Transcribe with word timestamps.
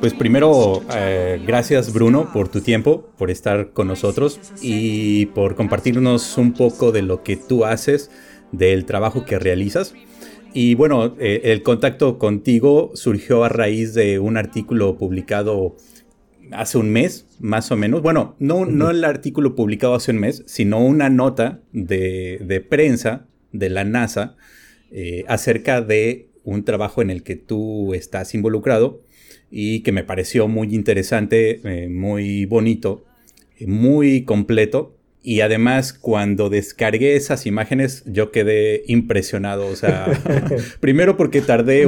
Pues 0.00 0.12
primero, 0.14 0.82
eh, 0.94 1.40
gracias 1.46 1.92
Bruno 1.92 2.30
por 2.32 2.48
tu 2.48 2.60
tiempo, 2.60 3.10
por 3.16 3.30
estar 3.30 3.72
con 3.72 3.88
nosotros 3.88 4.38
y 4.60 5.26
por 5.26 5.54
compartirnos 5.54 6.36
un 6.38 6.52
poco 6.52 6.92
de 6.92 7.02
lo 7.02 7.22
que 7.22 7.36
tú 7.36 7.64
haces, 7.64 8.10
del 8.52 8.84
trabajo 8.84 9.24
que 9.24 9.38
realizas. 9.38 9.94
Y 10.52 10.74
bueno, 10.74 11.14
eh, 11.18 11.42
el 11.44 11.62
contacto 11.62 12.18
contigo 12.18 12.90
surgió 12.94 13.44
a 13.44 13.48
raíz 13.48 13.94
de 13.94 14.18
un 14.18 14.36
artículo 14.36 14.96
publicado 14.96 15.76
hace 16.52 16.78
un 16.78 16.90
mes, 16.90 17.26
más 17.40 17.70
o 17.72 17.76
menos. 17.76 18.02
Bueno, 18.02 18.36
no, 18.38 18.66
no 18.66 18.90
el 18.90 19.04
artículo 19.04 19.54
publicado 19.54 19.94
hace 19.94 20.12
un 20.12 20.18
mes, 20.18 20.44
sino 20.46 20.84
una 20.84 21.10
nota 21.10 21.60
de, 21.72 22.64
prensa 22.68 23.26
de 23.52 23.70
la 23.70 23.84
NASA 23.84 24.36
eh, 24.90 25.24
acerca 25.28 25.80
de 25.80 26.30
un 26.46 26.64
trabajo 26.64 27.02
en 27.02 27.10
el 27.10 27.22
que 27.22 27.36
tú 27.36 27.92
estás 27.92 28.34
involucrado 28.34 29.02
y 29.50 29.80
que 29.80 29.92
me 29.92 30.04
pareció 30.04 30.48
muy 30.48 30.74
interesante, 30.74 31.60
eh, 31.64 31.88
muy 31.88 32.46
bonito, 32.46 33.04
muy 33.60 34.24
completo. 34.24 34.94
Y 35.22 35.40
además, 35.40 35.92
cuando 35.92 36.48
descargué 36.50 37.16
esas 37.16 37.46
imágenes, 37.46 38.04
yo 38.06 38.30
quedé 38.30 38.84
impresionado. 38.86 39.66
O 39.66 39.74
sea, 39.74 40.06
primero 40.80 41.16
porque 41.16 41.40
tardé 41.40 41.84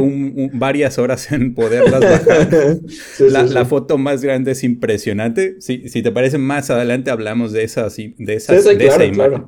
varias 0.54 0.98
horas 0.98 1.30
en 1.30 1.54
poderlas 1.54 2.00
bajar. 2.00 2.80
la, 3.50 3.64
foto 3.64 3.96
más 3.96 4.22
grande 4.22 4.52
es 4.52 4.64
impresionante. 4.64 5.54
Si, 5.60 5.88
si 5.88 6.02
te 6.02 6.10
parece, 6.10 6.38
más 6.38 6.68
adelante 6.70 7.12
hablamos 7.12 7.52
de, 7.52 7.62
esas, 7.62 7.96
de, 7.96 8.34
esas, 8.34 8.64
de 8.64 8.86
esa 8.86 9.04
imagen. 9.04 9.44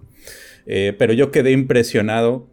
Eh, 0.66 0.95
pero 0.97 1.12
yo 1.12 1.33
quedé 1.33 1.50
impresionado. 1.50 2.48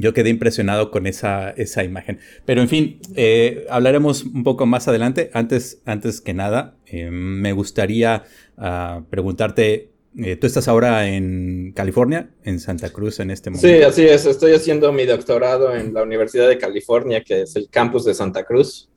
Yo 0.00 0.14
quedé 0.14 0.30
impresionado 0.30 0.92
con 0.92 1.08
esa, 1.08 1.50
esa 1.50 1.82
imagen. 1.82 2.20
Pero 2.44 2.62
en 2.62 2.68
fin, 2.68 3.00
eh, 3.16 3.66
hablaremos 3.68 4.22
un 4.22 4.44
poco 4.44 4.64
más 4.64 4.86
adelante. 4.86 5.30
Antes, 5.34 5.82
antes 5.84 6.20
que 6.20 6.34
nada, 6.34 6.76
eh, 6.86 7.10
me 7.10 7.52
gustaría 7.52 8.22
ah, 8.56 9.02
preguntarte 9.10 9.90
eh, 10.16 10.36
tú 10.36 10.46
estás 10.46 10.68
ahora 10.68 11.08
en 11.08 11.72
California, 11.74 12.30
en 12.44 12.60
Santa 12.60 12.90
Cruz 12.90 13.20
en 13.20 13.30
este 13.30 13.50
momento. 13.50 13.68
Sí, 13.68 13.82
así 13.82 14.04
es. 14.04 14.24
Estoy 14.24 14.52
haciendo 14.52 14.92
mi 14.92 15.04
doctorado 15.04 15.74
en 15.74 15.92
la 15.92 16.02
Universidad 16.02 16.48
de 16.48 16.58
California, 16.58 17.22
que 17.24 17.42
es 17.42 17.56
el 17.56 17.68
campus 17.68 18.04
de 18.04 18.14
Santa 18.14 18.44
Cruz. 18.44 18.88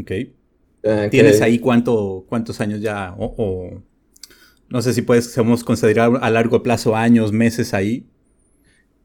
Ok. 0.00 0.12
¿Tienes 1.10 1.42
ahí 1.42 1.58
cuánto, 1.58 2.24
cuántos 2.28 2.60
años 2.60 2.80
ya? 2.80 3.14
O, 3.18 3.82
no 4.68 4.82
sé 4.82 4.92
si 4.92 5.02
puedes 5.02 5.34
considerar 5.64 6.12
a 6.20 6.30
largo 6.30 6.62
plazo 6.62 6.94
años, 6.94 7.32
meses 7.32 7.74
ahí. 7.74 8.06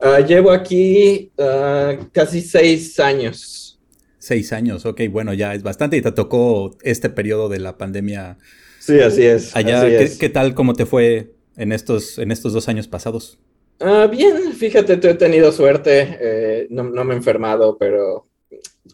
Ah, 0.02 0.20
llevo 0.20 0.52
aquí 0.52 1.32
ah, 1.38 1.96
casi 2.12 2.42
seis 2.42 3.00
años. 3.00 3.80
Seis 4.18 4.52
años, 4.52 4.86
ok, 4.86 5.02
bueno, 5.10 5.34
ya 5.34 5.54
es 5.54 5.62
bastante. 5.62 5.98
Y 5.98 6.02
te 6.02 6.12
tocó 6.12 6.76
este 6.82 7.10
periodo 7.10 7.50
de 7.50 7.60
la 7.60 7.78
pandemia. 7.78 8.38
Sí, 8.80 9.00
así 9.00 9.24
es. 9.24 9.56
Allá, 9.56 9.84
¿qué, 10.20 10.30
tal, 10.30 10.56
cómo 10.56 10.74
te 10.74 10.88
fue 10.88 11.34
en 11.56 11.72
estos, 11.72 12.18
en 12.18 12.32
estos 12.32 12.54
dos 12.54 12.68
años 12.68 12.88
pasados? 12.88 13.40
Ah, 13.80 14.08
bien, 14.12 14.54
fíjate, 14.54 14.94
he 14.94 15.14
tenido 15.16 15.52
suerte, 15.52 16.18
eh, 16.20 16.68
no, 16.70 16.84
me 16.84 17.14
he 17.14 17.18
enfermado, 17.18 17.78
pero 17.78 18.28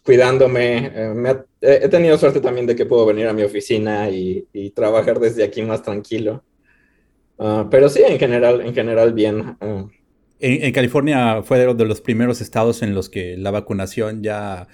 cuidándome, 0.02 0.92
eh, 0.94 1.44
he 1.60 1.88
tenido 1.88 2.16
suerte 2.16 2.40
también 2.40 2.66
de 2.66 2.76
que 2.76 2.86
puedo 2.86 3.04
venir 3.04 3.26
a 3.26 3.32
mi 3.32 3.42
oficina 3.42 4.08
y, 4.10 4.46
trabajar 4.74 5.20
desde 5.20 5.44
aquí 5.44 5.62
más 5.62 5.82
tranquilo. 5.82 6.42
Pero 7.70 7.88
sí, 7.88 8.02
en 8.06 8.18
general, 8.18 8.60
en 8.62 8.74
general 8.74 9.12
bien. 9.12 9.56
En, 10.40 10.72
California 10.72 11.42
fue 11.42 11.58
de 11.58 11.84
los 11.84 12.00
primeros 12.00 12.40
estados 12.40 12.82
en 12.82 12.94
los 12.94 13.08
que 13.08 13.36
la 13.36 13.50
vacunación 13.50 14.22
ya 14.22 14.68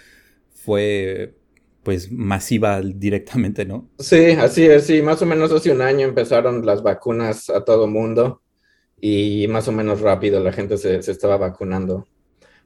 fue 0.54 1.34
pues 1.82 2.10
masiva 2.10 2.80
directamente, 2.80 3.64
¿no? 3.66 3.88
Sí, 3.98 4.30
así 4.30 4.64
es, 4.64 4.86
sí, 4.86 5.02
más 5.02 5.20
o 5.22 5.26
menos 5.26 5.52
hace 5.52 5.70
un 5.70 5.82
año 5.82 6.06
empezaron 6.06 6.64
las 6.64 6.82
vacunas 6.82 7.50
a 7.50 7.64
todo 7.64 7.86
mundo 7.86 8.40
y 9.00 9.46
más 9.48 9.68
o 9.68 9.72
menos 9.72 10.00
rápido 10.00 10.40
la 10.40 10.52
gente 10.52 10.78
se, 10.78 10.96
estaba 10.98 11.36
vacunando. 11.36 12.06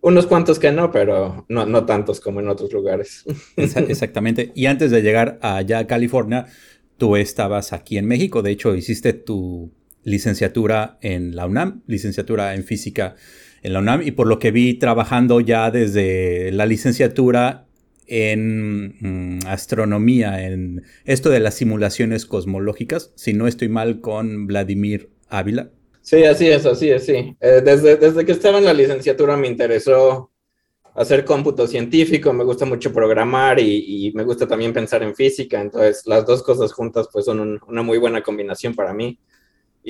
Unos 0.00 0.26
cuantos 0.26 0.60
que 0.60 0.70
no, 0.70 0.92
pero 0.92 1.44
no, 1.48 1.66
no 1.66 1.84
tantos 1.84 2.20
como 2.20 2.38
en 2.38 2.48
otros 2.48 2.72
lugares. 2.72 3.24
Exactamente. 3.56 4.52
Y 4.54 4.66
antes 4.66 4.92
de 4.92 5.02
llegar 5.02 5.40
allá 5.42 5.80
a 5.80 5.86
California, 5.88 6.46
tú 6.96 7.16
estabas 7.16 7.72
aquí 7.72 7.98
en 7.98 8.06
México. 8.06 8.42
De 8.42 8.52
hecho, 8.52 8.76
hiciste 8.76 9.12
tu 9.12 9.72
licenciatura 10.04 10.98
en 11.00 11.36
la 11.36 11.46
UNAM, 11.46 11.82
licenciatura 11.86 12.54
en 12.54 12.64
física 12.64 13.16
en 13.62 13.72
la 13.72 13.80
UNAM. 13.80 14.02
Y 14.02 14.12
por 14.12 14.26
lo 14.26 14.38
que 14.38 14.50
vi 14.50 14.74
trabajando 14.74 15.40
ya 15.40 15.70
desde 15.70 16.52
la 16.52 16.66
licenciatura 16.66 17.66
en 18.06 18.96
mm, 19.00 19.46
astronomía, 19.46 20.46
en 20.46 20.84
esto 21.04 21.30
de 21.30 21.40
las 21.40 21.54
simulaciones 21.54 22.26
cosmológicas, 22.26 23.12
si 23.14 23.34
no 23.34 23.46
estoy 23.46 23.68
mal 23.68 24.00
con 24.00 24.46
Vladimir 24.46 25.10
Ávila. 25.28 25.70
Sí, 26.00 26.24
así 26.24 26.48
es, 26.48 26.64
así 26.64 26.88
es, 26.88 27.04
sí. 27.04 27.36
Eh, 27.40 27.60
desde, 27.62 27.96
desde 27.96 28.24
que 28.24 28.32
estaba 28.32 28.58
en 28.58 28.64
la 28.64 28.72
licenciatura 28.72 29.36
me 29.36 29.46
interesó 29.46 30.30
hacer 30.94 31.24
cómputo 31.24 31.66
científico, 31.66 32.32
me 32.32 32.42
gusta 32.44 32.64
mucho 32.64 32.92
programar 32.92 33.60
y, 33.60 34.10
me 34.14 34.24
gusta 34.24 34.48
también 34.48 34.72
pensar 34.72 35.02
en 35.02 35.14
física, 35.14 35.60
entonces 35.60 36.02
las 36.06 36.26
dos 36.26 36.42
cosas 36.42 36.72
juntas 36.72 37.08
pues 37.12 37.24
son 37.24 37.60
una 37.68 37.82
muy 37.82 37.98
buena 37.98 38.22
combinación 38.22 38.74
para 38.74 38.92
mí. 38.92 39.18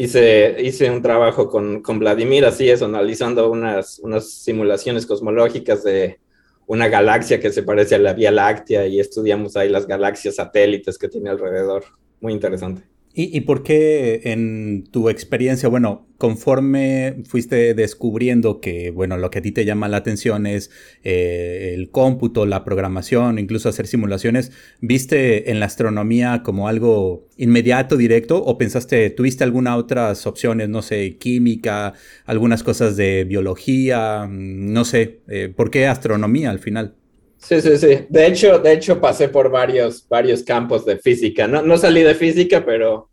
Hice, 0.00 0.56
hice 0.60 0.90
un 0.90 1.02
trabajo 1.02 1.48
con, 1.48 1.82
con 1.82 1.98
Vladimir, 1.98 2.44
así 2.44 2.70
es, 2.70 2.82
analizando 2.82 3.50
unas, 3.50 3.98
unas 3.98 4.30
simulaciones 4.30 5.06
cosmológicas 5.06 5.82
de, 5.82 6.20
una 6.68 6.88
galaxia 6.88 7.40
que 7.40 7.50
se 7.50 7.62
parece 7.62 7.94
a 7.94 7.98
la 7.98 8.12
Vía 8.12 8.30
Láctea 8.30 8.86
y 8.86 9.00
estudiamos 9.00 9.56
ahí 9.56 9.70
las 9.70 9.86
galaxias 9.86 10.36
satélites 10.36 10.98
que 10.98 11.08
tiene 11.08 11.30
alrededor. 11.30 11.82
Muy 12.20 12.34
interesante. 12.34 12.82
¿Y, 13.20 13.40
por 13.40 13.64
qué 13.64 14.20
en 14.26 14.84
tu 14.92 15.08
experiencia, 15.08 15.68
bueno, 15.68 16.06
conforme 16.18 17.24
fuiste 17.26 17.74
descubriendo 17.74 18.60
que, 18.60 18.92
bueno, 18.92 19.16
lo 19.16 19.28
que 19.28 19.40
a 19.40 19.42
ti 19.42 19.50
te 19.50 19.64
llama 19.64 19.88
la 19.88 19.96
atención 19.96 20.46
es 20.46 20.70
eh, 21.02 21.72
el 21.74 21.90
cómputo, 21.90 22.46
la 22.46 22.64
programación, 22.64 23.40
incluso 23.40 23.68
hacer 23.68 23.88
simulaciones, 23.88 24.52
¿viste 24.80 25.50
en 25.50 25.58
la 25.58 25.66
astronomía 25.66 26.44
como 26.44 26.68
algo 26.68 27.26
inmediato, 27.36 27.96
directo, 27.96 28.40
o 28.40 28.56
pensaste, 28.56 29.10
tuviste 29.10 29.42
algunas 29.42 29.76
otras 29.78 30.24
opciones, 30.24 30.68
no 30.68 30.82
sé, 30.82 31.16
química, 31.16 31.94
algunas 32.24 32.62
cosas 32.62 32.96
de 32.96 33.24
biología, 33.24 34.28
no 34.30 34.84
sé, 34.84 35.22
eh, 35.26 35.52
¿por 35.52 35.72
qué 35.72 35.88
astronomía 35.88 36.50
al 36.50 36.60
final? 36.60 36.94
Sí, 37.38 37.60
sí, 37.60 37.78
sí. 37.78 38.06
De 38.08 38.26
hecho, 38.26 38.58
de 38.58 38.72
hecho 38.72 39.00
pasé 39.00 39.28
por 39.28 39.50
varios, 39.50 40.06
varios 40.08 40.42
campos 40.42 40.84
de 40.84 40.98
física. 40.98 41.46
No, 41.46 41.62
no 41.62 41.78
salí 41.78 42.02
de 42.02 42.14
física, 42.14 42.64
pero 42.64 43.10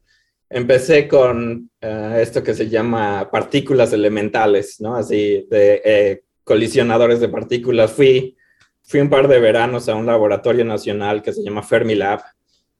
empecé 0.50 1.08
con 1.08 1.70
eh, 1.80 2.20
esto 2.22 2.44
que 2.44 2.54
se 2.54 2.68
llama 2.68 3.30
partículas 3.32 3.94
elementales, 3.94 4.82
¿no? 4.82 4.96
Así, 4.96 5.46
de 5.50 5.82
eh, 5.86 6.24
colisionadores 6.44 7.20
de 7.20 7.30
partículas. 7.30 7.92
Fui, 7.92 8.36
fui 8.84 9.00
un 9.00 9.10
par 9.10 9.28
de 9.28 9.40
veranos 9.40 9.88
a 9.90 9.96
un 9.96 10.08
laboratorio 10.08 10.66
nacional 10.66 11.22
que 11.22 11.32
se 11.32 11.44
llama 11.44 11.64
Fermilab, 11.64 12.22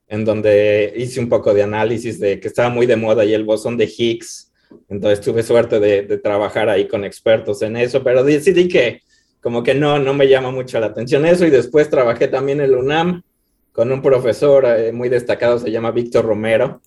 en 0.08 0.26
donde 0.26 0.94
hice 0.96 1.20
un 1.20 1.30
poco 1.30 1.54
de 1.54 1.64
análisis 1.64 2.20
de 2.20 2.40
que 2.40 2.48
estaba 2.48 2.70
muy 2.70 2.86
de 2.86 2.96
moda 2.96 3.24
y 3.24 3.34
el 3.34 3.44
bosón 3.44 3.78
de 3.78 3.86
Higgs. 3.86 4.52
Entonces 4.90 5.22
tuve 5.22 5.44
suerte 5.44 5.80
de, 5.80 6.02
de 6.04 6.18
trabajar 6.18 6.70
ahí 6.70 6.88
con 6.88 7.06
expertos 7.06 7.62
en 7.62 7.78
eso, 7.78 8.04
pero 8.04 8.24
decidí 8.24 8.68
que 8.68 9.02
como 9.46 9.62
que 9.62 9.76
no, 9.76 10.00
no 10.00 10.16
me 10.16 10.28
llama 10.28 10.50
mucho 10.50 10.80
la 10.80 10.88
atención 10.88 11.24
eso. 11.24 11.46
Y 11.46 11.52
después 11.52 11.88
trabajé 11.88 12.28
también 12.28 12.62
en 12.62 12.66
el 12.66 12.76
UNAM 12.78 13.22
con 13.72 13.92
un 13.92 14.02
profesor 14.02 14.66
eh, 14.66 14.92
muy 14.92 15.08
destacado, 15.08 15.60
se 15.60 15.70
llama 15.70 15.92
Víctor 15.92 16.26
Romero, 16.26 16.82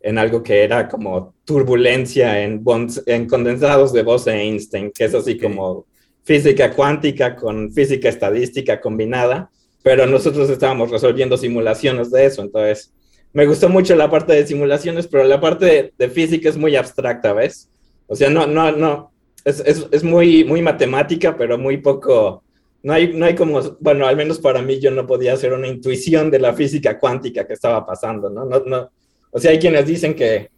en 0.00 0.16
algo 0.16 0.42
que 0.42 0.64
era 0.64 0.88
como 0.88 1.34
turbulencia 1.44 2.42
en, 2.42 2.64
en 3.04 3.28
condensados 3.28 3.92
de 3.92 4.04
Bose-Einstein, 4.04 4.90
que 4.90 5.04
es 5.04 5.14
así 5.14 5.36
como 5.36 5.84
física 6.24 6.72
cuántica 6.72 7.36
con 7.36 7.70
física 7.74 8.08
estadística 8.08 8.80
combinada, 8.80 9.50
pero 9.82 10.06
nosotros 10.06 10.48
estábamos 10.48 10.90
resolviendo 10.90 11.36
simulaciones 11.36 12.10
de 12.10 12.24
eso, 12.24 12.40
entonces 12.40 12.90
me 13.34 13.44
gustó 13.44 13.68
mucho 13.68 13.94
la 13.96 14.10
parte 14.10 14.32
de 14.32 14.46
simulaciones, 14.46 15.06
pero 15.08 15.24
la 15.24 15.42
parte 15.42 15.66
de, 15.66 15.92
de 15.98 16.08
física 16.08 16.48
es 16.48 16.56
muy 16.56 16.74
abstracta, 16.74 17.34
¿ves? 17.34 17.68
O 18.06 18.16
sea, 18.16 18.30
no, 18.30 18.46
no, 18.46 18.72
no, 18.72 19.12
es, 19.48 20.04
muy, 20.04 20.44
muy 20.44 20.62
matemática, 20.62 21.36
pero 21.36 21.58
muy 21.58 21.78
poco, 21.78 22.42
no 22.82 22.92
hay, 22.92 23.12
no 23.12 23.26
hay 23.26 23.34
como, 23.34 23.60
bueno, 23.80 24.06
al 24.06 24.16
menos 24.16 24.38
para 24.38 24.62
mí 24.62 24.78
yo 24.78 24.90
no 24.90 25.06
podía 25.06 25.32
hacer 25.32 25.52
una 25.52 25.68
intuición 25.68 26.30
de 26.30 26.38
la 26.38 26.52
física 26.52 26.98
cuántica 26.98 27.46
que 27.46 27.54
estaba 27.54 27.84
pasando, 27.84 28.30
¿no? 28.30 28.44
no, 28.44 28.60
no 28.60 28.90
o 29.30 29.38
sea, 29.38 29.50
hay 29.50 29.58
quienes 29.58 29.86
dicen 29.86 30.14
que 30.14 30.50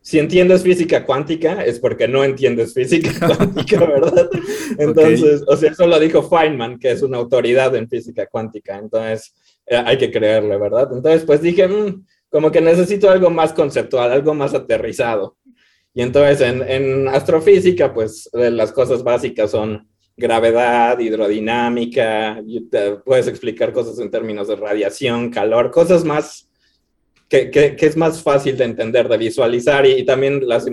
si 0.00 0.18
entiendes 0.18 0.62
física 0.62 1.04
cuántica 1.04 1.64
es 1.64 1.78
porque 1.78 2.08
no 2.08 2.24
entiendes 2.24 2.74
física 2.74 3.10
cuántica, 3.36 3.78
¿verdad? 3.80 4.28
Entonces, 4.78 5.44
o 5.46 5.56
sea, 5.56 5.70
eso 5.70 5.86
lo 5.86 5.98
dijo 5.98 6.22
Feynman, 6.22 6.78
que 6.78 6.90
es 6.90 7.02
una 7.02 7.18
autoridad 7.18 7.74
en 7.76 7.88
física 7.88 8.26
cuántica, 8.26 8.78
entonces 8.78 9.34
eh, 9.66 9.76
hay 9.76 9.96
que 9.98 10.10
creerle, 10.10 10.56
¿verdad? 10.58 10.88
Entonces, 10.92 11.24
pues 11.24 11.40
dije, 11.40 11.68
mm, 11.68 12.04
como 12.30 12.50
que 12.50 12.60
necesito 12.60 13.10
algo 13.10 13.30
más 13.30 13.52
conceptual, 13.52 14.10
algo 14.10 14.34
más 14.34 14.54
aterrizado. 14.54 15.36
Y 15.94 16.02
entonces 16.02 16.40
en, 16.40 17.08
astrofísica, 17.08 17.92
pues 17.92 18.30
las 18.32 18.72
cosas 18.72 19.02
básicas 19.02 19.50
son 19.50 19.88
gravedad, 20.16 20.98
hidrodinámica, 20.98 22.42
puedes 23.04 23.28
explicar 23.28 23.72
cosas 23.72 23.98
en 23.98 24.10
términos 24.10 24.48
de 24.48 24.56
radiación, 24.56 25.30
calor, 25.30 25.70
cosas 25.70 26.04
más 26.04 26.48
que, 27.28 27.50
que, 27.50 27.76
es 27.78 27.96
más 27.96 28.22
fácil 28.22 28.56
de 28.58 28.64
entender, 28.64 29.08
de 29.08 29.16
visualizar 29.16 29.86
y, 29.86 30.04
también 30.04 30.46
las... 30.46 30.66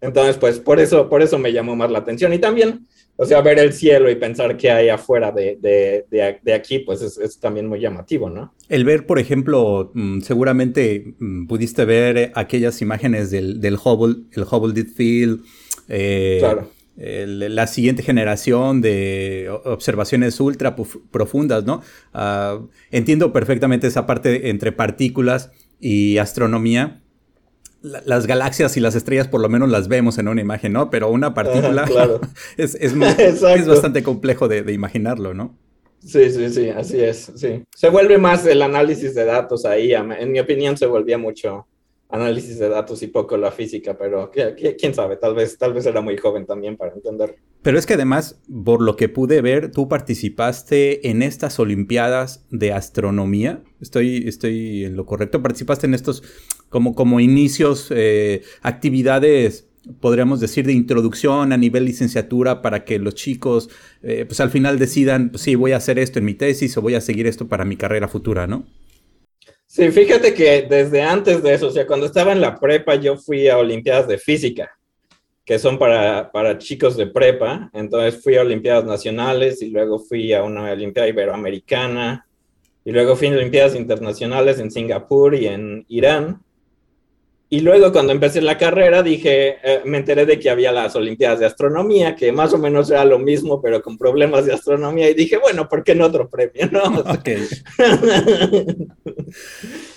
Entonces, 0.00 0.36
pues 0.38 0.58
por 0.58 0.80
eso, 0.80 1.08
por 1.08 1.22
eso 1.22 1.38
me 1.38 1.52
llamó 1.52 1.76
más 1.76 1.90
la 1.90 1.98
atención. 1.98 2.32
Y 2.32 2.38
también, 2.38 2.88
o 3.16 3.26
sea, 3.26 3.40
ver 3.40 3.58
el 3.58 3.72
cielo 3.72 4.10
y 4.10 4.16
pensar 4.16 4.56
qué 4.56 4.70
hay 4.70 4.88
afuera 4.88 5.30
de, 5.32 5.58
de, 5.60 6.38
de, 6.42 6.54
aquí, 6.54 6.80
pues 6.80 7.02
es, 7.02 7.18
es, 7.18 7.38
también 7.38 7.66
muy 7.66 7.80
llamativo, 7.80 8.30
¿no? 8.30 8.54
El 8.68 8.84
ver, 8.84 9.06
por 9.06 9.18
ejemplo, 9.18 9.90
mm, 9.94 10.20
seguramente 10.20 11.14
mm, 11.18 11.46
pudiste 11.46 11.84
ver 11.84 12.32
aquellas 12.34 12.80
imágenes 12.82 13.30
del, 13.30 13.60
del 13.60 13.76
Hubble, 13.76 14.24
el 14.32 14.44
Hubble 14.44 14.72
Deep 14.72 14.94
Field, 14.94 15.44
eh, 15.88 16.38
claro 16.40 16.68
la 16.96 17.66
siguiente 17.66 18.02
generación 18.02 18.80
de 18.80 19.48
observaciones 19.64 20.38
ultra 20.40 20.76
profundas, 21.10 21.64
¿no? 21.64 21.82
Ah, 22.12 22.60
entiendo 22.90 23.32
perfectamente 23.32 23.86
esa 23.86 24.06
parte 24.06 24.50
entre 24.50 24.72
partículas 24.72 25.50
y 25.80 26.18
astronomía. 26.18 27.01
Las 27.82 28.26
galaxias 28.26 28.76
y 28.76 28.80
las 28.80 28.94
estrellas 28.94 29.28
por 29.28 29.40
lo 29.40 29.48
menos 29.48 29.68
las 29.68 29.88
vemos 29.88 30.18
en 30.18 30.28
una 30.28 30.40
imagen, 30.40 30.72
¿no? 30.72 30.90
Pero 30.90 31.10
una 31.10 31.34
partícula 31.34 31.84
es, 32.56 32.74
es, 32.76 32.96
bastante 33.66 34.02
complejo 34.02 34.48
de, 34.48 34.62
de, 34.62 34.72
imaginarlo, 34.72 35.34
¿no? 35.34 35.56
Sí, 35.98 36.30
sí, 36.30 36.50
sí, 36.50 36.68
así 36.68 37.00
es, 37.00 37.32
sí. 37.36 37.62
Se 37.74 37.88
vuelve 37.88 38.18
más 38.18 38.44
el 38.46 38.62
análisis 38.62 39.14
de 39.14 39.24
datos 39.24 39.64
ahí, 39.64 39.92
en 39.92 40.32
mi 40.32 40.40
opinión 40.40 40.76
se 40.76 40.86
volvía 40.86 41.16
mucho, 41.18 41.66
análisis 42.12 42.58
de 42.58 42.68
datos 42.68 43.02
y 43.02 43.06
poco 43.06 43.36
la 43.36 43.50
física, 43.50 43.96
pero 43.96 44.30
quién 44.78 44.94
sabe, 44.94 45.16
tal 45.16 45.34
vez, 45.34 45.56
tal 45.56 45.72
vez 45.72 45.86
era 45.86 46.00
muy 46.00 46.16
joven 46.18 46.44
también 46.44 46.76
para 46.76 46.92
entender. 46.92 47.36
Pero 47.62 47.78
es 47.78 47.86
que 47.86 47.94
además, 47.94 48.40
por 48.64 48.82
lo 48.82 48.96
que 48.96 49.08
pude 49.08 49.40
ver, 49.40 49.70
tú 49.70 49.88
participaste 49.88 51.08
en 51.08 51.22
estas 51.22 51.58
Olimpiadas 51.58 52.44
de 52.50 52.72
Astronomía. 52.72 53.62
Estoy, 53.80 54.24
estoy 54.26 54.84
en 54.84 54.96
lo 54.96 55.06
correcto. 55.06 55.42
Participaste 55.42 55.86
en 55.86 55.94
estos 55.94 56.22
como, 56.72 56.96
como 56.96 57.20
inicios, 57.20 57.88
eh, 57.90 58.42
actividades 58.62 59.68
podríamos 60.00 60.40
decir, 60.40 60.64
de 60.64 60.72
introducción 60.72 61.52
a 61.52 61.56
nivel 61.56 61.84
licenciatura 61.84 62.62
para 62.62 62.84
que 62.84 62.98
los 63.00 63.14
chicos, 63.14 63.68
eh, 64.02 64.24
pues 64.26 64.40
al 64.40 64.50
final 64.50 64.78
decidan, 64.78 65.30
pues, 65.30 65.42
sí, 65.42 65.56
voy 65.56 65.72
a 65.72 65.78
hacer 65.78 65.98
esto 65.98 66.20
en 66.20 66.24
mi 66.24 66.34
tesis 66.34 66.76
o 66.76 66.82
voy 66.82 66.94
a 66.94 67.00
seguir 67.00 67.26
esto 67.26 67.48
para 67.48 67.64
mi 67.64 67.76
carrera 67.76 68.06
futura, 68.06 68.46
¿no? 68.46 68.64
Sí, 69.66 69.90
fíjate 69.90 70.34
que 70.34 70.66
desde 70.68 71.02
antes 71.02 71.42
de 71.42 71.54
eso, 71.54 71.68
o 71.68 71.70
sea, 71.70 71.86
cuando 71.86 72.06
estaba 72.06 72.32
en 72.32 72.40
la 72.40 72.60
prepa, 72.60 72.94
yo 72.94 73.16
fui 73.16 73.48
a 73.48 73.58
Olimpiadas 73.58 74.06
de 74.06 74.18
Física, 74.18 74.70
que 75.44 75.58
son 75.58 75.78
para, 75.78 76.30
para 76.30 76.58
chicos 76.58 76.96
de 76.96 77.06
prepa. 77.06 77.70
Entonces 77.72 78.22
fui 78.22 78.36
a 78.36 78.42
Olimpiadas 78.42 78.84
Nacionales 78.84 79.62
y 79.62 79.70
luego 79.70 79.98
fui 79.98 80.32
a 80.32 80.42
una 80.42 80.70
Olimpiada 80.70 81.08
Iberoamericana 81.08 82.26
y 82.84 82.92
luego 82.92 83.16
fui 83.16 83.28
a 83.28 83.32
Olimpiadas 83.32 83.74
Internacionales 83.74 84.58
en 84.58 84.70
Singapur 84.70 85.34
y 85.34 85.46
en 85.46 85.86
Irán. 85.88 86.42
Y 87.52 87.60
luego 87.60 87.92
cuando 87.92 88.12
empecé 88.14 88.40
la 88.40 88.56
carrera 88.56 89.02
dije, 89.02 89.58
eh, 89.62 89.82
me 89.84 89.98
enteré 89.98 90.24
de 90.24 90.38
que 90.38 90.48
había 90.48 90.72
las 90.72 90.96
Olimpiadas 90.96 91.38
de 91.38 91.44
Astronomía, 91.44 92.16
que 92.16 92.32
más 92.32 92.54
o 92.54 92.58
menos 92.58 92.90
era 92.90 93.04
lo 93.04 93.18
mismo, 93.18 93.60
pero 93.60 93.82
con 93.82 93.98
problemas 93.98 94.46
de 94.46 94.54
astronomía. 94.54 95.10
Y 95.10 95.14
dije, 95.14 95.36
bueno, 95.36 95.68
¿por 95.68 95.84
qué 95.84 95.94
no 95.94 96.06
otro 96.06 96.30
premio? 96.30 96.70
¿no? 96.72 96.80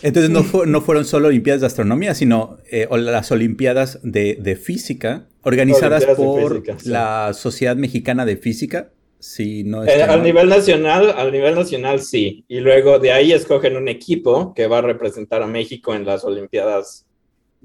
Entonces 0.01 0.29
no, 0.29 0.43
no, 0.65 0.81
fueron 0.81 1.05
solo 1.05 1.29
Olimpiadas 1.29 1.61
de 1.61 1.67
Astronomía, 1.67 2.13
sino 2.13 2.57
eh, 2.69 2.89
las 2.91 3.31
Olimpiadas 3.31 4.01
de, 4.03 4.35
de 4.37 4.57
Física, 4.57 5.29
organizadas 5.41 6.03
por 6.03 6.61
la 6.85 7.31
Sociedad 7.31 7.77
Mexicana 7.77 8.25
de 8.25 8.35
Física. 8.35 8.91
Sí, 9.19 9.63
no 9.63 9.85
eh, 9.85 10.03
al 10.03 10.23
nivel 10.23 10.49
nacional, 10.49 11.09
al 11.17 11.31
nivel 11.31 11.55
nacional 11.55 12.01
sí. 12.01 12.43
Y 12.49 12.59
luego 12.59 12.99
de 12.99 13.13
ahí 13.13 13.31
escogen 13.31 13.77
un 13.77 13.87
equipo 13.87 14.53
que 14.53 14.67
va 14.67 14.79
a 14.79 14.81
representar 14.81 15.41
a 15.41 15.47
México 15.47 15.95
en 15.95 16.05
las 16.05 16.25
Olimpiadas 16.25 17.04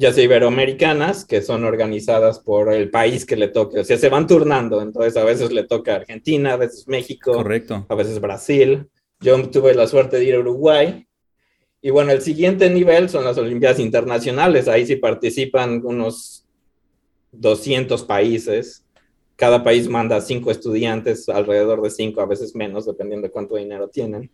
ya 0.00 0.14
sea 0.14 0.24
iberoamericanas, 0.24 1.26
que 1.26 1.42
son 1.42 1.62
organizadas 1.62 2.38
por 2.38 2.72
el 2.72 2.90
país 2.90 3.26
que 3.26 3.36
le 3.36 3.48
toque. 3.48 3.80
O 3.80 3.84
sea, 3.84 3.98
se 3.98 4.08
van 4.08 4.26
turnando. 4.26 4.80
Entonces, 4.80 5.14
a 5.18 5.24
veces 5.24 5.52
le 5.52 5.64
toca 5.64 5.96
Argentina, 5.96 6.54
a 6.54 6.56
veces 6.56 6.88
México. 6.88 7.34
Correcto. 7.34 7.84
A 7.86 7.94
veces 7.94 8.18
Brasil. 8.18 8.88
Yo 9.20 9.50
tuve 9.50 9.74
la 9.74 9.86
suerte 9.86 10.16
de 10.16 10.24
ir 10.24 10.36
a 10.36 10.38
Uruguay. 10.38 11.06
Y 11.82 11.90
bueno, 11.90 12.12
el 12.12 12.22
siguiente 12.22 12.70
nivel 12.70 13.10
son 13.10 13.26
las 13.26 13.36
Olimpiadas 13.36 13.78
Internacionales. 13.78 14.68
Ahí 14.68 14.86
sí 14.86 14.96
participan 14.96 15.82
unos 15.84 16.46
200 17.32 18.02
países. 18.04 18.86
Cada 19.36 19.62
país 19.62 19.86
manda 19.86 20.22
cinco 20.22 20.50
estudiantes, 20.50 21.28
alrededor 21.28 21.82
de 21.82 21.90
cinco, 21.90 22.22
a 22.22 22.26
veces 22.26 22.54
menos, 22.54 22.86
dependiendo 22.86 23.26
de 23.26 23.32
cuánto 23.32 23.56
dinero 23.56 23.88
tienen. 23.88 24.30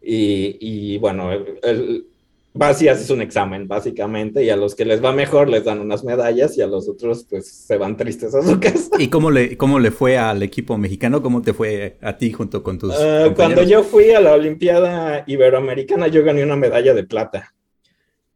Y, 0.00 0.56
y 0.58 0.96
bueno, 0.96 1.30
el, 1.32 2.06
vas 2.54 2.82
y 2.82 2.88
haces 2.88 3.08
un 3.10 3.22
examen, 3.22 3.66
básicamente, 3.66 4.44
y 4.44 4.50
a 4.50 4.56
los 4.56 4.74
que 4.74 4.84
les 4.84 5.02
va 5.02 5.12
mejor 5.12 5.48
les 5.48 5.64
dan 5.64 5.80
unas 5.80 6.04
medallas 6.04 6.56
y 6.58 6.62
a 6.62 6.66
los 6.66 6.88
otros, 6.88 7.26
pues, 7.28 7.48
se 7.48 7.76
van 7.76 7.96
tristes 7.96 8.34
a 8.34 8.42
su 8.42 8.60
casa. 8.60 8.90
¿Y 8.98 9.08
cómo 9.08 9.30
le, 9.30 9.56
cómo 9.56 9.78
le 9.78 9.90
fue 9.90 10.18
al 10.18 10.42
equipo 10.42 10.76
mexicano? 10.76 11.22
¿Cómo 11.22 11.42
te 11.42 11.54
fue 11.54 11.96
a 12.02 12.16
ti 12.16 12.32
junto 12.32 12.62
con 12.62 12.78
tus 12.78 12.94
uh, 12.94 13.32
Cuando 13.34 13.62
yo 13.62 13.82
fui 13.82 14.10
a 14.10 14.20
la 14.20 14.34
Olimpiada 14.34 15.24
Iberoamericana, 15.26 16.08
yo 16.08 16.22
gané 16.24 16.44
una 16.44 16.56
medalla 16.56 16.92
de 16.92 17.04
plata. 17.04 17.54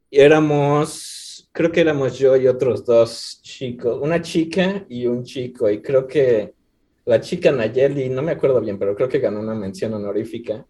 Y 0.09 0.19
éramos, 0.19 1.49
creo 1.51 1.71
que 1.71 1.81
éramos 1.81 2.17
yo 2.17 2.35
y 2.37 2.47
otros 2.47 2.85
dos 2.85 3.39
chicos, 3.43 3.99
una 4.01 4.21
chica 4.21 4.85
y 4.89 5.05
un 5.05 5.23
chico, 5.23 5.69
y 5.69 5.81
creo 5.81 6.07
que 6.07 6.53
la 7.05 7.21
chica 7.21 7.51
Nayeli, 7.51 8.09
no 8.09 8.21
me 8.21 8.31
acuerdo 8.31 8.59
bien, 8.61 8.79
pero 8.79 8.95
creo 8.95 9.07
que 9.07 9.19
ganó 9.19 9.39
una 9.39 9.53
mención 9.53 9.93
honorífica. 9.93 10.65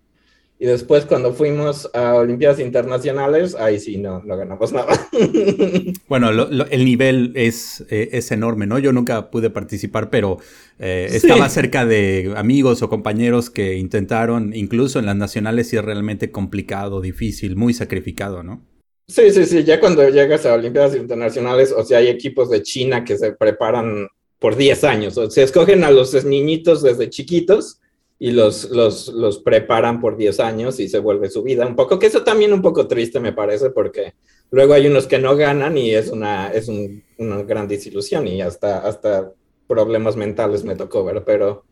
Y 0.59 0.65
después 0.65 1.06
cuando 1.06 1.33
fuimos 1.33 1.88
a 1.94 2.15
Olimpiadas 2.15 2.59
Internacionales, 2.59 3.54
ahí 3.54 3.80
sí, 3.80 3.98
no, 3.98 4.24
no 4.24 4.36
ganamos 4.36 4.74
nada. 4.74 5.07
bueno, 6.07 6.30
el 6.31 6.86
nivel 6.86 7.31
es, 7.36 7.86
eh, 7.92 8.09
es, 8.13 8.31
enorme, 8.31 8.65
¿no? 8.65 8.80
Yo 8.80 8.92
nunca 8.92 9.30
pude 9.30 9.51
participar, 9.51 10.09
pero 10.09 10.39
eh, 10.80 11.09
estaba 11.12 11.48
cerca 11.50 11.86
de 11.86 12.33
amigos 12.36 12.81
o 12.81 12.89
compañeros 12.89 13.51
que 13.51 13.77
intentaron, 13.77 14.56
incluso 14.56 14.98
en 14.98 15.06
las 15.06 15.15
nacionales, 15.15 15.71
y 15.74 15.77
es 15.77 15.86
realmente 15.86 16.31
complicado, 16.31 17.01
difícil, 17.01 17.56
muy 17.56 17.75
sacrificado, 17.75 18.42
¿no? 18.42 18.65
Sí, 19.07 19.30
sí, 19.30 19.45
sí, 19.45 19.63
ya 19.63 19.80
cuando 19.80 20.09
llegas 20.09 20.48
a 20.48 20.56
Olimpiadas 20.56 20.95
Internacionales, 20.95 21.71
o 21.71 21.83
sea, 21.83 22.00
hay 22.00 22.07
equipos 22.07 22.50
de 22.50 22.63
China 22.63 23.06
que 23.06 23.15
se 23.15 23.31
preparan 23.31 24.07
por 24.39 24.56
10 24.56 24.83
años, 24.86 25.18
o 25.18 25.30
sea, 25.30 25.44
escogen 25.44 25.83
a 25.83 25.92
los 25.92 26.25
niñitos 26.25 26.81
desde 26.81 27.09
chiquitos 27.09 27.80
y 28.19 28.31
los, 28.31 28.69
los, 28.71 29.09
los 29.09 29.39
preparan 29.39 30.01
por 30.01 30.18
10 30.18 30.39
años 30.39 30.80
y 30.80 30.87
se 30.87 30.99
vuelve 30.99 31.30
su 31.30 31.44
vida. 31.44 31.68
Un 31.68 31.75
poco, 31.75 31.99
que 31.99 32.07
eso 32.07 32.23
también 32.23 32.53
un 32.53 32.61
poco 32.61 32.87
triste 32.87 33.19
me 33.19 33.33
parece 33.33 33.69
porque 33.69 34.15
luego 34.49 34.73
hay 34.73 34.87
unos 34.87 35.07
que 35.07 35.19
no 35.19 35.35
ganan 35.35 35.77
y 35.77 35.92
es 35.92 36.09
una, 36.09 36.51
es 36.51 36.68
una 36.68 37.44
gran 37.44 37.68
desilusión 37.68 38.27
y 38.27 38.42
hasta, 38.42 38.80
hasta 38.80 39.31
problemas 39.68 40.15
mentales 40.15 40.63
me 40.63 40.75
tocó 40.75 41.03
ver, 41.03 41.23
pero 41.25 41.65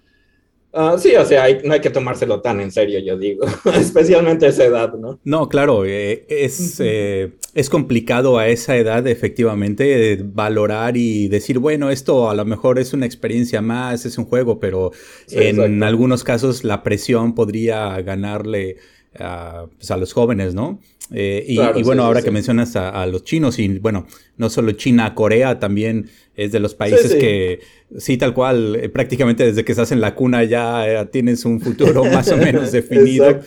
Ah, 0.77 0.97
sí, 0.99 1.15
o 1.15 1.23
sea, 1.23 1.45
no 1.63 1.73
hay 1.73 1.79
que 1.79 1.89
tomárselo 1.89 2.41
tan 2.41 2.59
en 2.59 2.69
serio, 2.69 2.99
yo 2.99 3.17
digo, 3.17 3.45
especialmente 3.79 4.45
a 4.45 4.49
esa 4.49 4.65
edad, 4.65 4.93
¿no? 4.95 5.21
No, 5.23 5.47
claro, 5.47 5.85
eh, 5.85 6.25
es, 6.27 6.81
eh, 6.83 7.31
es 7.53 7.69
complicado 7.69 8.37
a 8.37 8.49
esa 8.49 8.75
edad 8.75 9.07
efectivamente 9.07 10.19
valorar 10.21 10.97
y 10.97 11.29
decir, 11.29 11.59
bueno, 11.59 11.91
esto 11.91 12.29
a 12.29 12.35
lo 12.35 12.43
mejor 12.43 12.77
es 12.77 12.91
una 12.91 13.05
experiencia 13.05 13.61
más, 13.61 14.05
es 14.05 14.17
un 14.17 14.25
juego, 14.25 14.59
pero 14.59 14.91
en 15.31 15.81
algunos 15.81 16.25
casos 16.25 16.65
la 16.65 16.83
presión 16.83 17.35
podría 17.35 18.01
ganarle 18.01 18.75
a, 19.19 19.65
pues, 19.77 19.91
a 19.91 19.97
los 19.97 20.13
jóvenes, 20.13 20.53
¿no? 20.53 20.79
Eh, 21.11 21.45
y, 21.47 21.83
bueno, 21.83 22.03
ahora 22.03 22.23
que 22.23 22.31
mencionas 22.31 22.75
a, 22.75 23.05
los 23.05 23.23
chinos, 23.23 23.59
y 23.59 23.79
bueno, 23.79 24.07
no 24.37 24.49
solo 24.49 24.71
China, 24.71 25.13
Corea 25.13 25.59
también 25.59 26.09
es 26.35 26.51
de 26.51 26.59
los 26.59 26.73
países 26.73 27.13
que, 27.13 27.59
sí, 27.97 28.17
tal 28.17 28.33
cual, 28.33 28.75
eh, 28.75 28.89
prácticamente 28.89 29.45
desde 29.45 29.63
que 29.63 29.71
estás 29.71 29.91
en 29.91 30.01
la 30.01 30.15
cuna 30.15 30.43
ya 30.43 30.87
eh, 30.87 31.05
tienes 31.05 31.45
un 31.45 31.61
futuro 31.61 32.03
más 32.05 32.31
o 32.31 32.37
menos 32.37 32.71
definido. 32.71 33.39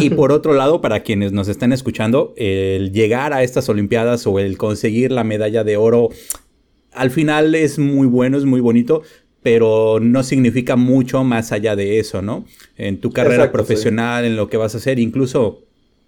y 0.00 0.10
por 0.10 0.30
otro 0.30 0.54
lado, 0.54 0.80
para 0.80 1.00
quienes 1.00 1.32
nos 1.32 1.48
están 1.48 1.72
escuchando, 1.72 2.34
el 2.36 2.92
llegar 2.92 3.32
a 3.32 3.42
estas 3.42 3.68
Olimpiadas 3.68 4.26
o 4.26 4.38
el 4.38 4.56
conseguir 4.56 5.10
la 5.10 5.24
medalla 5.24 5.64
de 5.64 5.76
oro, 5.76 6.10
al 6.92 7.10
final 7.10 7.56
es 7.56 7.80
muy 7.80 8.06
bueno, 8.06 8.38
es 8.38 8.44
muy 8.44 8.60
bonito, 8.60 9.02
pero 9.44 10.00
no 10.00 10.22
significa 10.22 10.74
mucho 10.74 11.22
más 11.22 11.52
allá 11.52 11.76
de 11.76 11.98
eso, 11.98 12.22
¿no? 12.22 12.46
En 12.78 12.98
tu 12.98 13.10
carrera 13.10 13.52
profesional, 13.52 14.24
en 14.24 14.36
lo 14.36 14.48
que 14.48 14.56
vas 14.56 14.74
a 14.74 14.78
hacer, 14.78 14.98
incluso 14.98 15.66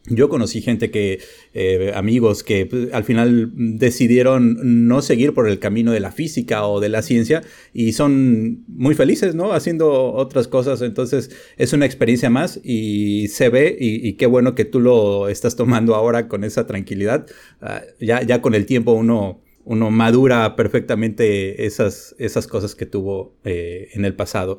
yo 0.08 0.30
conocí 0.30 0.62
gente 0.62 0.90
que, 0.90 1.20
eh, 1.52 1.92
amigos 1.94 2.42
que 2.42 2.64
pues, 2.64 2.94
al 2.94 3.04
final 3.04 3.50
decidieron 3.54 4.88
no 4.88 5.02
seguir 5.02 5.34
por 5.34 5.48
el 5.48 5.58
camino 5.58 5.92
de 5.92 6.00
la 6.00 6.12
física 6.12 6.66
o 6.66 6.80
de 6.80 6.88
la 6.88 7.02
ciencia 7.02 7.42
y 7.74 7.92
son 7.92 8.64
muy 8.68 8.94
felices, 8.94 9.34
¿no? 9.34 9.52
Haciendo 9.52 10.14
otras 10.14 10.48
cosas. 10.48 10.80
Entonces 10.80 11.30
es 11.58 11.74
una 11.74 11.84
experiencia 11.84 12.30
más 12.30 12.58
y 12.64 13.28
se 13.28 13.50
ve 13.50 13.76
y, 13.78 14.14
qué 14.14 14.24
bueno 14.24 14.54
que 14.54 14.64
tú 14.64 14.80
lo 14.80 15.28
estás 15.28 15.56
tomando 15.56 15.94
ahora 15.94 16.26
con 16.26 16.42
esa 16.42 16.66
tranquilidad. 16.66 17.26
Ah, 17.60 17.82
ya, 18.00 18.22
ya 18.22 18.40
con 18.40 18.54
el 18.54 18.64
tiempo 18.64 18.92
uno 18.92 19.42
uno 19.66 19.90
madura 19.90 20.54
perfectamente 20.54 21.66
esas, 21.66 22.14
esas 22.18 22.46
cosas 22.46 22.76
que 22.76 22.86
tuvo 22.86 23.34
eh, 23.44 23.88
en 23.94 24.04
el 24.04 24.14
pasado. 24.14 24.58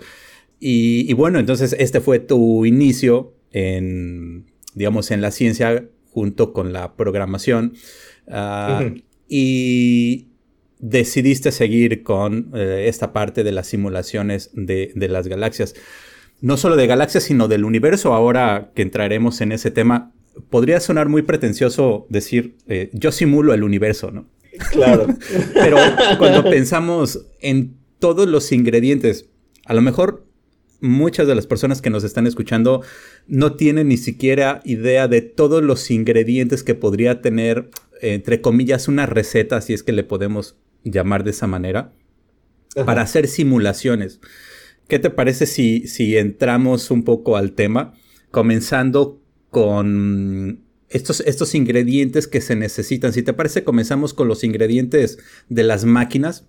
Y, 0.60 1.14
bueno, 1.14 1.40
entonces 1.40 1.76
este 1.80 2.02
fue 2.02 2.20
tu 2.20 2.66
inicio 2.66 3.34
en, 3.52 4.48
digamos, 4.74 5.12
en 5.12 5.22
la 5.22 5.32
ciencia 5.32 5.88
junto 6.12 6.52
con 6.52 6.74
la 6.74 6.96
programación. 6.96 7.74
Ah, 8.28 8.92
y 9.30 10.28
decidiste 10.80 11.52
seguir 11.52 12.04
con 12.04 12.52
eh, 12.54 12.86
esta 12.88 13.14
parte 13.14 13.44
de 13.44 13.52
las 13.54 13.68
simulaciones 13.68 14.50
de, 14.54 14.92
las 14.96 15.28
galaxias. 15.28 15.74
No 16.42 16.58
solo 16.58 16.76
de 16.76 16.86
galaxias, 16.86 17.24
sino 17.24 17.48
del 17.48 17.64
universo. 17.64 18.14
Ahora 18.14 18.72
que 18.76 18.82
entraremos 18.82 19.40
en 19.40 19.54
ese 19.54 19.72
tema, 19.72 20.12
podría 20.50 20.82
sonar 20.82 21.08
muy 21.08 21.22
pretencioso 21.22 22.08
decir, 22.10 22.58
eh, 22.68 22.90
yo 22.94 23.14
simulo 23.14 23.54
el 23.54 23.64
universo, 23.64 24.12
¿no? 24.12 24.28
Claro. 24.72 25.08
Pero 25.54 25.78
cuando 26.18 26.44
pensamos 26.44 27.26
en 27.40 27.78
todos 28.00 28.28
los 28.28 28.52
ingredientes, 28.52 29.30
a 29.66 29.74
lo 29.74 29.82
mejor 29.82 30.26
muchas 30.80 31.28
de 31.28 31.36
las 31.36 31.48
personas 31.48 31.82
que 31.82 31.90
nos 31.90 32.04
están 32.04 32.28
escuchando 32.28 32.84
no 33.28 33.54
tienen 33.54 33.88
ni 33.88 33.98
siquiera 33.98 34.62
idea 34.64 35.08
de 35.08 35.22
todos 35.22 35.64
los 35.64 35.90
ingredientes 35.90 36.64
que 36.64 36.76
podría 36.76 37.22
tener, 37.22 37.70
entre 38.02 38.42
comillas, 38.42 38.88
una 38.88 39.06
receta, 39.06 39.62
si 39.62 39.74
es 39.74 39.84
que 39.84 39.92
le 39.92 40.04
podemos 40.04 40.56
llamar 40.84 41.24
de 41.24 41.32
esa 41.32 41.48
manera, 41.48 41.94
para 42.86 43.02
hacer 43.02 43.28
simulaciones. 43.28 44.20
¿Qué 44.88 45.00
te 45.00 45.10
parece 45.10 45.48
si, 45.48 45.88
si 45.88 46.18
entramos 46.18 46.92
un 46.92 47.04
poco 47.04 47.36
al 47.36 47.54
tema, 47.54 47.94
comenzando 48.32 49.20
con 49.50 50.67
estos, 50.89 51.22
estos 51.22 51.56
ingredientes 51.56 52.27
que 52.27 52.41
se 52.41 52.56
necesitan? 52.56 53.13
Si 53.13 53.24
te 53.24 53.34
parece, 53.34 53.63
comenzamos 53.63 54.13
con 54.13 54.27
los 54.27 54.44
ingredientes 54.44 55.20
de 55.50 55.63
las 55.63 55.86
máquinas. 55.86 56.46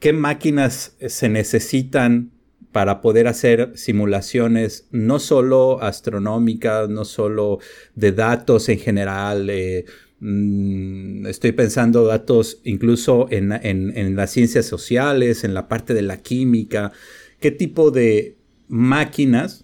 ¿Qué 0.00 0.12
máquinas 0.12 0.96
se 1.06 1.28
necesitan 1.28 2.32
para 2.72 3.02
poder 3.02 3.28
hacer 3.28 3.72
simulaciones 3.74 4.88
no 4.90 5.18
solo 5.18 5.82
astronómicas, 5.82 6.88
no 6.88 7.04
solo 7.04 7.58
de 7.94 8.12
datos 8.12 8.68
en 8.70 8.78
general. 8.78 9.50
Eh, 9.50 9.84
mm, 10.20 11.26
estoy 11.26 11.52
pensando 11.52 12.06
datos 12.06 12.60
incluso 12.64 13.28
en, 13.30 13.52
en, 13.52 14.16
las 14.16 14.30
ciencias 14.30 14.66
sociales, 14.66 15.44
en 15.44 15.54
la 15.54 15.68
parte 15.68 15.92
de 15.92 16.02
la 16.02 16.22
química. 16.22 16.92
¿Qué 17.40 17.50
tipo 17.50 17.90
de 17.90 18.38
máquinas 18.68 19.61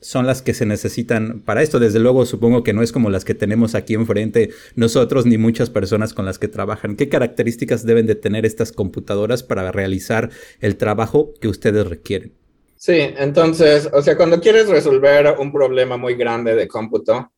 son 0.00 0.26
las 0.26 0.42
que 0.42 0.54
se 0.54 0.66
necesitan 0.66 1.40
para 1.40 1.62
esto. 1.62 1.78
Desde 1.78 1.98
luego, 1.98 2.26
supongo 2.26 2.62
que 2.62 2.72
no 2.72 2.82
es 2.82 2.92
como 2.92 3.10
las 3.10 3.24
que 3.24 3.34
tenemos 3.34 3.74
aquí 3.74 3.94
enfrente 3.94 4.50
nosotros 4.74 5.26
ni 5.26 5.38
muchas 5.38 5.70
personas 5.70 6.14
con 6.14 6.24
las 6.24 6.38
que 6.38 6.48
trabajan. 6.48 6.96
¿Qué 6.96 7.08
características 7.08 7.84
deben 7.84 8.06
de 8.06 8.14
tener 8.14 8.46
estas 8.46 8.72
computadoras 8.72 9.42
para 9.42 9.70
realizar 9.72 10.30
el 10.60 10.76
trabajo 10.76 11.34
que 11.40 11.48
ustedes 11.48 11.86
requieren? 11.86 12.32
Sí, 12.76 12.96
entonces, 12.98 13.90
o 13.92 14.00
sea, 14.00 14.16
cuando 14.16 14.40
quieres 14.40 14.68
resolver 14.68 15.36
un 15.38 15.52
problema 15.52 15.98
muy 15.98 16.14
grande 16.14 16.54
de 16.54 16.66
cómputo, 16.66 17.30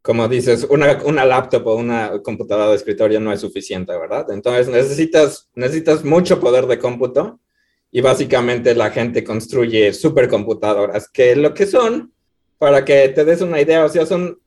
como 0.00 0.26
dices, 0.28 0.66
una, 0.70 1.02
una 1.04 1.24
laptop 1.26 1.66
o 1.66 1.76
una 1.76 2.22
computadora 2.22 2.70
de 2.70 2.76
escritorio 2.76 3.20
no 3.20 3.32
es 3.32 3.40
suficiente, 3.40 3.92
¿verdad? 3.98 4.30
Entonces 4.30 4.68
necesitas, 4.68 5.50
necesitas 5.54 6.04
mucho 6.04 6.40
poder 6.40 6.66
de 6.66 6.78
cómputo 6.78 7.40
y 7.96 8.02
básicamente 8.02 8.74
la 8.74 8.90
gente 8.90 9.24
construye 9.24 9.94
supercomputadoras, 9.94 11.08
que 11.08 11.34
lo 11.34 11.54
que 11.54 11.64
son, 11.64 12.12
para 12.58 12.84
que 12.84 13.08
te 13.08 13.24
des 13.24 13.40
una 13.40 13.58
idea, 13.58 13.86
o 13.86 13.88
sea, 13.88 14.04
son 14.04 14.38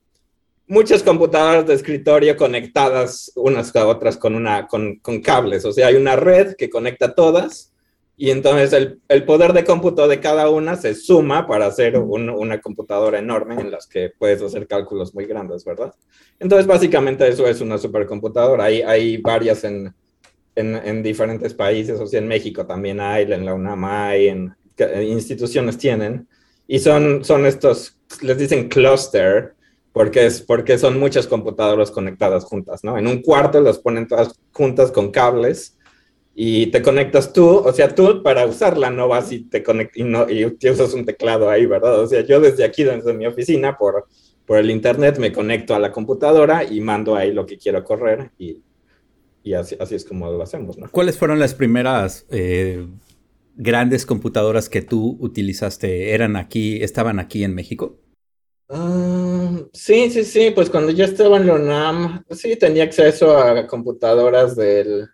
muchas 0.68 1.02
computadoras 1.02 1.66
de 1.66 1.74
escritorio 1.74 2.36
conectadas 2.36 3.32
unas 3.34 3.74
a 3.74 3.88
otras 3.88 4.16
con, 4.16 4.36
una, 4.36 4.68
con, 4.68 5.00
cables, 5.20 5.64
o 5.64 5.72
sea, 5.72 5.88
hay 5.88 5.96
una 5.96 6.14
red 6.14 6.54
que 6.54 6.70
conecta 6.70 7.12
todas 7.12 7.72
y 8.16 8.30
entonces 8.30 8.72
el, 8.72 9.00
el, 9.08 9.24
poder 9.24 9.52
de 9.52 9.64
cómputo 9.64 10.06
de 10.06 10.20
cada 10.20 10.48
una 10.48 10.76
se 10.76 10.94
suma 10.94 11.48
para 11.48 11.66
hacer 11.66 11.98
una 11.98 12.60
computadora 12.60 13.18
enorme 13.18 13.60
en 13.60 13.72
las 13.72 13.88
que 13.88 14.12
puedes 14.16 14.40
hacer 14.42 14.68
cálculos 14.68 15.12
muy 15.12 15.24
grandes, 15.24 15.64
¿verdad? 15.64 15.92
Entonces 16.38 16.68
básicamente 16.68 17.26
eso 17.26 17.48
es 17.48 17.60
una 17.60 17.78
supercomputadora. 17.78 18.66
Hay, 18.66 18.82
hay 18.82 19.16
varias 19.16 19.64
en, 19.64 19.92
en, 20.60 20.76
en 20.76 21.02
diferentes 21.02 21.54
países, 21.54 21.98
o 21.98 22.06
sea, 22.06 22.20
en 22.20 22.28
México 22.28 22.66
también 22.66 23.00
hay, 23.00 23.30
en 23.30 23.44
la 23.44 23.54
UNAM 23.54 23.84
hay, 23.84 24.28
en, 24.28 24.54
instituciones 25.02 25.78
tienen. 25.78 26.26
Y 26.66 26.78
son, 26.78 27.24
son 27.24 27.46
estos, 27.46 27.98
les 28.22 28.38
dicen 28.38 28.68
cluster, 28.68 29.54
porque, 29.92 30.26
es, 30.26 30.40
porque 30.40 30.78
son 30.78 30.98
muchas 30.98 31.26
computadoras 31.26 31.90
conectadas 31.90 32.44
juntas, 32.44 32.84
¿no? 32.84 32.96
En 32.96 33.06
un 33.06 33.22
cuarto 33.22 33.60
las 33.60 33.78
ponen 33.78 34.06
todas 34.06 34.38
juntas 34.52 34.92
con 34.92 35.10
cables 35.10 35.76
y 36.34 36.68
te 36.68 36.80
conectas 36.80 37.32
tú, 37.32 37.48
o 37.48 37.72
sea, 37.72 37.92
tú 37.92 38.22
para 38.22 38.46
usarla 38.46 38.90
no 38.90 39.08
vas 39.08 39.32
y 39.32 39.40
te 39.40 39.62
conectas 39.62 39.96
y, 39.96 40.04
no, 40.04 40.30
y 40.30 40.44
usas 40.44 40.94
un 40.94 41.04
teclado 41.04 41.50
ahí, 41.50 41.66
¿verdad? 41.66 42.00
O 42.00 42.06
sea, 42.06 42.20
yo 42.20 42.40
desde 42.40 42.64
aquí, 42.64 42.84
desde 42.84 43.12
mi 43.14 43.26
oficina, 43.26 43.76
por, 43.76 44.06
por 44.46 44.58
el 44.58 44.70
internet, 44.70 45.18
me 45.18 45.32
conecto 45.32 45.74
a 45.74 45.80
la 45.80 45.90
computadora 45.90 46.62
y 46.64 46.80
mando 46.80 47.16
ahí 47.16 47.32
lo 47.32 47.44
que 47.46 47.58
quiero 47.58 47.82
correr 47.84 48.30
y, 48.38 48.62
y 49.42 49.54
así, 49.54 49.76
así, 49.80 49.94
es 49.94 50.04
como 50.04 50.30
lo 50.30 50.42
hacemos, 50.42 50.78
¿no? 50.78 50.90
¿Cuáles 50.90 51.18
fueron 51.18 51.38
las 51.38 51.54
primeras 51.54 52.26
eh, 52.30 52.86
grandes 53.56 54.06
computadoras 54.06 54.68
que 54.68 54.82
tú 54.82 55.16
utilizaste? 55.20 56.12
¿Eran 56.12 56.36
aquí, 56.36 56.82
estaban 56.82 57.18
aquí 57.18 57.44
en 57.44 57.54
México? 57.54 57.98
Ah, 58.68 59.60
sí, 59.72 60.10
sí, 60.10 60.24
sí, 60.24 60.52
pues 60.54 60.70
cuando 60.70 60.92
yo 60.92 61.04
estaba 61.04 61.36
en 61.38 61.46
la 61.46 61.54
UNAM, 61.54 62.24
sí 62.30 62.56
tenía 62.56 62.84
acceso 62.84 63.36
a 63.36 63.66
computadoras 63.66 64.56
del 64.56 65.08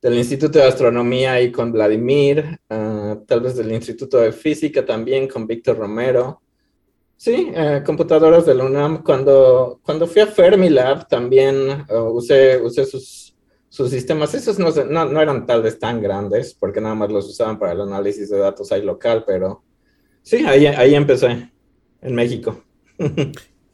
del 0.00 0.16
Instituto 0.16 0.58
de 0.58 0.64
Astronomía 0.64 1.40
y 1.42 1.52
con 1.52 1.72
Vladimir, 1.72 2.58
ah, 2.70 3.18
tal 3.26 3.40
vez 3.40 3.56
del 3.56 3.72
Instituto 3.72 4.18
de 4.18 4.32
Física 4.32 4.84
también 4.84 5.28
con 5.28 5.46
Víctor 5.46 5.78
Romero. 5.78 6.40
Sí, 7.16 7.52
eh, 7.54 7.82
computadoras 7.84 8.46
de 8.46 8.54
la 8.54 8.64
UNAM. 8.64 9.02
Cuando, 9.02 9.80
cuando 9.82 10.06
fui 10.06 10.22
a 10.22 10.26
Fermilab 10.26 11.06
también 11.06 11.84
uh, 11.90 12.16
usé, 12.16 12.58
usé 12.58 12.86
sus, 12.86 13.29
sus 13.70 13.90
sistemas. 13.90 14.34
Esos 14.34 14.58
no, 14.58 14.70
no, 14.84 15.04
no, 15.06 15.22
eran 15.22 15.46
tal 15.46 15.62
vez 15.62 15.78
tan 15.78 16.02
grandes 16.02 16.52
porque 16.52 16.82
nada 16.82 16.94
más 16.94 17.10
los 17.10 17.26
usaban 17.26 17.58
para 17.58 17.72
el 17.72 17.80
análisis 17.80 18.28
de 18.28 18.36
datos 18.36 18.70
ahí 18.72 18.82
local, 18.82 19.24
pero 19.26 19.62
sí, 20.22 20.44
ahí, 20.44 20.66
ahí 20.66 20.94
empecé, 20.94 21.50
en 22.02 22.14
México. 22.14 22.62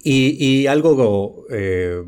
y, 0.05 0.37
y, 0.39 0.67
algo 0.69 1.47
eh, 1.51 2.05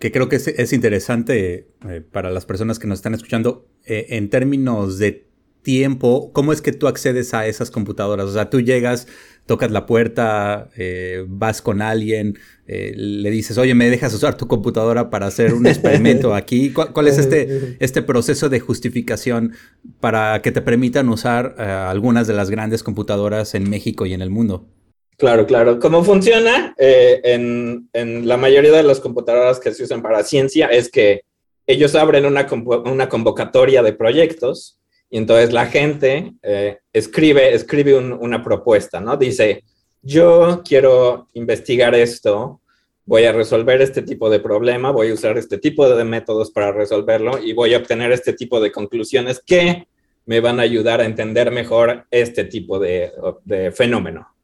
que 0.00 0.10
creo 0.10 0.28
que 0.28 0.36
es, 0.36 0.72
interesante 0.72 1.68
eh, 1.88 2.00
para 2.00 2.30
las 2.30 2.46
personas 2.46 2.78
que 2.78 2.88
nos 2.88 2.98
están 2.98 3.14
escuchando 3.14 3.68
eh, 3.84 4.06
en 4.10 4.30
términos 4.30 4.98
de 4.98 5.28
tiempo, 5.64 6.30
¿cómo 6.32 6.52
es 6.52 6.62
que 6.62 6.70
tú 6.70 6.86
accedes 6.86 7.34
a 7.34 7.48
esas 7.48 7.72
computadoras? 7.72 8.26
O 8.26 8.32
sea, 8.32 8.48
tú 8.48 8.60
llegas, 8.60 9.08
tocas 9.46 9.72
la 9.72 9.86
puerta, 9.86 10.68
eh, 10.76 11.24
vas 11.26 11.60
con 11.60 11.82
alguien, 11.82 12.38
le 12.66 13.30
dices, 13.30 13.58
oye, 13.58 13.74
¿me 13.74 13.90
dejas 13.90 14.14
usar 14.14 14.36
tu 14.36 14.46
computadora 14.46 15.10
para 15.10 15.26
hacer 15.26 15.52
un 15.52 15.66
experimento 15.66 16.34
aquí? 16.36 16.72
¿Cuál, 16.72 17.08
es 17.08 17.18
este, 17.18 17.76
este 17.80 18.02
proceso 18.02 18.48
de 18.48 18.60
justificación 18.60 19.54
para 19.98 20.40
que 20.40 20.52
te 20.52 20.62
permitan 20.62 21.08
usar 21.08 21.60
algunas 21.60 22.28
de 22.28 22.34
las 22.34 22.50
grandes 22.50 22.84
computadoras 22.84 23.56
en 23.56 23.68
México 23.68 24.06
y 24.06 24.12
en 24.12 24.22
el 24.22 24.30
mundo? 24.30 24.68
Claro, 25.16 25.46
claro. 25.46 25.78
¿Cómo 25.78 26.02
funciona 26.02 26.74
eh, 26.76 27.20
en, 27.24 27.88
en, 27.92 28.26
la 28.26 28.36
mayoría 28.36 28.72
de 28.72 28.82
las 28.82 29.00
computadoras 29.00 29.60
que 29.60 29.72
se 29.72 29.84
usan 29.84 30.02
para 30.02 30.24
ciencia? 30.24 30.66
Es 30.66 30.90
que 30.90 31.22
ellos 31.66 31.94
abren 31.94 32.26
una, 32.26 32.46
una 32.84 33.08
convocatoria 33.08 33.82
de 33.82 33.92
proyectos 33.92 34.78
y 35.14 35.18
entonces 35.18 35.52
la 35.52 35.66
gente 35.66 36.34
eh, 36.42 36.78
escribe, 36.92 37.54
escribe 37.54 37.96
una 37.96 38.42
propuesta, 38.42 39.00
¿no? 39.00 39.16
Dice, 39.16 39.62
yo 40.02 40.62
quiero 40.64 41.28
investigar 41.34 41.94
esto, 41.94 42.60
voy 43.06 43.22
a 43.22 43.30
resolver 43.30 43.80
este 43.80 44.02
tipo 44.02 44.28
de 44.28 44.40
problema, 44.40 44.90
voy 44.90 45.10
a 45.10 45.14
usar 45.14 45.38
este 45.38 45.58
tipo 45.58 45.88
de 45.88 46.02
métodos 46.02 46.50
para 46.50 46.72
resolverlo 46.72 47.40
y 47.40 47.52
voy 47.52 47.74
a 47.74 47.76
obtener 47.78 48.10
este 48.10 48.32
tipo 48.32 48.60
de 48.60 48.72
conclusiones 48.72 49.40
que 49.46 49.86
me 50.26 50.40
van 50.40 50.58
a 50.58 50.64
ayudar 50.64 51.00
a 51.00 51.06
entender 51.06 51.52
mejor 51.52 52.08
este 52.10 52.42
tipo 52.42 52.80
de, 52.80 53.12
de 53.44 53.70
fenómeno. 53.70 54.34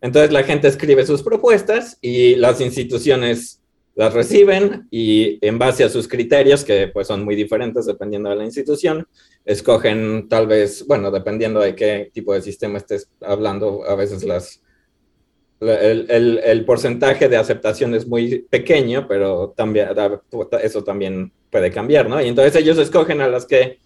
Entonces 0.00 0.32
la 0.32 0.42
gente 0.42 0.68
escribe 0.68 1.04
sus 1.04 1.22
propuestas 1.22 1.98
y 2.00 2.34
las 2.36 2.62
instituciones 2.62 3.60
las 3.98 4.14
reciben 4.14 4.86
y 4.92 5.44
en 5.44 5.58
base 5.58 5.82
a 5.82 5.88
sus 5.88 6.06
criterios, 6.06 6.62
que 6.62 6.86
pues 6.86 7.08
son 7.08 7.24
muy 7.24 7.34
diferentes 7.34 7.84
dependiendo 7.84 8.30
de 8.30 8.36
la 8.36 8.44
institución, 8.44 9.08
escogen 9.44 10.28
tal 10.28 10.46
vez, 10.46 10.86
bueno, 10.86 11.10
dependiendo 11.10 11.58
de 11.58 11.74
qué 11.74 12.08
tipo 12.14 12.32
de 12.32 12.40
sistema 12.40 12.78
estés 12.78 13.10
hablando, 13.20 13.82
a 13.88 13.96
veces 13.96 14.22
las, 14.22 14.62
el, 15.60 16.40
el, 16.44 16.64
porcentaje 16.64 17.28
de 17.28 17.38
aceptación 17.38 17.92
es 17.92 18.06
muy 18.06 18.46
pequeño, 18.48 19.08
pero 19.08 19.52
también 19.56 19.88
eso 20.62 20.84
también 20.84 21.32
puede 21.50 21.72
cambiar, 21.72 22.08
¿no? 22.08 22.22
Y 22.22 22.28
entonces 22.28 22.54
ellos 22.54 22.78
escogen 22.78 23.20
a 23.20 23.26
las 23.26 23.46
que 23.46 23.80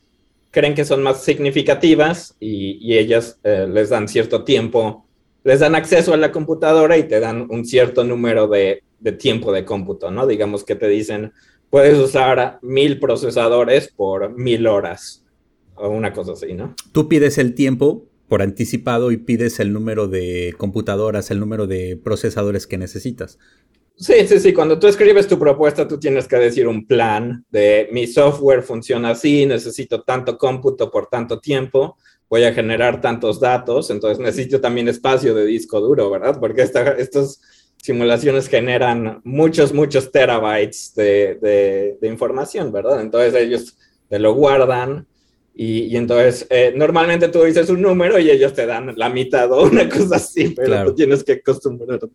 creen 0.51 0.75
que 0.75 0.85
son 0.85 1.03
más 1.03 1.25
significativas 1.25 2.37
y, 2.39 2.77
y 2.87 2.99
ellas 2.99 3.41
eh, 3.45 3.67
les 3.67 3.89
dan 3.89 4.09
cierto 4.09 4.45
tiempo 4.45 5.07
les 5.45 5.61
dan 5.61 5.75
acceso 5.75 6.15
a 6.15 6.17
la 6.17 6.33
computadora 6.33 6.97
y 6.97 7.05
te 7.05 7.21
dan 7.21 7.47
un 7.51 7.65
cierto 7.65 8.05
número 8.05 8.49
de, 8.49 8.83
tiempo 9.19 9.53
de 9.53 9.65
cómputo, 9.65 10.11
¿no? 10.11 10.27
Digamos 10.27 10.65
que 10.65 10.77
te 10.77 10.89
dicen, 10.89 11.33
puedes 11.71 11.99
usar 11.99 12.59
mil 12.63 13.01
procesadores 13.01 13.89
por 13.89 14.37
mil 14.37 14.67
horas 14.67 15.25
o 15.75 15.89
una 15.89 16.13
cosa 16.13 16.33
así, 16.33 16.55
¿no? 16.55 16.75
Tú 16.93 17.09
pides 17.09 17.39
el 17.39 17.55
tiempo 17.55 18.07
por 18.29 18.43
anticipado 18.43 19.11
y 19.11 19.19
pides 19.19 19.61
el 19.61 19.73
número 19.73 20.09
de 20.09 20.55
computadoras, 20.57 21.31
el 21.31 21.41
número 21.41 21.67
de 21.67 22.01
procesadores 22.03 22.67
que 22.67 22.79
necesitas. 22.79 23.39
Sí, 23.97 24.27
sí, 24.27 24.41
sí. 24.41 24.53
Cuando 24.53 24.79
tú 24.79 24.87
escribes 24.87 25.29
tu 25.29 25.39
propuesta, 25.39 25.87
tú 25.87 25.99
tienes 25.99 26.27
que 26.27 26.37
decir 26.37 26.67
un 26.67 26.87
plan 26.87 27.45
de 27.51 27.89
mi 27.93 28.07
software 28.07 28.63
funciona 28.63 29.11
así, 29.11 29.45
necesito 29.47 30.03
tanto 30.03 30.39
cómputo 30.39 30.91
por 30.91 31.09
tanto 31.09 31.41
tiempo, 31.41 31.97
voy 32.33 32.45
a 32.45 32.55
generar 32.55 32.99
tantos 33.03 33.41
datos, 33.41 33.91
entonces 33.91 34.19
necesito 34.19 34.59
también 34.59 34.89
espacio 34.89 35.35
de 35.35 35.45
disco 35.45 35.83
duro, 35.83 36.09
¿verdad? 36.09 36.41
Porque 36.41 36.63
estas 36.63 37.43
simulaciones 37.77 38.49
generan 38.49 39.21
muchos, 39.23 39.75
muchos 39.75 40.11
terabytes 40.11 40.95
de, 40.95 41.99
de 42.01 42.09
información, 42.09 42.73
¿verdad? 42.73 43.03
Entonces 43.03 43.35
ellos 43.35 43.77
te 44.09 44.19
lo 44.19 44.33
guardan 44.33 45.07
y, 45.55 45.95
entonces, 45.97 46.47
eh, 46.49 46.73
normalmente 46.75 47.29
tú 47.29 47.43
dices 47.43 47.69
un 47.69 47.83
número 47.83 48.19
y 48.19 48.31
ellos 48.31 48.55
te 48.55 48.65
dan 48.65 48.95
la 48.97 49.11
mitad 49.11 49.53
o 49.53 49.65
una 49.65 49.87
cosa 49.89 50.17
así, 50.17 50.49
pero 50.57 50.87
tú 50.87 50.95
tienes 50.95 51.23
que 51.23 51.33
acostumbrarte. 51.33 52.07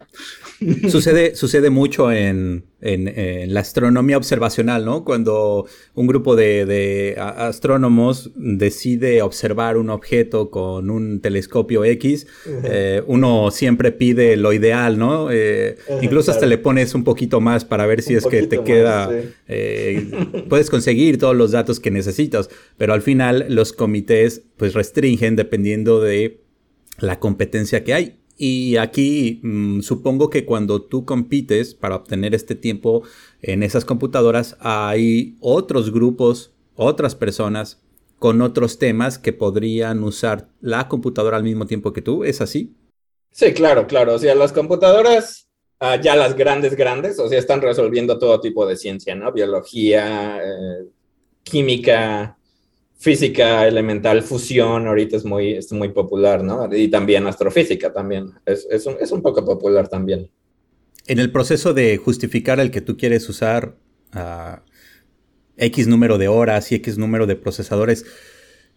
Sucede, 0.90 1.36
sucede 1.36 1.70
mucho 1.70 2.12
en, 2.12 2.66
en, 2.82 3.54
la 3.54 3.60
astronomía 3.60 4.18
observacional, 4.18 4.86
¿no? 4.86 5.04
Cuando 5.04 5.66
un 5.96 6.08
grupo 6.08 6.36
de, 6.36 7.16
astrónomos 7.18 8.32
decide 8.36 9.22
observar 9.22 9.78
un 9.78 9.90
objeto 9.90 10.50
con 10.50 10.90
un 10.90 11.20
telescopio 11.22 11.84
X, 11.86 12.28
eh, 12.64 13.04
uno 13.08 13.52
siempre 13.52 13.92
pide 13.92 14.38
lo 14.38 14.54
ideal, 14.54 14.98
¿no? 14.98 15.30
Eh, 15.32 15.78
incluso 16.02 16.32
hasta 16.32 16.46
le 16.46 16.58
pones 16.58 16.94
un 16.94 17.04
poquito 17.04 17.42
más 17.42 17.66
para 17.66 17.86
ver 17.86 18.02
si 18.02 18.16
es 18.16 18.26
que 18.26 18.48
te 18.48 18.64
queda, 18.64 19.10
eh, 19.48 20.44
puedes 20.50 20.70
conseguir 20.70 21.18
todos 21.18 21.36
los 21.36 21.52
datos 21.52 21.80
que 21.80 21.92
necesitas, 21.92 22.50
pero 22.78 22.94
al 22.94 23.02
final 23.02 23.27
los 23.34 23.74
comités 23.74 24.44
pues 24.58 24.74
restringen 24.74 25.36
dependiendo 25.36 26.02
de 26.02 26.42
la 27.00 27.20
competencia 27.20 27.84
que 27.84 27.94
hay. 27.94 28.20
Y 28.38 28.78
aquí 28.78 29.40
mm, 29.44 29.82
supongo 29.82 30.30
que 30.30 30.46
cuando 30.46 30.82
tú 30.82 31.06
compites 31.06 31.74
para 31.74 31.96
obtener 31.96 32.36
este 32.36 32.56
tiempo 32.56 33.04
en 33.42 33.64
esas 33.64 33.84
computadoras, 33.84 34.58
hay 34.60 35.36
otros 35.40 35.92
grupos, 35.92 36.54
otras 36.76 37.16
personas 37.16 37.82
con 38.20 38.42
otros 38.42 38.80
temas 38.80 39.18
que 39.18 39.34
podrían 39.34 40.04
usar 40.04 40.50
la 40.62 40.88
computadora 40.88 41.38
al 41.38 41.44
mismo 41.44 41.66
tiempo 41.66 41.94
que 41.94 42.02
tú. 42.02 42.24
¿Es 42.24 42.42
así? 42.42 42.76
Sí, 43.32 43.54
claro, 43.54 43.88
claro. 43.88 44.16
O 44.16 44.20
sea, 44.20 44.36
las 44.36 44.54
computadoras, 44.54 45.48
ah, 45.80 46.00
ya 46.00 46.16
las 46.16 46.36
grandes, 46.36 46.76
grandes, 46.76 47.20
o 47.20 47.30
sea, 47.30 47.40
están 47.40 47.62
resolviendo 47.62 48.18
todo 48.20 48.40
tipo 48.40 48.66
de 48.66 48.76
ciencia, 48.76 49.16
¿no? 49.16 49.32
Biología, 49.32 50.40
eh, 50.44 50.88
química, 51.44 52.37
física 52.98 53.68
elemental, 53.68 54.24
fusión, 54.24 54.88
ahorita 54.88 55.18
es 55.18 55.26
muy, 55.26 55.54
es 55.54 55.72
muy 55.72 55.90
popular, 55.90 56.44
¿no? 56.44 56.68
Y 56.76 56.88
también 56.90 57.28
astrofísica 57.28 57.94
también, 57.94 58.32
es, 58.46 58.68
es, 58.70 58.86
un, 58.86 58.96
es, 59.00 59.12
un, 59.12 59.22
poco 59.22 59.46
popular 59.46 59.88
también. 59.88 60.30
En 61.06 61.20
el 61.20 61.32
proceso 61.32 61.74
de 61.74 61.98
justificar 61.98 62.60
el 62.60 62.72
que 62.72 62.82
tú 62.82 62.98
quieres 62.98 63.30
usar 63.30 63.76
uh, 64.16 64.60
X 65.58 65.88
número 65.88 66.18
de 66.18 66.28
horas 66.28 66.72
y 66.72 66.76
X 66.76 66.98
número 66.98 67.28
de 67.28 67.36
procesadores, 67.36 68.06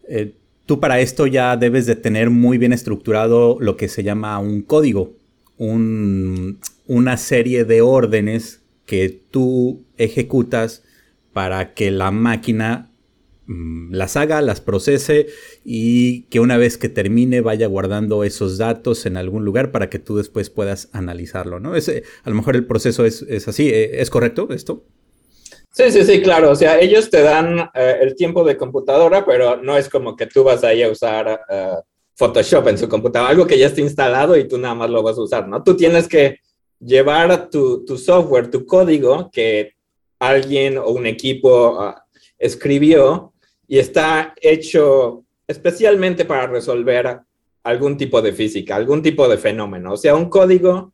eh, 0.07 0.35
tú 0.67 0.81
para 0.81 1.01
esto 1.01 1.27
ya 1.27 1.57
debes 1.57 1.87
de 1.87 1.97
tener 1.97 2.31
muy 2.31 2.59
bien 2.59 2.73
estructurado 2.73 3.57
lo 3.59 3.77
que 3.77 3.89
se 3.89 4.03
llama 4.03 4.39
un 4.39 4.63
código, 4.63 5.17
un, 5.57 6.61
una 6.87 7.17
serie 7.17 7.65
de 7.65 7.81
órdenes 7.81 8.61
que 8.85 9.09
tú 9.09 9.85
ejecutas 9.97 10.83
para 11.33 11.75
que 11.75 11.91
la 11.91 12.11
máquina 12.11 12.90
las 13.91 14.17
haga, 14.17 14.41
las 14.43 14.61
procese 14.61 15.27
y 15.65 16.23
que 16.25 16.39
una 16.41 16.57
vez 16.57 16.79
que 16.79 16.89
termine 16.89 17.41
vaya 17.41 17.67
guardando 17.67 18.23
esos 18.23 18.59
datos 18.59 19.07
en 19.07 19.17
algún 19.17 19.45
lugar 19.45 19.73
para 19.73 19.91
que 19.91 19.99
tú 19.99 20.17
después 20.17 20.51
puedas 20.51 20.89
analizarlo, 20.93 21.59
¿no? 21.59 21.75
Ese, 21.75 22.05
a 22.23 22.31
lo 22.31 22.37
mejor 22.37 22.55
el 22.55 22.67
proceso 22.67 23.05
es, 23.05 23.49
así, 23.49 23.69
¿e, 23.69 24.01
¿es 24.01 24.11
correcto 24.11 24.49
esto? 24.51 24.85
Sí, 25.73 25.91
sí, 25.91 26.05
sí, 26.05 26.23
claro. 26.23 26.51
O 26.51 26.57
sea, 26.57 26.79
ellos 26.79 27.11
te 27.11 27.23
dan 27.23 27.71
eh, 27.75 27.99
el 28.01 28.15
tiempo 28.15 28.45
de 28.45 28.57
computadora, 28.57 29.25
pero 29.25 29.57
no 29.57 29.77
es 29.77 29.89
como 29.89 30.15
que 30.17 30.27
tú 30.27 30.45
vas 30.45 30.63
ahí 30.63 30.83
a 30.83 30.91
usar 30.91 31.41
eh, 31.49 31.75
Photoshop 32.15 32.69
en 32.69 32.79
su 32.79 32.89
computadora, 32.89 33.31
algo 33.31 33.47
que 33.47 33.59
ya 33.59 33.67
está 33.67 33.81
instalado 33.81 34.37
y 34.37 34.47
tú 34.47 34.59
nada 34.59 34.75
más 34.75 34.91
lo 34.91 35.03
vas 35.03 35.19
a 35.19 35.23
usar, 35.23 35.49
¿no? 35.49 35.63
Tú 35.63 35.77
tienes 35.77 36.07
que 36.07 36.39
llevar 36.79 37.51
tu, 37.51 37.85
tu 37.85 37.99
software, 37.99 38.51
tu 38.51 38.65
código 38.65 39.31
que 39.33 39.73
alguien 40.21 40.79
o 40.79 40.91
un 40.91 41.07
equipo 41.07 41.81
ah, 41.81 42.05
escribió 42.39 43.33
y 43.71 43.79
está 43.79 44.35
hecho 44.41 45.23
especialmente 45.47 46.25
para 46.25 46.49
resolver 46.49 47.21
algún 47.63 47.97
tipo 47.97 48.21
de 48.21 48.33
física, 48.33 48.75
algún 48.75 49.01
tipo 49.01 49.29
de 49.29 49.39
fenómeno. 49.39 49.93
O 49.93 49.97
sea, 49.97 50.17
un 50.17 50.29
código 50.29 50.93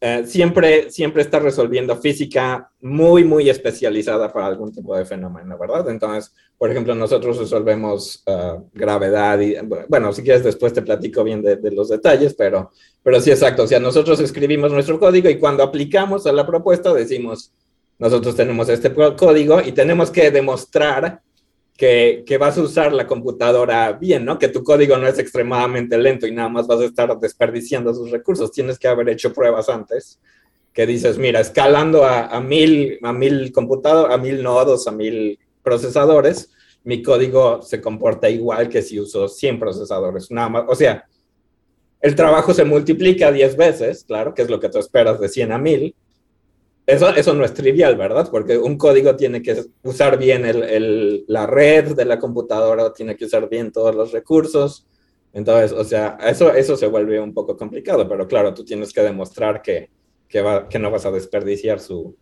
eh, 0.00 0.24
siempre, 0.24 0.90
siempre 0.90 1.20
está 1.20 1.40
resolviendo 1.40 1.94
física 1.98 2.70
muy, 2.80 3.22
muy 3.22 3.50
especializada 3.50 4.32
para 4.32 4.46
algún 4.46 4.72
tipo 4.72 4.96
de 4.96 5.04
fenómeno, 5.04 5.58
¿verdad? 5.58 5.90
Entonces, 5.90 6.32
por 6.56 6.70
ejemplo, 6.70 6.94
nosotros 6.94 7.36
resolvemos 7.36 8.22
eh, 8.24 8.54
gravedad 8.72 9.38
y, 9.38 9.56
bueno, 9.86 10.10
si 10.14 10.22
quieres 10.22 10.42
después 10.42 10.72
te 10.72 10.80
platico 10.80 11.22
bien 11.22 11.42
de, 11.42 11.56
de, 11.56 11.70
los 11.70 11.90
detalles, 11.90 12.32
pero, 12.32 12.70
pero 13.02 13.20
sí, 13.20 13.30
exacto. 13.30 13.64
O 13.64 13.66
sea, 13.66 13.78
nosotros 13.78 14.20
escribimos 14.20 14.72
nuestro 14.72 14.98
código 14.98 15.28
y 15.28 15.38
cuando 15.38 15.62
aplicamos 15.62 16.26
a 16.26 16.32
la 16.32 16.46
propuesta 16.46 16.94
decimos, 16.94 17.52
nosotros 17.98 18.34
tenemos 18.34 18.70
este 18.70 18.90
código 18.94 19.60
y 19.60 19.72
tenemos 19.72 20.10
que 20.10 20.30
demostrar 20.30 21.20
que, 21.80 22.36
vas 22.38 22.58
a 22.58 22.62
usar 22.62 22.92
la 22.92 23.06
computadora 23.06 23.92
bien, 23.94 24.26
¿no? 24.26 24.38
Que 24.38 24.48
tu 24.48 24.62
código 24.62 24.98
no 24.98 25.08
es 25.08 25.18
extremadamente 25.18 25.96
lento 25.96 26.26
y 26.26 26.30
nada 26.30 26.50
más 26.50 26.66
vas 26.66 26.80
a 26.80 26.84
estar 26.84 27.18
desperdiciando 27.18 27.94
sus 27.94 28.10
recursos. 28.10 28.52
Tienes 28.52 28.78
que 28.78 28.86
haber 28.86 29.08
hecho 29.08 29.32
pruebas 29.32 29.70
antes 29.70 30.20
que 30.74 30.86
dices, 30.86 31.16
mira, 31.16 31.40
escalando 31.40 32.04
a, 32.04 32.38
mil, 32.42 32.98
a 33.02 33.14
mil 33.14 33.50
computadores, 33.50 34.14
a 34.14 34.18
mil 34.18 34.42
nodos, 34.42 34.86
a 34.86 34.92
mil 34.92 35.38
procesadores, 35.62 36.52
mi 36.84 37.02
código 37.02 37.62
se 37.62 37.80
comporta 37.80 38.28
igual 38.28 38.68
que 38.68 38.82
si 38.82 39.00
uso 39.00 39.26
100 39.26 39.58
procesadores, 39.58 40.30
nada 40.30 40.50
más. 40.50 40.64
O 40.68 40.74
sea, 40.74 41.06
el 42.02 42.14
trabajo 42.14 42.52
se 42.52 42.64
multiplica 42.64 43.32
10 43.32 43.56
veces, 43.56 44.04
claro, 44.04 44.34
que 44.34 44.42
es 44.42 44.50
lo 44.50 44.60
que 44.60 44.68
tú 44.68 44.78
esperas 44.78 45.18
de 45.18 45.30
100 45.30 45.52
a 45.52 45.58
1000, 45.58 45.94
eso, 46.90 47.34
no 47.34 47.44
es 47.44 47.54
trivial, 47.54 47.96
¿verdad? 47.96 48.28
Porque 48.30 48.58
un 48.58 48.76
código 48.76 49.16
tiene 49.16 49.42
que 49.42 49.64
usar 49.82 50.18
bien 50.18 50.44
la 51.26 51.46
red 51.46 51.94
de 51.94 52.04
la 52.04 52.18
computadora, 52.18 52.92
tiene 52.92 53.16
que 53.16 53.24
usar 53.24 53.48
bien 53.48 53.72
todos 53.72 53.94
los 53.94 54.12
recursos. 54.12 54.86
Entonces, 55.32 55.72
o 55.72 55.84
sea, 55.84 56.18
eso, 56.26 56.52
eso 56.52 56.76
se 56.76 56.86
vuelve 56.86 57.20
un 57.20 57.32
poco 57.32 57.56
complicado, 57.56 58.08
pero 58.08 58.26
claro, 58.26 58.52
tú 58.52 58.64
tienes 58.64 58.92
que 58.92 59.02
demostrar 59.02 59.62
que, 59.62 59.90
que, 60.28 60.78
no 60.78 60.90
vas 60.90 61.06
a 61.06 61.10
desperdiciar 61.10 61.80
su, 61.80 62.16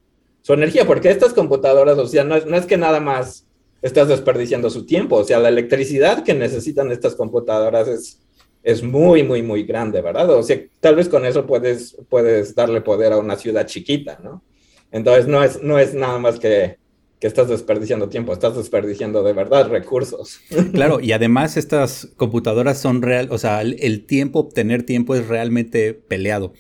energía, 0.49 0.87
porque 0.87 1.11
estas 1.11 1.35
computadoras, 1.35 1.99
o 1.99 2.07
sea, 2.07 2.25
no 2.25 2.37
es, 2.37 2.47
no 2.47 2.57
es 2.57 2.67
que 2.67 2.79
nada 2.79 3.01
más 3.01 3.47
estás 3.83 4.09
desperdiciando 4.09 4.71
su 4.71 4.87
tiempo, 4.87 5.17
o 5.17 5.25
sea, 5.25 5.39
la 5.39 5.51
electricidad 5.51 6.25
que 6.25 6.35
necesitan 6.35 6.91
estas 6.91 7.15
computadoras 7.15 7.87
es, 7.87 8.21
es 8.63 8.83
muy, 8.83 9.23
muy, 9.23 9.43
muy 9.43 9.63
grande, 9.65 10.01
¿verdad? 10.01 10.31
O 10.31 10.43
sea, 10.43 10.59
tal 10.81 10.97
vez 10.97 11.09
con 11.09 11.25
eso 11.25 11.47
puedes, 11.47 11.97
puedes 12.09 12.55
darle 12.55 12.81
poder 12.81 13.13
a 13.13 13.19
una 13.19 13.37
ciudad 13.37 13.67
chiquita, 13.67 14.19
¿no? 14.23 14.43
Entonces 14.93 15.27
no 15.27 15.43
es, 15.43 15.63
no 15.63 15.79
es 15.79 15.95
nada 15.95 16.19
más 16.19 16.39
que, 16.39 16.79
que 17.21 17.27
estás 17.27 17.49
desperdiciando 17.49 18.09
tiempo, 18.09 18.33
estás 18.33 18.57
desperdiciando 18.57 19.23
de 19.23 19.33
verdad 19.33 19.69
recursos. 19.69 20.41
Claro, 20.73 21.01
y 21.01 21.13
además 21.13 21.57
estas 21.57 22.09
computadoras 22.17 22.79
son 22.79 23.03
real, 23.03 23.29
o 23.31 23.39
sea, 23.39 23.63
el, 23.63 24.07
tiempo, 24.07 24.41
obtener 24.41 24.85
tiempo 24.85 25.15
es 25.15 25.27
realmente 25.27 25.95
peleado. 25.95 26.53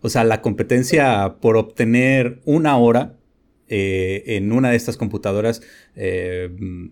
O 0.00 0.08
sea, 0.08 0.24
la 0.24 0.40
competencia 0.40 1.36
por 1.40 1.56
obtener 1.56 2.40
una 2.44 2.78
hora 2.78 3.16
eh, 3.68 4.22
en 4.26 4.52
una 4.52 4.70
de 4.70 4.76
estas 4.76 4.96
computadoras, 4.96 5.60
eh, 5.96 6.48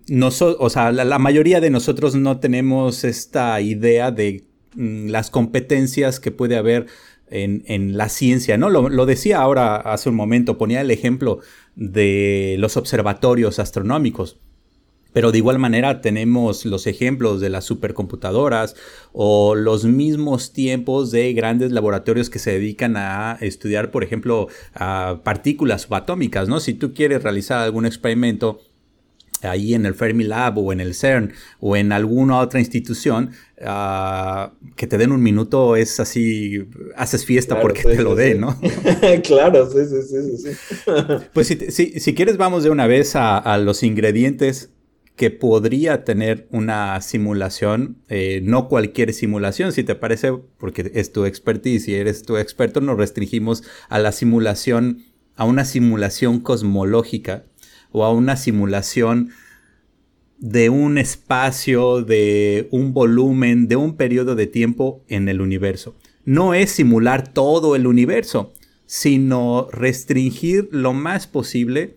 no 0.09 0.29
o 0.29 0.70
sea, 0.70 0.92
la, 0.92 1.18
mayoría 1.18 1.61
de 1.61 1.70
nosotros 1.70 2.14
no 2.16 2.38
tenemos 2.40 3.05
esta 3.05 3.59
idea 3.61 4.11
de 4.11 4.44
mm, 4.75 5.09
las 5.09 5.31
competencias 5.31 6.20
que 6.20 6.33
puede 6.33 6.57
haber 6.57 6.87
en, 7.31 7.97
la 7.97 8.09
ciencia, 8.09 8.57
¿no? 8.59 8.71
Lo, 8.71 9.07
decía 9.07 9.41
ahora 9.41 9.77
hace 9.77 10.09
un 10.09 10.15
momento, 10.15 10.59
ponía 10.59 10.81
el 10.81 10.91
ejemplo 10.91 11.41
de 11.75 12.57
los 12.59 12.77
observatorios 12.77 13.59
astronómicos. 13.59 14.39
Pero 15.12 15.33
de 15.33 15.39
igual 15.39 15.59
manera 15.59 16.03
tenemos 16.03 16.67
los 16.67 16.87
ejemplos 16.87 17.41
de 17.41 17.49
las 17.49 17.65
supercomputadoras 17.65 18.77
o 19.15 19.55
los 19.55 19.87
mismos 19.87 20.53
tiempos 20.53 21.11
de 21.11 21.33
grandes 21.33 21.73
laboratorios 21.73 22.29
que 22.29 22.39
se 22.39 22.53
dedican 22.53 22.99
a 22.99 23.39
estudiar, 23.41 23.91
por 23.91 24.05
ejemplo, 24.05 24.49
a 24.75 25.21
partículas 25.25 25.83
subatómicas, 25.83 26.49
¿no? 26.51 26.61
Si 26.61 26.75
tú 26.75 26.93
quieres 26.93 27.23
realizar 27.23 27.62
algún 27.62 27.87
experimento, 27.87 28.61
ahí 29.42 29.75
en 29.75 29.87
el 29.87 29.94
Fermilab 29.94 30.59
o 30.59 30.72
en 30.72 30.81
el 30.81 30.94
CERN 30.94 31.33
o 31.61 31.77
en 31.77 31.92
alguna 31.92 32.38
otra 32.38 32.61
institución, 32.61 33.33
ah, 33.62 34.53
que 34.77 34.87
te 34.87 34.99
den 34.99 35.12
un 35.12 35.22
minuto 35.22 35.77
es 35.77 36.01
así, 36.01 36.66
haces 36.96 37.25
fiesta 37.25 37.61
porque 37.61 37.83
te 37.83 38.03
lo 38.03 38.14
den, 38.14 38.40
¿no? 38.40 38.59
claro, 39.25 39.70
sí, 39.70 39.79
sí, 39.85 40.03
sí, 40.03 40.37
sí. 40.38 40.83
pues 41.33 41.46
si, 41.49 42.14
quieres 42.14 42.37
vamos 42.37 42.64
de 42.64 42.70
una 42.70 42.87
vez 42.87 43.12
a, 43.14 43.57
los 43.59 43.83
ingredientes 43.83 44.70
que 45.16 45.31
podría 45.31 46.05
tener 46.05 46.46
una 46.51 47.01
simulación, 47.01 48.03
eh, 48.09 48.40
no 48.42 48.68
cualquier 48.68 49.14
simulación, 49.14 49.72
si 49.72 49.83
te 49.83 49.94
parece, 49.94 50.33
porque 50.59 50.92
es 50.94 51.11
tu 51.11 51.25
expertise 51.25 51.88
y 51.88 51.94
eres 51.94 52.22
tu 52.22 52.37
experto, 52.37 52.83
nos 52.83 52.99
restringimos 52.99 53.62
a 53.88 53.99
la 53.99 54.12
simulación, 54.12 55.05
a 55.35 55.46
una 55.46 55.64
simulación 55.64 56.40
cosmológica 56.40 57.44
o 57.97 58.05
a 58.05 58.13
una 58.13 58.37
simulación 58.37 59.31
de 60.39 60.69
un 60.69 60.99
espacio, 60.99 62.03
de 62.03 62.69
un 62.71 62.93
volumen, 62.93 63.69
de 63.69 63.77
un 63.77 63.97
periodo 63.97 64.35
de 64.35 64.47
tiempo 64.47 65.03
en 65.09 65.31
el 65.31 65.41
universo. 65.41 65.97
No 66.27 66.53
es 66.53 66.71
simular 66.71 67.33
todo 67.33 67.75
el 67.75 67.87
universo, 67.87 68.53
sino 68.85 69.69
restringir 69.73 70.69
lo 70.73 70.93
más 70.93 71.27
posible, 71.27 71.97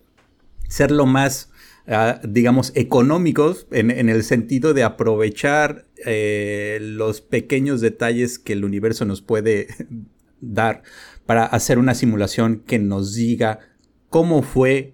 ser 0.69 0.89
lo 0.91 1.05
más, 1.05 1.51
ah, 1.85 2.21
digamos, 2.23 2.71
económicos 2.75 3.67
en, 3.69 3.91
el 3.91 4.23
sentido 4.23 4.73
de 4.73 4.83
aprovechar 4.83 5.85
eh, 6.05 6.79
los 6.81 7.19
pequeños 7.19 7.81
detalles 7.81 8.39
que 8.39 8.53
el 8.53 8.63
universo 8.63 9.03
nos 9.03 9.21
puede 9.21 9.67
dar 10.39 10.81
para 11.25 11.43
hacer 11.43 11.77
una 11.77 11.93
simulación 11.93 12.63
que 12.65 12.79
nos 12.79 13.15
diga 13.15 13.59
cómo 14.09 14.43
fue 14.43 14.93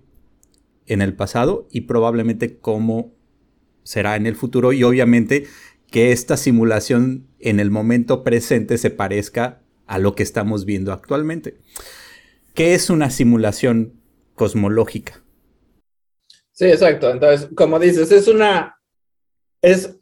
en 0.87 1.01
el 1.01 1.15
pasado 1.15 1.67
y 1.71 1.81
probablemente 1.81 2.57
cómo 2.57 3.13
será 3.83 4.15
en 4.15 4.25
el 4.25 4.35
futuro 4.35 4.73
y 4.73 4.83
obviamente 4.83 5.45
que 5.91 6.11
esta 6.11 6.37
simulación 6.37 7.27
en 7.39 7.59
el 7.59 7.71
momento 7.71 8.23
presente 8.23 8.77
se 8.77 8.89
parezca 8.89 9.61
a 9.85 9.99
lo 9.99 10.15
que 10.15 10.23
estamos 10.23 10.65
viendo 10.65 10.91
actualmente. 10.91 11.59
¿Qué 12.53 12.73
es 12.73 12.89
una 12.89 13.09
simulación 13.09 13.93
cosmológica? 14.33 15.21
Sí, 16.51 16.65
exacto. 16.65 17.09
Entonces, 17.09 17.49
como 17.55 17.79
dices, 17.79 18.11
es 18.11 18.27
una, 18.27 18.79
es 19.61 19.97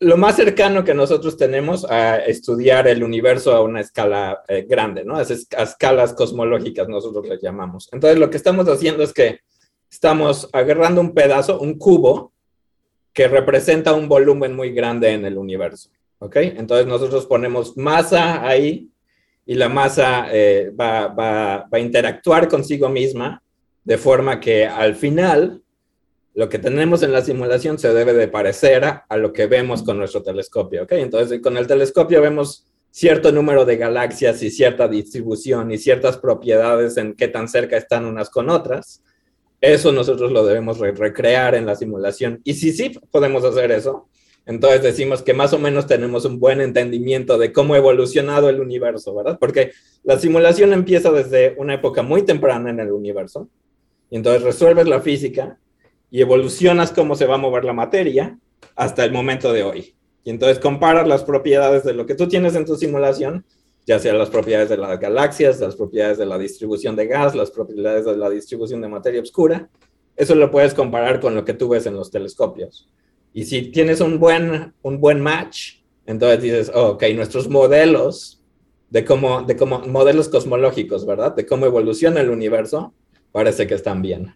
lo 0.00 0.16
más 0.16 0.36
cercano 0.36 0.82
que 0.82 0.94
nosotros 0.94 1.36
tenemos 1.36 1.84
a 1.84 2.16
estudiar 2.16 2.88
el 2.88 3.04
universo 3.04 3.52
a 3.52 3.62
una 3.62 3.80
escala 3.80 4.42
eh, 4.48 4.66
grande, 4.68 5.04
¿no? 5.04 5.16
a 5.16 5.22
escalas 5.22 6.14
cosmológicas 6.14 6.88
nosotros 6.88 7.28
le 7.28 7.38
llamamos. 7.40 7.88
Entonces, 7.92 8.18
lo 8.18 8.30
que 8.30 8.38
estamos 8.38 8.66
haciendo 8.66 9.02
es 9.02 9.12
que 9.12 9.40
estamos 9.90 10.48
agarrando 10.52 11.00
un 11.00 11.12
pedazo, 11.12 11.60
un 11.60 11.78
cubo, 11.78 12.32
que 13.12 13.28
representa 13.28 13.92
un 13.92 14.08
volumen 14.08 14.54
muy 14.54 14.72
grande 14.72 15.12
en 15.12 15.24
el 15.24 15.36
universo. 15.36 15.90
¿Ok? 16.20 16.36
Entonces 16.36 16.86
nosotros 16.86 17.26
ponemos 17.26 17.76
masa 17.76 18.46
ahí 18.46 18.88
y 19.46 19.54
la 19.54 19.68
masa 19.68 20.28
eh, 20.30 20.70
va, 20.78 21.08
va, 21.08 21.66
a 21.70 21.78
interactuar 21.78 22.46
consigo 22.46 22.88
misma 22.88 23.42
de 23.84 23.98
forma 23.98 24.38
que 24.38 24.66
al 24.66 24.94
final 24.94 25.62
lo 26.34 26.48
que 26.48 26.58
tenemos 26.58 27.02
en 27.02 27.12
la 27.12 27.22
simulación 27.22 27.78
se 27.78 27.92
debe 27.92 28.12
de 28.12 28.28
parecer 28.28 28.84
a, 28.84 29.16
lo 29.16 29.32
que 29.32 29.46
vemos 29.46 29.82
con 29.82 29.98
nuestro 29.98 30.22
telescopio. 30.22 30.84
¿Ok? 30.84 30.92
Entonces 30.92 31.40
con 31.40 31.56
el 31.56 31.66
telescopio 31.66 32.22
vemos 32.22 32.66
cierto 32.90 33.32
número 33.32 33.64
de 33.64 33.76
galaxias 33.76 34.42
y 34.42 34.50
cierta 34.50 34.88
distribución 34.88 35.72
y 35.72 35.78
ciertas 35.78 36.18
propiedades 36.18 36.96
en 36.96 37.14
qué 37.14 37.28
tan 37.28 37.48
cerca 37.48 37.76
están 37.76 38.04
unas 38.04 38.30
con 38.30 38.50
otras. 38.50 39.02
Eso 39.60 39.92
nosotros 39.92 40.32
lo 40.32 40.46
debemos 40.46 40.78
recrear 40.78 41.54
en 41.54 41.66
la 41.66 41.76
simulación. 41.76 42.40
Y 42.44 42.54
si 42.54 42.72
sí 42.72 42.98
podemos 43.10 43.44
hacer 43.44 43.70
eso, 43.70 44.08
entonces 44.46 44.82
decimos 44.82 45.22
que 45.22 45.34
más 45.34 45.52
o 45.52 45.58
menos 45.58 45.86
tenemos 45.86 46.24
un 46.24 46.40
buen 46.40 46.60
entendimiento 46.60 47.36
de 47.38 47.52
cómo 47.52 47.74
ha 47.74 47.78
evolucionado 47.78 48.48
el 48.48 48.60
universo, 48.60 49.14
¿verdad? 49.14 49.38
Porque 49.38 49.72
la 50.02 50.18
simulación 50.18 50.72
empieza 50.72 51.12
desde 51.12 51.54
una 51.58 51.74
época 51.74 52.02
muy 52.02 52.22
temprana 52.22 52.70
en 52.70 52.80
el 52.80 52.90
universo. 52.90 53.48
Y 54.08 54.16
entonces 54.16 54.42
resuelves 54.42 54.88
la 54.88 55.00
física 55.00 55.58
y 56.10 56.22
evolucionas 56.22 56.90
cómo 56.90 57.14
se 57.14 57.26
va 57.26 57.34
a 57.34 57.38
mover 57.38 57.64
la 57.64 57.72
materia 57.72 58.38
hasta 58.74 59.04
el 59.04 59.12
momento 59.12 59.52
de 59.52 59.62
hoy. 59.62 59.94
Y 60.24 60.30
entonces 60.30 60.58
comparas 60.58 61.06
las 61.06 61.22
propiedades 61.22 61.84
de 61.84 61.94
lo 61.94 62.06
que 62.06 62.14
tú 62.14 62.26
tienes 62.26 62.54
en 62.54 62.64
tu 62.64 62.76
simulación 62.76 63.44
ya 63.86 63.98
sea 63.98 64.14
las 64.14 64.30
propiedades 64.30 64.68
de 64.68 64.76
las 64.76 64.98
galaxias, 65.00 65.60
las 65.60 65.76
propiedades 65.76 66.18
de 66.18 66.26
la 66.26 66.38
distribución 66.38 66.96
de 66.96 67.06
gas, 67.06 67.34
las 67.34 67.50
propiedades 67.50 68.04
de 68.04 68.16
la 68.16 68.30
distribución 68.30 68.80
de 68.80 68.88
materia 68.88 69.20
oscura. 69.20 69.68
Eso 70.16 70.34
lo 70.34 70.50
puedes 70.50 70.74
comparar 70.74 71.20
con 71.20 71.34
lo 71.34 71.44
que 71.44 71.54
tú 71.54 71.68
ves 71.68 71.86
en 71.86 71.94
los 71.94 72.10
telescopios. 72.10 72.88
Y 73.32 73.44
si 73.44 73.70
tienes 73.70 74.00
un 74.00 74.18
buen, 74.18 74.74
un 74.82 75.00
buen 75.00 75.20
match, 75.20 75.80
entonces 76.06 76.42
dices, 76.42 76.72
oh, 76.74 76.90
ok, 76.90 77.04
nuestros 77.14 77.48
modelos 77.48 78.42
de 78.90 79.04
cómo, 79.04 79.42
de 79.42 79.56
cómo, 79.56 79.80
modelos 79.80 80.28
cosmológicos, 80.28 81.06
¿verdad? 81.06 81.34
De 81.34 81.46
cómo 81.46 81.66
evoluciona 81.66 82.20
el 82.20 82.30
universo, 82.30 82.92
parece 83.32 83.66
que 83.66 83.74
están 83.74 84.02
bien. 84.02 84.34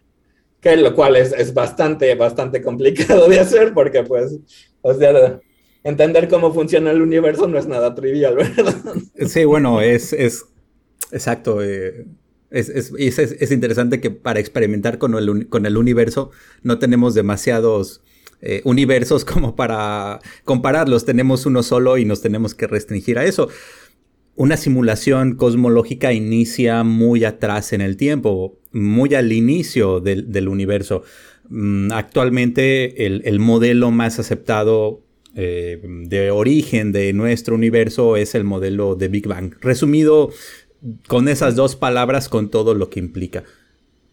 Que 0.61 0.77
lo 0.77 0.95
cual 0.95 1.17
es, 1.17 1.33
es 1.33 1.53
bastante, 1.53 2.15
bastante 2.15 2.61
complicado 2.61 3.27
de 3.27 3.39
hacer 3.39 3.73
porque, 3.73 4.03
pues, 4.03 4.39
o 4.81 4.93
sea, 4.93 5.39
entender 5.85 6.27
cómo 6.27 6.53
funciona 6.53 6.91
el 6.91 7.01
universo 7.01 7.47
no 7.47 7.57
es 7.57 7.67
nada 7.67 7.95
trivial, 7.95 8.35
¿verdad? 8.35 8.75
Sí, 9.27 9.45
bueno, 9.45 9.79
es, 9.79 10.11
es 10.11 10.45
exacto. 11.11 11.63
Eh, 11.63 12.05
es, 12.49 12.69
es, 12.69 12.91
es, 12.97 13.51
interesante 13.51 14.01
que 14.01 14.11
para 14.11 14.39
experimentar 14.39 14.97
con 14.97 15.15
el, 15.15 15.47
con 15.47 15.65
el 15.65 15.77
universo 15.77 16.31
no 16.63 16.79
tenemos 16.79 17.13
demasiados 17.13 18.01
eh, 18.41 18.61
universos 18.63 19.25
como 19.31 19.55
para 19.55 20.19
compararlos. 20.43 21.05
Tenemos 21.05 21.45
uno 21.45 21.63
solo 21.63 21.97
y 21.97 22.05
nos 22.05 22.21
tenemos 22.21 22.55
que 22.55 22.67
restringir 22.67 23.19
a 23.19 23.25
eso. 23.25 23.47
Una 24.35 24.57
simulación 24.57 25.35
cosmológica 25.35 26.13
inicia 26.13 26.83
muy 26.83 27.23
atrás 27.25 27.73
en 27.73 27.81
el 27.81 27.95
tiempo, 27.95 28.57
muy 28.71 29.13
al 29.13 29.31
inicio 29.31 29.99
del, 29.99 30.31
del 30.31 30.47
universo. 30.47 31.03
Mm, 31.47 31.91
actualmente 31.91 33.05
el, 33.05 33.21
el 33.25 33.39
modelo 33.39 33.91
más 33.91 34.17
aceptado 34.17 35.04
eh, 35.37 35.81
de 35.83 36.31
origen 36.31 36.93
de 36.93 37.11
nuestro 37.11 37.55
universo 37.55 38.15
es 38.15 38.35
el 38.35 38.45
modelo 38.45 38.95
de 38.95 39.09
Big 39.09 39.27
Bang. 39.27 39.55
Resumido 39.59 40.31
con 41.07 41.27
esas 41.27 41.55
dos 41.55 41.75
palabras, 41.75 42.29
con 42.29 42.49
todo 42.49 42.73
lo 42.73 42.89
que 42.89 42.99
implica. 42.99 43.43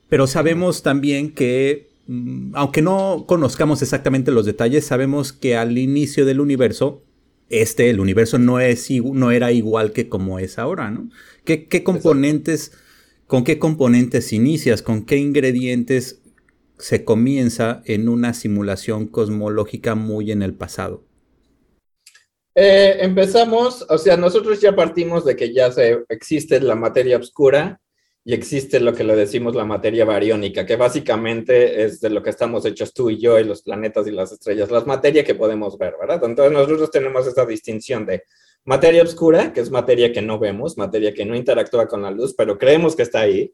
Pero 0.08 0.26
sabemos 0.26 0.82
también 0.82 1.32
que, 1.32 1.90
mm, 2.06 2.54
aunque 2.54 2.82
no 2.82 3.24
conozcamos 3.28 3.82
exactamente 3.82 4.32
los 4.32 4.46
detalles, 4.46 4.84
sabemos 4.84 5.32
que 5.32 5.56
al 5.56 5.78
inicio 5.78 6.24
del 6.26 6.40
universo, 6.40 7.04
este, 7.50 7.88
el 7.90 8.00
universo 8.00 8.38
no, 8.38 8.58
es, 8.58 8.90
no 8.90 9.30
era 9.30 9.52
igual 9.52 9.92
que 9.92 10.08
como 10.08 10.38
es 10.40 10.58
ahora, 10.58 10.90
¿no? 10.90 11.08
¿Qué, 11.44 11.66
qué 11.68 11.84
componentes, 11.84 12.72
con 13.26 13.44
qué 13.44 13.58
componentes 13.58 14.32
inicias, 14.32 14.82
con 14.82 15.04
qué 15.04 15.18
ingredientes 15.18 16.20
se 16.78 17.04
comienza 17.04 17.82
en 17.84 18.08
una 18.08 18.34
simulación 18.34 19.06
cosmológica 19.06 19.94
muy 19.94 20.32
en 20.32 20.42
el 20.42 20.54
pasado? 20.54 21.04
Eh, 22.54 22.98
empezamos, 23.00 23.86
o 23.88 23.96
sea, 23.96 24.16
nosotros 24.16 24.60
ya 24.60 24.76
partimos 24.76 25.24
de 25.24 25.36
que 25.36 25.52
ya 25.54 25.70
se, 25.72 26.04
existe 26.08 26.60
la 26.60 26.74
materia 26.74 27.16
oscura 27.16 27.80
y 28.24 28.34
existe 28.34 28.78
lo 28.78 28.92
que 28.92 29.04
le 29.04 29.16
decimos 29.16 29.54
la 29.54 29.64
materia 29.64 30.04
bariónica, 30.04 30.66
que 30.66 30.76
básicamente 30.76 31.82
es 31.84 32.00
de 32.00 32.10
lo 32.10 32.22
que 32.22 32.30
estamos 32.30 32.64
hechos 32.66 32.92
tú 32.92 33.10
y 33.10 33.18
yo 33.18 33.38
y 33.38 33.44
los 33.44 33.62
planetas 33.62 34.06
y 34.06 34.12
las 34.12 34.32
estrellas, 34.32 34.70
la 34.70 34.82
materia 34.82 35.24
que 35.24 35.34
podemos 35.34 35.78
ver, 35.78 35.94
¿verdad? 35.98 36.22
Entonces 36.24 36.52
nosotros 36.52 36.90
tenemos 36.90 37.26
esta 37.26 37.46
distinción 37.46 38.06
de 38.06 38.22
materia 38.64 39.02
oscura, 39.02 39.52
que 39.52 39.60
es 39.60 39.70
materia 39.70 40.12
que 40.12 40.22
no 40.22 40.38
vemos, 40.38 40.76
materia 40.76 41.12
que 41.14 41.24
no 41.24 41.34
interactúa 41.34 41.88
con 41.88 42.02
la 42.02 42.10
luz, 42.10 42.34
pero 42.36 42.58
creemos 42.58 42.94
que 42.94 43.02
está 43.02 43.20
ahí, 43.20 43.52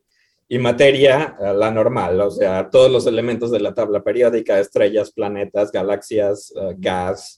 y 0.48 0.58
materia, 0.58 1.36
eh, 1.40 1.52
la 1.54 1.70
normal, 1.70 2.20
o 2.20 2.30
sea, 2.30 2.70
todos 2.70 2.90
los 2.90 3.06
elementos 3.06 3.50
de 3.50 3.60
la 3.60 3.74
tabla 3.74 4.02
periódica, 4.02 4.58
estrellas, 4.58 5.12
planetas, 5.12 5.70
galaxias, 5.70 6.52
eh, 6.56 6.74
gas, 6.78 7.37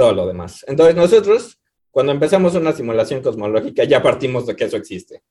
todo 0.00 0.14
lo 0.14 0.26
demás. 0.26 0.64
Entonces 0.66 0.96
nosotros, 0.96 1.60
cuando 1.90 2.12
empezamos 2.12 2.54
una 2.54 2.72
simulación 2.72 3.20
cosmológica, 3.20 3.84
ya 3.84 4.02
partimos 4.02 4.46
de 4.46 4.56
que 4.56 4.64
eso 4.64 4.78
existe. 4.78 5.22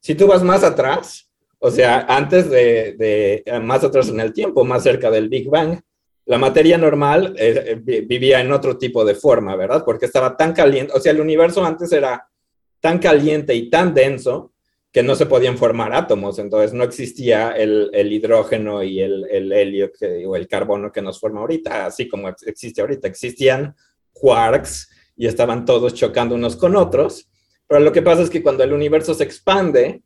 Si 0.00 0.14
tú 0.14 0.26
vas 0.26 0.42
más 0.42 0.62
atrás, 0.64 1.30
o 1.58 1.70
sea, 1.70 2.00
antes 2.06 2.50
de, 2.50 2.94
de 2.98 3.42
eh, 3.46 3.58
más 3.58 3.84
atrás 3.84 4.10
en 4.10 4.20
el 4.20 4.34
tiempo, 4.34 4.66
más 4.66 4.82
cerca 4.82 5.10
del 5.10 5.30
Big 5.30 5.48
Bang, 5.48 5.80
la 6.26 6.36
materia 6.36 6.76
normal 6.76 7.34
eh, 7.38 7.80
eh, 7.86 8.04
vivía 8.06 8.42
en 8.42 8.52
otro 8.52 8.76
tipo 8.76 9.02
de 9.02 9.14
forma, 9.14 9.56
¿verdad? 9.56 9.82
Porque 9.82 10.04
estaba 10.04 10.36
tan 10.36 10.52
caliente, 10.52 10.92
o 10.94 11.00
sea, 11.00 11.12
el 11.12 11.22
universo 11.22 11.64
antes 11.64 11.90
era 11.90 12.28
tan 12.80 12.98
caliente 12.98 13.54
y 13.54 13.70
tan 13.70 13.94
denso 13.94 14.52
que 14.92 15.02
no 15.02 15.14
se 15.14 15.24
podían 15.24 15.56
formar 15.56 15.94
átomos, 15.94 16.38
entonces 16.38 16.74
no 16.74 16.84
existía 16.84 17.52
el, 17.52 17.88
el 17.94 18.12
hidrógeno 18.12 18.82
y 18.82 19.00
el, 19.00 19.26
el 19.30 19.50
helio 19.54 19.90
o 20.26 20.36
el 20.36 20.46
carbono 20.46 20.92
que 20.92 21.00
nos 21.00 21.18
forma 21.18 21.40
ahorita, 21.40 21.86
así 21.86 22.06
como 22.06 22.28
existe 22.28 22.82
ahorita. 22.82 23.08
Existían 23.08 23.74
quarks 24.18 24.88
y 25.16 25.26
estaban 25.26 25.64
todos 25.64 25.94
chocando 25.94 26.34
unos 26.34 26.56
con 26.56 26.76
otros. 26.76 27.28
Pero 27.66 27.80
lo 27.80 27.92
que 27.92 28.02
pasa 28.02 28.22
es 28.22 28.30
que 28.30 28.42
cuando 28.42 28.64
el 28.64 28.72
universo 28.72 29.14
se 29.14 29.24
expande, 29.24 30.02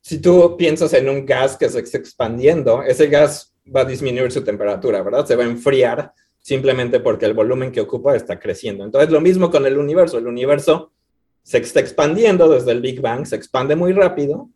si 0.00 0.18
tú 0.18 0.56
piensas 0.56 0.92
en 0.94 1.08
un 1.08 1.24
gas 1.24 1.56
que 1.56 1.68
se 1.68 1.80
está 1.80 1.98
expandiendo, 1.98 2.82
ese 2.82 3.06
gas 3.08 3.54
va 3.74 3.82
a 3.82 3.84
disminuir 3.84 4.32
su 4.32 4.42
temperatura, 4.42 5.02
¿verdad? 5.02 5.26
Se 5.26 5.36
va 5.36 5.44
a 5.44 5.46
enfriar 5.46 6.12
simplemente 6.40 7.00
porque 7.00 7.26
el 7.26 7.34
volumen 7.34 7.70
que 7.70 7.80
ocupa 7.80 8.16
está 8.16 8.38
creciendo. 8.38 8.84
Entonces, 8.84 9.10
lo 9.10 9.20
mismo 9.20 9.50
con 9.50 9.64
el 9.64 9.78
universo. 9.78 10.18
El 10.18 10.26
universo 10.26 10.92
se 11.42 11.58
está 11.58 11.80
expandiendo 11.80 12.48
desde 12.48 12.72
el 12.72 12.80
Big 12.80 13.00
Bang, 13.00 13.26
se 13.26 13.36
expande 13.36 13.76
muy 13.76 13.92
rápido 13.92 14.50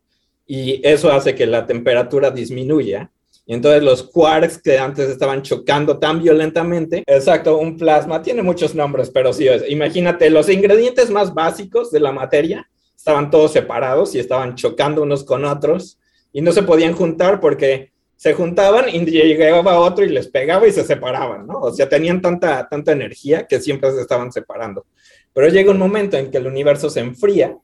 y 0.45 0.81
eso 0.87 1.11
hace 1.11 1.35
que 1.35 1.45
la 1.45 1.65
temperatura 1.65 2.31
disminuya. 2.31 3.11
Y 3.49 3.53
entonces 3.53 3.81
los 3.81 4.03
quarks 4.03 4.61
que 4.61 4.77
antes 4.77 5.09
estaban 5.09 5.41
chocando 5.41 5.97
tan 5.99 6.21
violentamente, 6.21 7.03
exacto, 7.07 7.57
un 7.57 7.77
plasma 7.77 8.21
tiene 8.21 8.43
muchos 8.43 8.75
nombres, 8.75 9.09
pero 9.09 9.31
sí, 9.31 9.47
imagínate, 9.69 10.29
los 10.29 10.49
ingredientes 10.49 11.09
más 11.09 11.33
básicos 11.33 11.89
de 11.89 12.01
la 12.01 12.11
materia 12.11 12.69
estaban 12.93 13.31
todos 13.31 13.53
separados 13.53 14.13
y 14.15 14.19
estaban 14.19 14.55
chocando 14.55 15.01
unos 15.01 15.23
con 15.23 15.45
otros 15.45 15.97
y 16.33 16.41
no 16.41 16.51
se 16.51 16.63
podían 16.63 16.91
juntar 16.91 17.39
porque 17.39 17.93
se 18.17 18.33
juntaban 18.33 18.89
y 18.89 19.05
llegaba 19.05 19.79
otro 19.79 20.03
y 20.03 20.09
les 20.09 20.27
pegaba 20.27 20.67
y 20.67 20.73
se 20.73 20.83
separaban, 20.83 21.47
¿no? 21.47 21.61
O 21.61 21.71
sea, 21.71 21.87
tenían 21.87 22.21
tanta, 22.21 22.67
tanta 22.67 22.91
energía 22.91 23.47
que 23.47 23.61
siempre 23.61 23.93
se 23.93 24.01
estaban 24.01 24.29
separando. 24.29 24.85
Pero 25.31 25.47
llega 25.47 25.71
un 25.71 25.77
momento 25.77 26.17
en 26.17 26.31
que 26.31 26.37
el 26.37 26.47
universo 26.47 26.89
se 26.89 26.99
enfría 26.99 27.55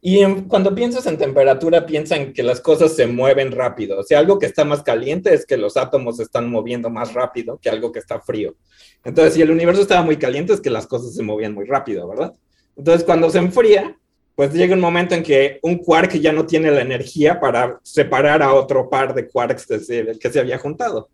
y 0.00 0.24
cuando 0.46 0.74
piensas 0.74 1.06
en 1.06 1.18
temperatura, 1.18 1.84
piensan 1.84 2.32
que 2.32 2.44
las 2.44 2.60
cosas 2.60 2.94
se 2.94 3.06
mueven 3.06 3.50
rápido. 3.50 3.98
O 3.98 4.02
sea, 4.04 4.20
algo 4.20 4.38
que 4.38 4.46
está 4.46 4.64
más 4.64 4.82
caliente 4.82 5.34
es 5.34 5.44
que 5.44 5.56
los 5.56 5.76
átomos 5.76 6.18
se 6.18 6.22
están 6.22 6.48
moviendo 6.48 6.88
más 6.88 7.14
rápido 7.14 7.58
que 7.60 7.68
algo 7.68 7.90
que 7.90 7.98
está 7.98 8.20
frío. 8.20 8.54
Entonces, 9.04 9.34
si 9.34 9.42
el 9.42 9.50
universo 9.50 9.82
estaba 9.82 10.02
muy 10.02 10.16
caliente, 10.16 10.52
es 10.52 10.60
que 10.60 10.70
las 10.70 10.86
cosas 10.86 11.14
se 11.14 11.22
movían 11.22 11.52
muy 11.52 11.64
rápido, 11.64 12.06
¿verdad? 12.08 12.32
Entonces, 12.76 13.02
cuando 13.04 13.28
se 13.28 13.38
enfría, 13.38 13.98
pues 14.36 14.52
llega 14.52 14.72
un 14.72 14.80
momento 14.80 15.16
en 15.16 15.24
que 15.24 15.58
un 15.62 15.78
quark 15.78 16.12
ya 16.12 16.30
no 16.32 16.46
tiene 16.46 16.70
la 16.70 16.82
energía 16.82 17.40
para 17.40 17.80
separar 17.82 18.40
a 18.40 18.54
otro 18.54 18.88
par 18.88 19.12
de 19.12 19.26
quarks 19.26 19.66
que 19.66 19.80
se, 19.80 20.16
que 20.16 20.30
se 20.30 20.38
había 20.38 20.58
juntado. 20.58 21.08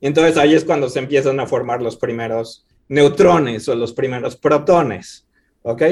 Y 0.00 0.06
entonces 0.06 0.38
ahí 0.38 0.54
es 0.54 0.64
cuando 0.64 0.88
se 0.88 0.98
empiezan 0.98 1.38
a 1.40 1.46
formar 1.46 1.82
los 1.82 1.98
primeros 1.98 2.64
neutrones 2.88 3.68
o 3.68 3.74
los 3.74 3.92
primeros 3.92 4.34
protones, 4.34 5.26
¿ok? 5.60 5.82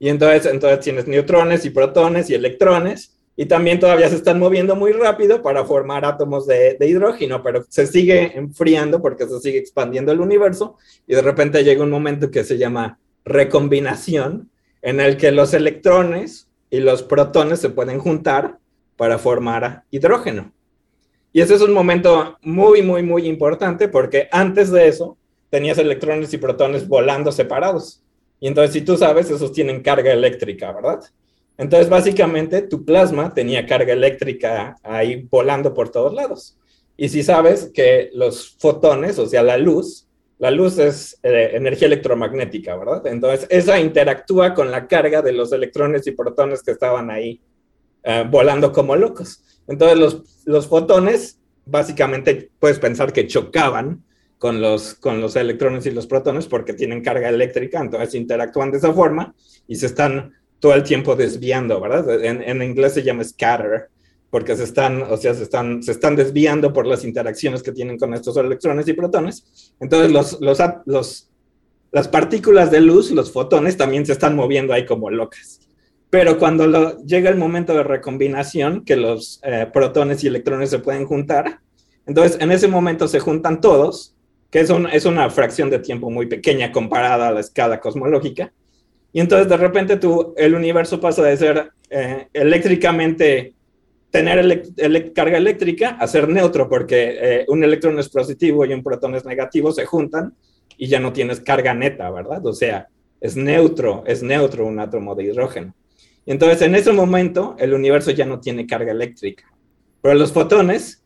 Y 0.00 0.08
entonces, 0.08 0.50
entonces 0.50 0.80
tienes 0.80 1.06
neutrones 1.06 1.64
y 1.64 1.70
protones 1.70 2.28
y 2.28 2.34
electrones, 2.34 3.16
y 3.36 3.46
también 3.46 3.78
todavía 3.78 4.08
se 4.08 4.16
están 4.16 4.40
moviendo 4.40 4.74
muy 4.74 4.90
rápido 4.90 5.40
para 5.40 5.64
formar 5.64 6.04
átomos 6.04 6.46
de, 6.46 6.74
de, 6.74 6.88
hidrógeno, 6.88 7.42
pero 7.42 7.64
se 7.68 7.86
sigue 7.86 8.36
enfriando 8.36 9.00
porque 9.00 9.28
se 9.28 9.38
sigue 9.38 9.58
expandiendo 9.58 10.10
el 10.10 10.20
universo, 10.20 10.76
y 11.06 11.14
de 11.14 11.22
repente 11.22 11.62
llega 11.62 11.84
un 11.84 11.90
momento 11.90 12.32
que 12.32 12.42
se 12.42 12.58
llama 12.58 12.98
recombinación, 13.24 14.50
en 14.82 14.98
el 14.98 15.16
que 15.16 15.30
los 15.30 15.54
electrones 15.54 16.48
y 16.70 16.80
los 16.80 17.02
protones 17.02 17.60
se 17.60 17.70
pueden 17.70 17.98
juntar 17.98 18.58
para 18.96 19.18
formar 19.18 19.84
hidrógeno. 19.90 20.52
Y 21.32 21.40
ese 21.40 21.54
es 21.54 21.62
un 21.62 21.72
momento 21.72 22.38
muy, 22.42 22.82
muy, 22.82 23.02
muy 23.02 23.26
importante 23.26 23.88
porque 23.88 24.28
antes 24.32 24.70
de 24.70 24.88
eso 24.88 25.16
tenías 25.48 25.78
electrones 25.78 26.32
y 26.32 26.38
protones 26.38 26.88
volando 26.88 27.30
separados. 27.30 28.02
Y 28.40 28.48
entonces, 28.48 28.72
si 28.72 28.80
tú 28.80 28.96
sabes, 28.96 29.30
esos 29.30 29.52
tienen 29.52 29.82
carga 29.82 30.12
eléctrica, 30.12 30.72
¿verdad? 30.72 31.00
Entonces, 31.58 31.90
básicamente, 31.90 32.62
tu 32.62 32.86
plasma 32.86 33.34
tenía 33.34 33.66
carga 33.66 33.92
eléctrica 33.92 34.78
ahí 34.82 35.28
volando 35.30 35.74
por 35.74 35.90
todos 35.90 36.14
lados. 36.14 36.56
Y 36.96 37.10
si 37.10 37.22
sabes 37.22 37.70
que 37.72 38.10
los 38.14 38.56
fotones, 38.58 39.18
o 39.18 39.26
sea, 39.26 39.42
la 39.42 39.58
luz, 39.58 40.06
la 40.38 40.50
luz 40.50 40.78
es 40.78 41.18
eh, 41.22 41.50
energía 41.52 41.86
electromagnética, 41.86 42.76
¿verdad? 42.76 43.06
Entonces, 43.06 43.46
esa 43.50 43.78
interactúa 43.78 44.54
con 44.54 44.70
la 44.70 44.88
carga 44.88 45.20
de 45.20 45.32
los 45.32 45.52
electrones 45.52 46.06
y 46.06 46.12
protones 46.12 46.62
que 46.62 46.70
estaban 46.70 47.10
ahí 47.10 47.42
eh, 48.04 48.24
volando 48.28 48.72
como 48.72 48.96
locos. 48.96 49.42
Entonces, 49.68 49.98
los, 49.98 50.46
los 50.46 50.66
fotones, 50.66 51.38
básicamente, 51.66 52.50
puedes 52.58 52.78
pensar 52.78 53.12
que 53.12 53.26
chocaban 53.26 54.02
con 54.40 54.62
los, 54.62 54.94
con 54.94 55.20
los 55.20 55.36
electrones 55.36 55.84
y 55.84 55.90
los 55.90 56.06
protones 56.06 56.46
porque 56.46 56.72
tienen 56.72 57.02
carga 57.02 57.28
eléctrica, 57.28 57.78
entonces 57.78 58.14
interactúan 58.14 58.70
de 58.70 58.78
esa 58.78 58.90
forma 58.94 59.34
y 59.68 59.76
se 59.76 59.84
están 59.84 60.32
todo 60.58 60.72
el 60.72 60.82
tiempo 60.82 61.14
desviando, 61.14 61.78
¿verdad? 61.78 62.24
En, 62.24 62.42
en 62.42 62.62
inglés 62.62 62.94
se 62.94 63.02
llama 63.02 63.22
scatter, 63.22 63.90
porque 64.30 64.56
se 64.56 64.64
están, 64.64 65.02
o 65.02 65.14
sea, 65.18 65.34
se 65.34 65.42
están, 65.42 65.82
se 65.82 65.92
están 65.92 66.16
desviando 66.16 66.72
por 66.72 66.86
las 66.86 67.04
interacciones 67.04 67.62
que 67.62 67.72
tienen 67.72 67.98
con 67.98 68.14
estos 68.14 68.34
electrones 68.38 68.88
y 68.88 68.94
protones. 68.94 69.74
Entonces, 69.78 70.10
los, 70.10 70.40
los, 70.40 70.58
los, 70.86 71.28
las 71.92 72.08
partículas 72.08 72.70
de 72.70 72.80
luz, 72.80 73.10
los 73.10 73.30
fotones, 73.30 73.76
también 73.76 74.06
se 74.06 74.12
están 74.12 74.34
moviendo 74.34 74.72
ahí 74.72 74.86
como 74.86 75.10
locas. 75.10 75.60
Pero 76.08 76.38
cuando 76.38 76.66
lo, 76.66 77.04
llega 77.04 77.28
el 77.28 77.36
momento 77.36 77.74
de 77.74 77.82
recombinación, 77.82 78.86
que 78.86 78.96
los 78.96 79.38
eh, 79.42 79.68
protones 79.70 80.24
y 80.24 80.28
electrones 80.28 80.70
se 80.70 80.78
pueden 80.78 81.04
juntar, 81.04 81.60
entonces 82.06 82.40
en 82.40 82.52
ese 82.52 82.68
momento 82.68 83.06
se 83.06 83.20
juntan 83.20 83.60
todos, 83.60 84.14
que 84.50 84.60
es, 84.60 84.70
un, 84.70 84.86
es 84.88 85.04
una 85.04 85.30
fracción 85.30 85.70
de 85.70 85.78
tiempo 85.78 86.10
muy 86.10 86.26
pequeña 86.26 86.72
comparada 86.72 87.28
a 87.28 87.32
la 87.32 87.40
escala 87.40 87.80
cosmológica. 87.80 88.52
Y 89.12 89.20
entonces 89.20 89.48
de 89.48 89.56
repente 89.56 89.96
tú, 89.96 90.34
el 90.36 90.54
universo 90.54 91.00
pasa 91.00 91.22
de 91.22 91.36
ser 91.36 91.70
eh, 91.88 92.28
eléctricamente 92.32 93.54
tener 94.10 94.62
carga 95.14 95.38
eléctrica 95.38 95.90
a 95.90 96.06
ser 96.06 96.28
neutro, 96.28 96.68
porque 96.68 97.18
eh, 97.20 97.44
un 97.48 97.62
electrón 97.62 97.98
es 97.98 98.08
positivo 98.08 98.64
y 98.64 98.72
un 98.72 98.82
protón 98.82 99.14
es 99.14 99.24
negativo, 99.24 99.72
se 99.72 99.86
juntan 99.86 100.34
y 100.76 100.88
ya 100.88 100.98
no 100.98 101.12
tienes 101.12 101.40
carga 101.40 101.74
neta, 101.74 102.10
¿verdad? 102.10 102.44
O 102.44 102.52
sea, 102.52 102.88
es 103.20 103.36
neutro, 103.36 104.02
es 104.06 104.22
neutro 104.22 104.66
un 104.66 104.80
átomo 104.80 105.14
de 105.14 105.24
hidrógeno. 105.24 105.74
Entonces, 106.26 106.62
en 106.62 106.74
ese 106.74 106.92
momento, 106.92 107.54
el 107.58 107.72
universo 107.72 108.10
ya 108.10 108.26
no 108.26 108.40
tiene 108.40 108.66
carga 108.66 108.92
eléctrica. 108.92 109.44
Pero 110.02 110.14
los 110.14 110.32
fotones, 110.32 110.99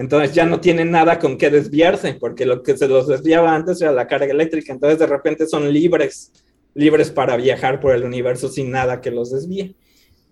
entonces 0.00 0.34
ya 0.34 0.46
no 0.46 0.60
tienen 0.60 0.90
nada 0.90 1.18
con 1.18 1.36
qué 1.36 1.50
desviarse, 1.50 2.14
porque 2.14 2.46
lo 2.46 2.62
que 2.62 2.74
se 2.74 2.88
los 2.88 3.06
desviaba 3.06 3.54
antes 3.54 3.82
era 3.82 3.92
la 3.92 4.06
carga 4.06 4.32
eléctrica. 4.32 4.72
Entonces, 4.72 4.98
de 4.98 5.06
repente 5.06 5.46
son 5.46 5.70
libres, 5.70 6.32
libres 6.72 7.10
para 7.10 7.36
viajar 7.36 7.80
por 7.80 7.94
el 7.94 8.04
universo 8.04 8.48
sin 8.48 8.70
nada 8.70 9.02
que 9.02 9.10
los 9.10 9.30
desvíe. 9.30 9.74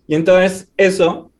Y 0.07 0.15
entonces, 0.15 0.71
eso 0.75 1.31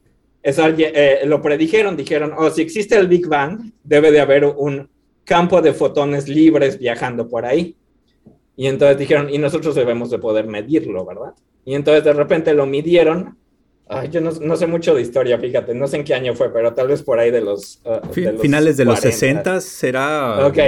eh, 0.43 1.21
lo 1.25 1.41
predijeron, 1.41 1.97
dijeron, 1.97 2.33
oh, 2.37 2.51
si 2.51 2.61
existe 2.61 2.95
el 2.95 3.07
Big 3.07 3.25
Bang, 3.25 3.71
debe 3.83 4.11
de 4.11 4.19
haber 4.19 4.45
un 4.45 4.87
campo 5.23 5.59
de 5.63 5.73
fotones 5.73 6.29
libres 6.29 6.77
viajando 6.77 7.27
por 7.27 7.47
ahí. 7.47 7.75
Y 8.55 8.67
entonces 8.67 8.99
dijeron, 8.99 9.33
y 9.33 9.39
nosotros 9.39 9.73
debemos 9.73 10.11
de 10.11 10.19
poder 10.19 10.45
medirlo, 10.45 11.03
¿verdad? 11.03 11.33
Y 11.65 11.73
entonces 11.73 12.03
de 12.03 12.13
repente 12.13 12.53
lo 12.53 12.67
midieron. 12.67 13.38
Ay, 13.91 14.09
yo 14.09 14.21
no, 14.21 14.55
sé 14.55 14.67
mucho 14.67 14.93
de 14.93 15.01
historia, 15.01 15.39
fíjate, 15.39 15.73
no 15.73 15.87
sé 15.87 15.97
en 15.97 16.03
qué 16.03 16.13
año 16.13 16.35
fue, 16.35 16.53
pero 16.53 16.75
tal 16.75 16.89
vez 16.89 17.01
por 17.01 17.17
ahí 17.17 17.31
de 17.31 17.41
los... 17.41 17.81
Uh, 17.83 18.37
Finales 18.39 18.77
de 18.77 18.85
los 18.85 18.99
60 18.99 19.59
será... 19.61 20.45
Ok, 20.45 20.59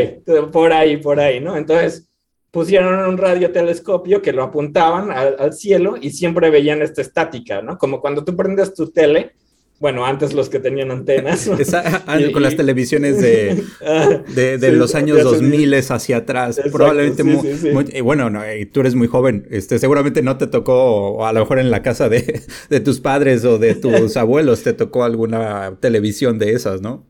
por 0.51 0.73
ahí, 0.73 0.97
por 0.97 1.19
ahí, 1.19 1.39
¿no? 1.39 1.55
Entonces 1.55 2.09
pusieron 2.49 3.07
un 3.07 3.19
radiotelescopio 3.19 4.23
que 4.23 4.33
lo 4.33 4.41
apuntaban 4.41 5.11
al, 5.11 5.35
al 5.37 5.53
cielo 5.53 5.97
y 6.01 6.09
siempre 6.09 6.49
veían 6.49 6.81
esta 6.81 7.01
estática, 7.01 7.61
¿no? 7.61 7.77
Como 7.77 8.01
cuando 8.01 8.25
tú 8.25 8.35
prendes 8.35 8.73
tu 8.73 8.91
tele 8.91 9.35
bueno, 9.81 10.05
antes 10.05 10.33
los 10.33 10.47
que 10.47 10.59
tenían 10.59 10.91
antenas. 10.91 11.49
Ah, 11.73 12.19
con 12.31 12.43
las 12.43 12.55
televisiones 12.55 13.19
de, 13.19 13.63
ah, 13.83 14.21
de, 14.35 14.71
los 14.73 14.93
años 14.93 15.23
2000 15.23 15.73
hacia 15.73 16.17
atrás. 16.17 16.61
probablemente 16.71 17.23
muy, 17.23 18.01
bueno, 18.01 18.29
no, 18.29 18.43
eh, 18.43 18.67
tú 18.67 18.81
eres 18.81 18.93
muy 18.93 19.07
joven. 19.07 19.47
Este, 19.49 19.79
seguramente 19.79 20.21
no 20.21 20.37
te 20.37 20.45
tocó, 20.45 21.13
o 21.13 21.25
a 21.25 21.33
lo 21.33 21.39
mejor 21.39 21.57
en 21.57 21.71
la 21.71 21.81
casa 21.81 22.09
de, 22.09 22.43
de 22.69 22.79
tus 22.79 22.99
padres 22.99 23.43
o 23.43 23.57
de 23.57 23.73
tus 23.73 24.15
abuelos 24.17 24.61
te 24.61 24.73
tocó 24.73 25.03
alguna 25.03 25.75
televisión 25.79 26.37
de 26.37 26.51
esas, 26.53 26.81
¿no? 26.81 27.07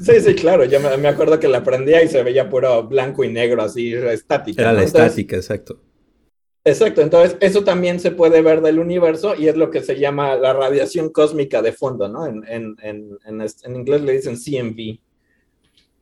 Sí, 0.00 0.20
sí, 0.20 0.36
claro. 0.36 0.64
Yo 0.64 0.78
me, 0.78 1.08
acuerdo 1.08 1.40
que 1.40 1.48
la 1.48 1.64
prendía 1.64 2.04
y 2.04 2.08
se 2.08 2.22
veía 2.22 2.48
puro 2.48 2.84
blanco 2.86 3.24
y 3.24 3.32
negro, 3.32 3.62
así 3.62 3.92
estática. 3.94 4.62
Era 4.62 4.72
la 4.72 4.84
estática, 4.84 5.34
exacto. 5.34 5.80
Exacto, 6.64 7.00
entonces 7.00 7.36
eso 7.40 7.64
también 7.64 7.98
se 7.98 8.12
puede 8.12 8.40
ver 8.40 8.60
del 8.60 8.78
universo 8.78 9.34
y 9.36 9.48
es 9.48 9.56
lo 9.56 9.70
que 9.70 9.82
se 9.82 9.98
llama 9.98 10.36
la 10.36 10.52
radiación 10.52 11.10
cósmica 11.10 11.60
de 11.60 11.72
fondo, 11.72 12.08
¿no? 12.08 12.24
En, 12.26 12.44
en, 12.48 12.76
en, 12.82 13.18
en 13.64 13.76
inglés 13.76 14.02
le 14.02 14.12
dicen 14.12 14.36
CMV. 14.36 14.98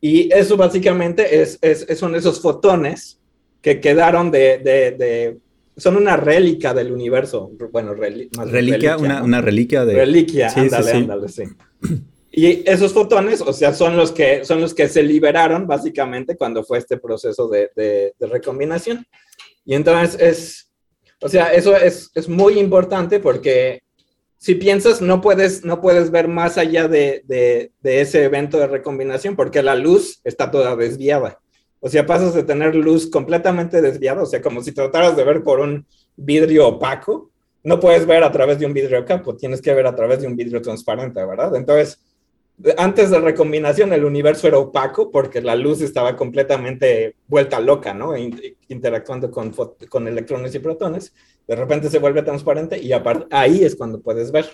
Y 0.01 0.33
eso 0.33 0.57
básicamente 0.57 1.41
es, 1.41 1.57
es, 1.61 1.97
son 1.97 2.15
esos 2.15 2.41
fotones 2.41 3.19
que 3.61 3.79
quedaron 3.79 4.29
de, 4.29 4.59
de, 4.59 4.91
de 4.91 5.37
son 5.77 5.95
una 5.95 6.15
rélica 6.15 6.73
del 6.75 6.91
universo. 6.91 7.51
Bueno, 7.71 7.95
reliquia, 7.95 8.97
una, 8.97 9.23
una, 9.23 9.41
reliquia 9.41 9.83
de... 9.83 9.95
Reliquia, 9.95 10.49
ándale, 10.55 10.91
ándale, 10.91 11.27
sí. 11.29 11.43
Y 12.31 12.69
esos 12.69 12.93
fotones, 12.93 13.41
o 13.41 13.51
sea, 13.51 13.73
son 13.73 13.97
los 13.97 14.11
que, 14.11 14.45
son 14.45 14.61
los 14.61 14.73
que 14.73 14.87
se 14.87 15.01
liberaron 15.01 15.65
básicamente 15.65 16.35
cuando 16.37 16.63
fue 16.63 16.77
este 16.77 16.97
proceso 16.97 17.47
de, 17.47 17.69
de 17.75 18.27
recombinación. 18.27 19.05
Y 19.65 19.75
entonces 19.75 20.19
es, 20.19 20.71
o 21.21 21.29
sea, 21.29 21.53
eso 21.53 21.75
es, 21.75 22.11
es, 22.15 22.27
muy 22.27 22.59
importante 22.59 23.19
porque 23.19 23.83
si 24.37 24.55
piensas, 24.55 25.01
no 25.01 25.21
puedes, 25.21 25.63
no 25.63 25.81
puedes 25.81 26.09
ver 26.09 26.27
más 26.27 26.57
allá 26.57 26.87
de, 26.87 27.23
de, 27.27 27.71
ese 27.83 28.23
evento 28.23 28.57
de 28.57 28.67
recombinación 28.67 29.35
porque 29.35 29.61
la 29.61 29.75
luz 29.75 30.19
está 30.23 30.49
toda 30.49 30.75
desviada. 30.75 31.39
O 31.79 31.89
sea, 31.89 32.05
pasas 32.05 32.33
de 32.33 32.43
tener 32.43 32.75
luz 32.75 33.09
completamente 33.09 33.81
desviada, 33.81 34.23
o 34.23 34.25
sea, 34.25 34.41
como 34.41 34.61
si 34.61 34.71
trataras 34.71 35.15
de 35.15 35.23
ver 35.23 35.43
por 35.43 35.59
un 35.59 35.85
vidrio 36.15 36.67
opaco. 36.67 37.31
No 37.63 37.79
puedes 37.79 38.07
ver 38.07 38.23
a 38.23 38.31
través 38.31 38.57
de 38.57 38.65
un 38.65 38.73
vidrio 38.73 39.01
opaco, 39.01 39.35
tienes 39.35 39.61
que 39.61 39.73
ver 39.73 39.85
a 39.85 39.95
través 39.95 40.21
de 40.21 40.27
un 40.27 40.35
vidrio 40.35 40.61
transparente, 40.61 41.23
¿verdad? 41.23 41.55
Entonces, 41.55 41.99
antes 42.77 43.09
de 43.09 43.19
recombinación 43.19 43.93
el 43.93 44.05
universo 44.05 44.47
era 44.47 44.57
opaco 44.57 45.11
porque 45.11 45.41
la 45.41 45.55
luz 45.55 45.81
estaba 45.81 46.15
completamente 46.15 47.15
vuelta 47.27 47.59
loca, 47.59 47.93
¿no? 47.93 48.13
Interactuando 48.67 49.31
con, 49.31 49.53
con 49.89 50.07
electrones 50.07 50.53
y 50.55 50.59
protones. 50.59 51.13
De 51.47 51.55
repente 51.55 51.89
se 51.89 51.99
vuelve 51.99 52.23
transparente 52.23 52.79
y 52.79 52.91
ahí 53.31 53.63
es 53.63 53.75
cuando 53.75 54.01
puedes 54.01 54.31
ver. 54.31 54.45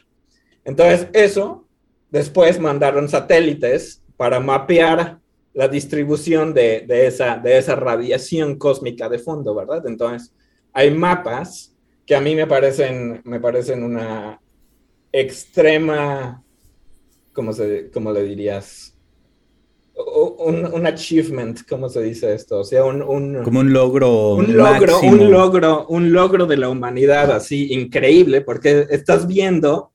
Entonces, 0.63 1.07
eso, 1.13 1.65
después 2.09 2.59
mandaron 2.59 3.09
satélites 3.09 4.03
para 4.15 4.39
mapear 4.39 5.19
la 5.53 5.67
distribución 5.67 6.53
de, 6.53 6.85
de, 6.87 7.07
esa, 7.07 7.37
de 7.37 7.57
esa 7.57 7.75
radiación 7.75 8.57
cósmica 8.57 9.09
de 9.09 9.19
fondo, 9.19 9.55
¿verdad? 9.55 9.83
Entonces, 9.87 10.33
hay 10.73 10.91
mapas 10.91 11.73
que 12.05 12.15
a 12.15 12.21
mí 12.21 12.35
me 12.35 12.47
parecen, 12.47 13.21
me 13.25 13.39
parecen 13.39 13.83
una 13.83 14.39
extrema 15.11 16.43
¿cómo, 17.37 17.53
se, 17.53 17.91
cómo 17.93 18.11
le 18.11 18.23
dirías? 18.23 18.95
Un, 20.39 20.65
un, 20.73 20.87
achievement, 20.87 21.59
¿cómo 21.69 21.87
se 21.87 22.01
dice 22.01 22.33
esto? 22.33 22.59
O 22.59 22.63
sea, 22.63 22.83
un, 22.83 23.03
un 23.03 23.43
como 23.43 23.59
un 23.59 23.71
logro, 23.71 24.33
un 24.33 24.57
logro, 24.57 24.99
un 25.01 25.31
logro, 25.31 25.85
un 25.87 26.11
logro 26.11 26.45
de 26.47 26.57
la 26.57 26.69
humanidad 26.69 27.31
así 27.31 27.73
increíble, 27.73 28.41
porque 28.41 28.87
estás 28.89 29.27
viendo 29.27 29.91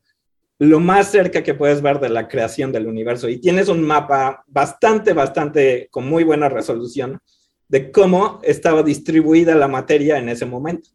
lo 0.59 0.79
más 0.79 1.11
cerca 1.11 1.43
que 1.43 1.55
puedes 1.55 1.83
ver 1.83 1.99
de 1.99 2.11
la 2.11 2.29
creación 2.29 2.71
del 2.71 2.87
universo 2.87 3.29
y 3.29 3.39
tienes 3.39 3.69
un 3.69 3.83
mapa 3.83 4.45
bastante, 4.47 5.13
bastante 5.13 5.89
con 5.91 6.09
muy 6.09 6.23
buena 6.23 6.49
resolución 6.49 7.19
de 7.67 7.91
cómo 7.91 8.39
estaba 8.45 8.85
distribuida 8.85 9.57
la 9.57 9.67
materia 9.67 10.19
en 10.19 10.29
ese 10.29 10.47
momento. 10.47 10.91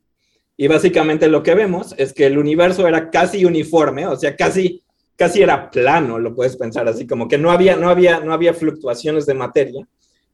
Y 0.56 0.68
básicamente 0.68 1.28
lo 1.28 1.44
que 1.44 1.56
vemos 1.56 1.94
es 1.98 2.14
que 2.14 2.26
el 2.26 2.38
universo 2.38 2.88
era 2.88 3.10
casi 3.10 3.44
uniforme, 3.44 4.08
o 4.08 4.16
sea, 4.16 4.36
casi 4.36 4.84
casi 5.18 5.42
era 5.42 5.70
plano, 5.70 6.20
lo 6.20 6.34
puedes 6.34 6.56
pensar 6.56 6.88
así, 6.88 7.06
como 7.06 7.28
que 7.28 7.38
no 7.38 7.52
había, 7.52 7.76
no 7.76 7.90
había, 7.90 8.20
no 8.20 8.32
había 8.32 8.54
fluctuaciones 8.54 9.26
de 9.26 9.34
materia, 9.34 9.86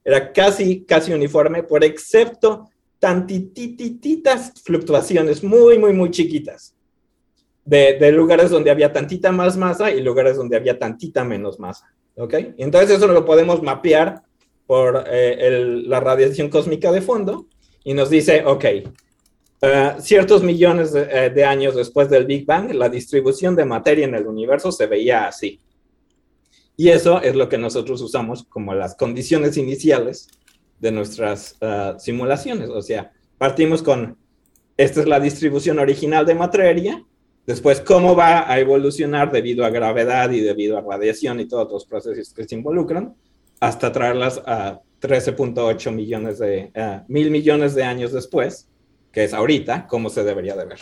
era 0.03 0.31
casi, 0.33 0.83
casi 0.83 1.13
uniforme, 1.13 1.63
por 1.63 1.83
excepto 1.83 2.69
tantititas 2.99 4.53
fluctuaciones 4.63 5.43
muy, 5.43 5.79
muy, 5.79 5.93
muy 5.93 6.11
chiquitas, 6.11 6.75
de, 7.65 8.11
lugares 8.11 8.49
donde 8.49 8.71
había 8.71 8.91
tantita 8.91 9.31
más 9.31 9.55
masa 9.55 9.89
y 9.89 10.01
lugares 10.01 10.35
donde 10.35 10.57
había 10.57 10.77
tantita 10.77 11.23
menos 11.23 11.59
masa, 11.59 11.87
¿ok? 12.17 12.33
entonces 12.57 12.97
eso 12.97 13.07
lo 13.07 13.25
podemos 13.25 13.63
mapear 13.63 14.21
por 14.67 15.05
eh, 15.07 15.81
la 15.85 16.01
radiación 16.01 16.49
cósmica 16.49 16.91
de 16.91 17.01
fondo 17.01 17.47
y 17.85 17.93
nos 17.93 18.09
dice, 18.09 18.43
ok, 18.45 18.65
eh, 19.65 19.95
ciertos 19.99 20.43
millones 20.43 20.93
eh, 20.93 21.31
de, 21.33 21.45
años 21.45 21.73
después 21.73 22.09
del 22.09 22.25
Big 22.25 22.45
Bang, 22.45 22.73
la 22.73 22.89
distribución 22.89 23.55
de 23.55 23.63
materia 23.63 24.03
en 24.03 24.13
el 24.13 24.27
universo 24.27 24.73
se 24.73 24.87
veía 24.87 25.25
así. 25.25 25.61
Y 26.75 26.89
eso 26.89 27.21
es 27.21 27.33
lo 27.33 27.47
que 27.47 27.57
nosotros 27.57 28.01
usamos 28.01 28.43
como 28.43 28.73
las 28.73 28.95
condiciones 28.95 29.55
iniciales 29.55 30.27
de 30.81 30.91
nuestras 30.91 31.55
eh, 31.61 31.93
simulaciones. 31.97 32.69
O 32.71 32.81
sea, 32.81 33.13
partimos 33.37 33.81
con, 33.81 34.17
esta 34.75 34.99
es 34.99 35.07
la 35.07 35.21
distribución 35.21 35.79
original 35.79 36.25
de 36.25 36.35
materia, 36.35 37.01
después 37.47 37.79
cómo 37.79 38.17
va 38.17 38.51
a 38.51 38.59
evolucionar 38.59 39.31
debido 39.31 39.63
a 39.63 39.69
gravedad 39.69 40.29
y 40.31 40.41
debido 40.41 40.77
a 40.77 40.81
radiación 40.81 41.39
y 41.39 41.47
todos 41.47 41.71
los 41.71 41.85
procesos 41.85 42.33
que 42.33 42.43
se 42.43 42.55
involucran, 42.55 43.15
hasta 43.61 43.93
traerlas 43.93 44.41
a 44.45 44.81
13.8 44.99 45.89
millones 45.93 46.39
de, 46.39 46.69
mil 47.07 47.31
millones 47.31 47.75
de 47.75 47.83
años 47.83 48.11
después 48.11 48.67
que 49.13 49.23
es 49.23 49.33
ahorita, 49.33 49.87
cómo 49.87 50.09
se 50.09 50.23
debería 50.23 50.55
de 50.55 50.65
ver. 50.65 50.79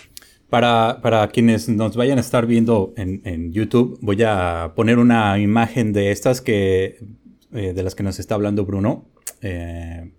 Para, 0.50 1.00
para 1.02 1.28
quienes 1.28 1.70
nos 1.70 1.96
vayan 1.96 2.18
a 2.18 2.22
estar 2.22 2.48
viendo 2.48 2.94
en, 2.98 3.54
YouTube, 3.54 4.00
voy 4.02 4.24
a 4.24 4.74
poner 4.76 4.98
una 4.98 5.38
imagen 5.38 5.94
de 5.94 6.12
estas 6.12 6.42
que, 6.42 6.98
eh, 7.54 7.74
de 7.74 7.84
las 7.84 7.94
que 7.94 8.04
nos 8.04 8.20
está 8.20 8.36
hablando 8.36 8.66
Bruno. 8.66 9.10
Eh, 9.42 10.12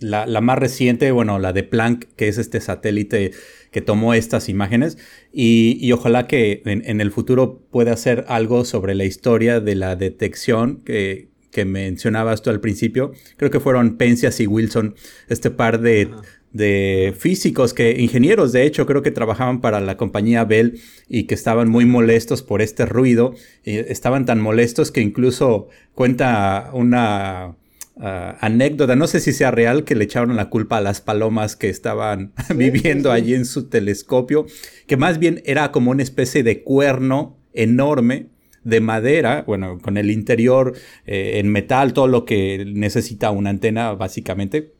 la, 0.00 0.26
más 0.40 0.58
reciente, 0.58 1.12
bueno, 1.12 1.38
la 1.38 1.52
de 1.52 1.62
Planck, 1.62 2.08
que 2.16 2.28
es 2.28 2.38
este 2.38 2.60
satélite 2.60 3.30
que 3.70 3.80
tomó 3.80 4.12
estas 4.14 4.48
imágenes. 4.48 4.98
Y, 5.32 5.90
ojalá 5.92 6.26
que 6.26 6.62
en, 6.64 7.00
el 7.00 7.10
futuro 7.10 7.62
pueda 7.70 7.92
hacer 7.92 8.24
algo 8.28 8.64
sobre 8.64 8.94
la 8.94 9.04
historia 9.04 9.60
de 9.60 9.74
la 9.74 9.96
detección 9.96 10.82
que, 10.84 11.28
que 11.50 11.64
mencionabas 11.64 12.42
tú 12.42 12.50
al 12.50 12.60
principio. 12.60 13.12
Creo 13.36 13.50
que 13.50 13.60
fueron 13.60 13.96
Penzias 13.96 14.40
y 14.40 14.46
Wilson, 14.46 14.94
este 15.28 15.50
par 15.50 15.80
de, 15.80 16.10
de 16.54 17.12
físicos, 17.18 17.74
que 17.74 18.00
ingenieros 18.00 18.52
de 18.52 18.64
hecho 18.64 18.86
creo 18.86 19.02
que 19.02 19.10
trabajaban 19.10 19.60
para 19.60 19.80
la 19.80 19.96
compañía 19.96 20.44
Bell 20.44 20.80
y 21.08 21.24
que 21.24 21.34
estaban 21.34 21.68
muy 21.68 21.84
molestos 21.84 22.42
por 22.42 22.62
este 22.62 22.86
ruido. 22.86 23.34
estaban 23.64 24.24
tan 24.24 24.40
molestos 24.40 24.92
que 24.92 25.00
incluso 25.00 25.68
cuenta 25.94 26.70
una 26.72 27.56
ah, 27.98 28.38
anécdota, 28.40 28.94
no 28.94 29.08
sé 29.08 29.18
si 29.18 29.32
sea 29.32 29.50
real, 29.50 29.82
que 29.82 29.96
le 29.96 30.04
echaron 30.04 30.36
la 30.36 30.48
culpa 30.48 30.78
a 30.78 30.80
las 30.80 31.00
palomas 31.00 31.56
que 31.56 31.68
estaban 31.68 32.32
viviendo 32.56 33.10
allí 33.10 33.34
en 33.34 33.46
su 33.46 33.68
telescopio, 33.68 34.46
que 34.86 34.96
más 34.96 35.18
bien 35.18 35.42
era 35.44 35.72
como 35.72 35.90
una 35.90 36.04
especie 36.04 36.44
de 36.44 36.62
cuerno 36.62 37.36
enorme 37.52 38.28
de 38.62 38.80
madera, 38.80 39.42
bueno, 39.44 39.80
con 39.80 39.96
el 39.96 40.10
interior 40.10 40.72
eh, 41.04 41.40
en 41.40 41.48
metal, 41.48 41.92
todo 41.92 42.06
lo 42.06 42.24
que 42.24 42.64
necesita 42.64 43.32
una 43.32 43.50
antena 43.50 43.92
básicamente 43.92 44.73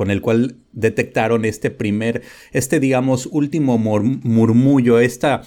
con 0.00 0.10
el 0.10 0.22
cual 0.22 0.56
detectaron 0.72 1.44
este 1.44 1.70
primer, 1.70 2.22
este 2.52 2.80
digamos 2.80 3.26
último 3.26 3.76
murmullo, 3.76 4.98
esta, 4.98 5.42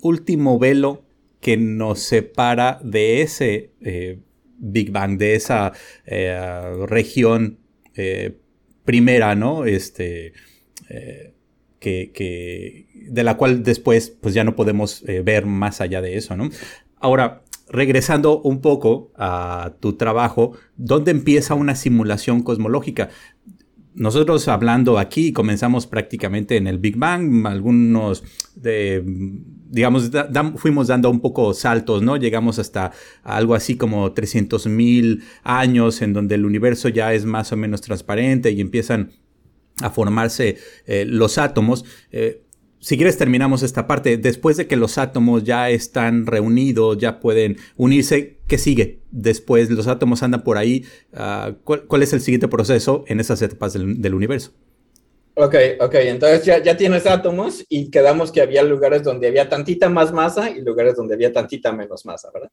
último 0.00 0.58
velo 0.58 1.04
que 1.42 1.58
nos 1.58 1.98
separa 1.98 2.80
de 2.82 3.20
ese 3.20 3.72
eh, 3.82 4.20
Big 4.56 4.90
Bang, 4.90 5.18
de 5.18 5.34
esa 5.34 5.72
eh, 6.06 6.34
región 6.88 7.58
eh, 7.94 8.38
primera, 8.86 9.34
¿no? 9.34 9.66
Este, 9.66 10.32
que, 11.78 12.86
de 12.94 13.22
la 13.22 13.36
cual 13.36 13.62
después 13.62 14.16
pues 14.18 14.32
ya 14.32 14.44
no 14.44 14.56
podemos 14.56 15.04
ver 15.04 15.44
más 15.44 15.82
allá 15.82 16.00
de 16.00 16.16
eso, 16.16 16.38
¿no? 16.38 16.48
Ahora, 16.96 17.42
regresando 17.70 18.40
un 18.42 18.60
poco 18.60 19.12
a 19.16 19.74
tu 19.80 19.94
trabajo, 19.94 20.52
¿dónde 20.76 21.12
empieza 21.12 21.54
una 21.54 21.76
simulación 21.76 22.42
cosmológica? 22.42 23.08
Nosotros 23.94 24.46
hablando 24.48 24.98
aquí 24.98 25.32
comenzamos 25.32 25.86
prácticamente 25.86 26.56
en 26.56 26.66
el 26.66 26.78
Big 26.78 26.96
Bang, 26.96 27.46
algunos, 27.46 28.22
de, 28.54 29.02
digamos, 29.68 30.10
fuimos 30.56 30.88
dando 30.88 31.10
un 31.10 31.20
poco 31.20 31.54
saltos, 31.54 32.02
¿no? 32.02 32.16
Llegamos 32.16 32.58
hasta 32.58 32.92
algo 33.22 33.54
así 33.54 33.76
como 33.76 34.12
300 34.12 34.66
mil 34.66 35.24
años 35.42 36.02
en 36.02 36.12
donde 36.12 36.36
el 36.36 36.44
universo 36.44 36.88
ya 36.88 37.12
es 37.14 37.24
más 37.24 37.52
o 37.52 37.56
menos 37.56 37.80
transparente 37.80 38.50
y 38.52 38.60
empiezan 38.60 39.12
a 39.82 39.90
formarse 39.90 40.56
eh, 40.86 41.04
los 41.06 41.38
átomos. 41.38 41.84
Eh, 42.12 42.42
si 42.80 42.96
quieres 42.96 43.18
terminamos 43.18 43.62
esta 43.62 43.86
parte. 43.86 44.16
Después 44.16 44.56
de 44.56 44.66
que 44.66 44.76
los 44.76 44.98
átomos 44.98 45.44
ya 45.44 45.70
están 45.70 46.26
reunidos, 46.26 46.98
ya 46.98 47.20
pueden 47.20 47.58
unirse, 47.76 48.38
¿qué 48.46 48.58
sigue? 48.58 49.00
Después 49.10 49.70
los 49.70 49.86
átomos 49.86 50.22
andan 50.22 50.42
por 50.42 50.56
ahí. 50.56 50.84
Ah, 51.12 51.52
¿cuál, 51.64 52.02
es 52.02 52.12
el 52.12 52.20
siguiente 52.20 52.48
proceso 52.48 53.04
en 53.06 53.20
esas 53.20 53.42
etapas 53.42 53.74
del, 53.74 54.14
universo? 54.14 54.52
Ok, 55.34 55.54
ok, 55.80 55.94
entonces 55.94 56.44
ya, 56.44 56.62
ya, 56.62 56.76
tienes 56.76 57.06
átomos 57.06 57.64
y 57.68 57.90
quedamos 57.90 58.32
que 58.32 58.40
había 58.40 58.62
lugares 58.62 59.02
donde 59.02 59.28
había 59.28 59.48
tantita 59.48 59.88
más 59.88 60.12
masa 60.12 60.50
y 60.50 60.60
lugares 60.60 60.96
donde 60.96 61.14
había 61.14 61.32
tantita 61.32 61.72
menos 61.72 62.04
masa, 62.04 62.30
¿verdad? 62.32 62.50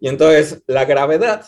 Y 0.00 0.08
entonces 0.08 0.62
la 0.66 0.84
gravedad 0.84 1.44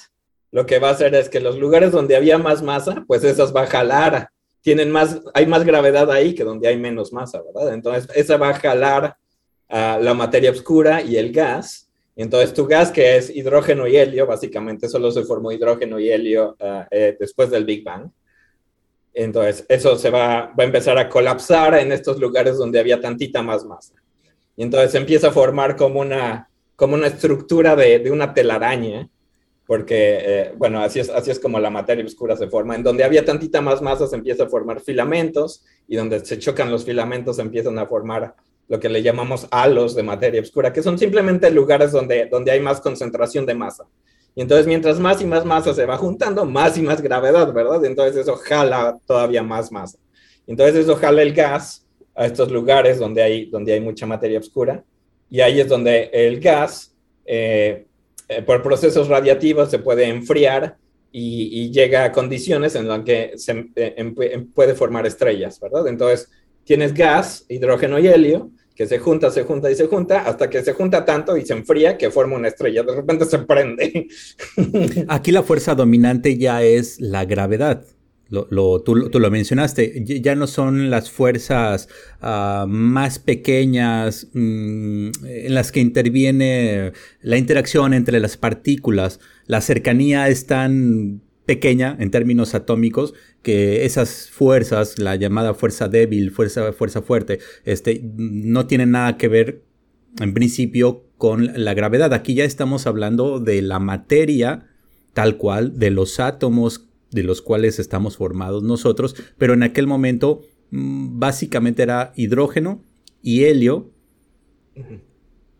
lo 0.51 0.67
que 0.67 0.79
va 0.79 0.89
a 0.89 0.93
hacer 0.93 1.15
es 1.15 1.29
que 1.29 1.41
los 1.41 1.57
lugares 1.57 1.93
donde 1.93 2.15
había 2.15 2.37
más 2.37 2.63
masa, 2.63 3.05
pues 3.07 3.25
esas 3.25 3.57
va 3.57 3.63
a 3.63 3.67
jalar 3.67 4.29
tienen 4.63 4.91
más, 4.91 5.21
hay 5.35 5.47
más 5.47 5.65
gravedad 5.65 6.11
ahí 6.11 6.35
que 6.35 6.45
donde 6.45 6.69
hay 6.69 6.79
menos 6.79 7.13
masa, 7.13 7.43
¿verdad? 7.43 7.75
Entonces, 7.75 8.09
esa 8.15 8.37
va 8.37 8.51
a 8.51 8.55
jalar 8.55 9.17
a 9.69 9.99
la 10.01 10.15
materia 10.15 10.51
oscura 10.51 11.03
y 11.03 11.17
el 11.17 11.33
gas. 11.33 11.91
Entonces, 12.15 12.55
tu 12.55 12.67
gas, 12.67 12.91
que 12.93 13.17
es 13.17 13.29
hidrógeno 13.29 13.87
y 13.89 13.97
helio, 13.97 14.27
básicamente 14.27 14.89
solo 14.89 15.11
se 15.11 15.25
formó 15.25 15.51
hidrógeno 15.51 15.99
y 15.99 16.11
helio 16.11 16.57
ah, 16.61 16.87
eh, 16.91 17.17
después 17.19 17.51
del 17.51 17.65
Big 17.65 17.85
Bang. 17.85 18.11
Entonces, 19.13 19.67
eso 19.69 19.97
se 19.97 20.11
va, 20.11 20.53
va 20.59 20.63
a 20.63 20.65
empezar 20.65 20.97
a 20.97 21.09
colapsar 21.09 21.75
en 21.75 21.91
estos 21.91 22.19
lugares 22.19 22.57
donde 22.57 22.79
había 22.79 23.01
tantita 23.01 23.43
más 23.43 23.65
masa. 23.65 23.95
Y 24.57 24.63
entonces 24.63 24.95
empieza 24.95 25.29
a 25.29 25.33
formar 25.33 25.77
como 25.77 26.01
una, 26.01 26.49
como 26.77 26.95
una 26.95 27.09
estructura 27.09 27.75
de, 27.75 27.99
de 27.99 28.11
una 28.11 28.33
telaraña 28.33 29.09
porque, 29.67 30.19
eh, 30.21 30.55
bueno, 30.57 30.81
así 30.83 31.01
es, 31.01 31.09
así 31.09 31.31
es 31.31 31.39
como 31.39 31.61
la 31.61 31.71
materia 31.71 32.05
oscura 32.05 32.37
se 32.37 32.49
forma. 32.49 32.75
En 32.75 32.83
donde 32.83 33.05
había 33.05 33.25
tantita 33.25 33.61
más 33.61 33.81
masa 33.81 34.07
se 34.07 34.17
empieza 34.17 34.45
a 34.45 34.49
formar 34.49 34.81
filamentos 34.81 35.65
y 35.87 35.97
donde 35.97 36.25
se 36.25 36.39
chocan 36.39 36.71
los 36.71 36.85
filamentos 36.85 37.37
se 37.37 37.43
empiezan 37.43 37.79
a 37.79 37.87
formar 37.87 38.35
lo 38.69 38.81
que 38.81 38.89
le 38.89 39.03
llamamos 39.03 39.47
halos 39.51 39.95
de 39.95 40.03
materia 40.03 40.41
oscura, 40.41 40.73
que 40.73 40.83
son 40.83 40.99
simplemente 40.99 41.51
lugares 41.51 41.93
donde, 41.93 42.27
donde 42.27 42.51
hay 42.51 42.61
más 42.61 42.81
concentración 42.81 43.47
de 43.47 43.55
masa. 43.55 43.85
Y 44.35 44.41
entonces 44.41 44.67
mientras 44.67 44.99
más 44.99 45.21
y 45.21 45.27
más 45.27 45.45
masa 45.45 45.75
se 45.75 45.85
va 45.85 45.99
juntando, 45.99 46.45
más 46.45 46.77
y 46.79 46.83
más 46.83 47.01
gravedad, 47.01 47.53
¿verdad? 47.53 47.85
Entonces 47.85 48.17
eso 48.17 48.37
jala 48.37 48.99
todavía 49.07 49.43
más 49.43 49.71
masa. 49.71 49.99
Entonces 50.47 50.77
eso 50.77 50.97
jala 50.97 51.23
el 51.23 51.35
gas 51.35 51.87
a 52.15 52.27
estos 52.27 52.51
lugares 52.51 52.99
donde 52.99 53.23
hay, 53.23 53.47
donde 53.47 53.75
hay 53.75 53.81
mucha 53.81 54.07
materia 54.07 54.39
oscura. 54.39 54.83
Y 55.31 55.41
ahí 55.41 55.61
es 55.61 55.69
donde 55.69 56.11
el 56.13 56.41
gas... 56.41 56.95
Eh, 57.25 57.87
eh, 58.39 58.43
por 58.43 58.63
procesos 58.63 59.09
radiativos 59.09 59.71
se 59.71 59.79
puede 59.79 60.05
enfriar 60.05 60.77
y, 61.13 61.71
llega 61.71 62.05
a 62.05 62.13
condiciones 62.13 62.75
en 62.75 62.89
las 62.89 63.05
que 63.05 63.33
se 63.37 63.53
eh, 63.77 63.95
em, 63.97 64.15
em, 64.19 64.47
puede 64.51 64.75
formar 64.75 65.07
estrellas, 65.07 65.61
¿verdad? 65.61 65.87
Entonces, 65.89 66.31
tienes 66.65 66.95
gas, 66.95 67.45
hidrógeno 67.49 67.99
y 67.99 68.07
helio, 68.07 68.51
que 68.75 68.87
se 68.87 68.99
junta, 68.99 69.31
se 69.31 69.45
junta 69.45 69.71
y 69.71 69.75
se 69.75 69.87
junta, 69.87 70.23
hasta 70.23 70.49
que 70.49 70.63
se 70.63 70.73
junta 70.73 71.05
tanto 71.05 71.37
y 71.37 71.45
se 71.45 71.53
enfría 71.53 71.99
que 71.99 72.11
forma 72.11 72.37
una 72.37 72.49
estrella. 72.49 72.83
De 72.83 72.95
repente 72.95 73.27
se 73.27 73.39
prende. 73.41 74.09
Aquí 75.09 75.31
la 75.33 75.43
fuerza 75.43 75.75
dominante 75.75 76.39
ya 76.39 76.63
es 76.63 76.99
la 77.01 77.25
gravedad. 77.25 77.85
Lo, 78.33 78.81
tú, 78.81 78.95
lo 78.97 79.31
mencionaste, 79.31 80.05
ya 80.07 80.35
no 80.35 80.47
son 80.47 80.89
las 80.89 81.11
fuerzas 81.11 81.91
ah, 82.23 82.65
más 82.67 83.19
pequeñas 83.19 84.29
mm, 84.33 85.11
en 85.23 85.55
las 85.55 85.71
que 85.71 85.81
interviene 85.81 86.93
la 87.21 87.37
interacción 87.37 87.93
entre 87.93 88.21
las 88.21 88.39
partículas. 88.39 89.21
La 89.47 89.61
cercanía 89.61 90.29
es 90.29 90.47
tan 90.47 91.21
pequeña 91.45 91.95
en 92.01 92.11
términos 92.11 92.55
atómicos 92.55 93.13
que 93.43 93.85
esas 93.85 94.31
fuerzas, 94.31 94.99
la 94.99 95.17
llamada 95.17 95.53
fuerza 95.53 95.89
débil, 95.89 96.31
fuerza, 96.31 96.73
fuerza 96.73 97.03
fuerte, 97.03 97.39
este, 97.67 98.01
no 98.17 98.67
tienen 98.67 98.93
nada 98.93 99.19
que 99.19 99.29
ver 99.29 99.63
en 100.21 100.33
principio 100.33 101.05
con 101.19 101.53
la 101.63 101.75
gravedad. 101.75 102.15
Aquí 102.15 102.33
ya 102.33 102.45
estamos 102.45 102.87
hablando 102.87 103.41
de 103.41 103.61
la 103.61 103.79
materia 103.79 104.71
tal 105.13 105.37
cual, 105.37 105.79
de 105.79 105.91
los 105.91 106.21
átomos 106.21 106.89
de 107.13 107.23
los 107.23 107.43
cuales 107.43 107.79
estamos 107.79 108.17
formados 108.17 108.63
nosotros, 108.63 109.15
pero 109.39 109.55
en 109.55 109.63
aquel 109.63 109.87
momento 109.87 110.43
mm, 110.71 111.19
básicamente 111.19 111.83
era 111.83 112.13
hidrógeno 112.17 112.83
y 113.23 113.45
helio 113.45 113.93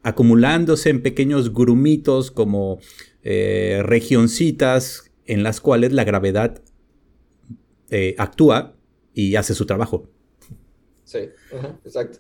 acumulándose 0.03 0.91
en 0.91 1.03
pequeños 1.03 1.53
grumitos 1.53 2.31
como 2.31 2.81
eh, 3.23 3.83
regioncitas 3.85 5.13
en 5.27 5.43
las 5.43 5.61
cuales 5.61 5.93
la 5.93 6.05
gravedad 6.05 6.61
eh, 7.91 8.15
actúa 8.19 8.75
y 9.15 9.37
hace 9.37 9.55
su 9.55 9.67
trabajo. 9.67 10.11
Sí, 11.05 11.19
exacto. 11.85 12.19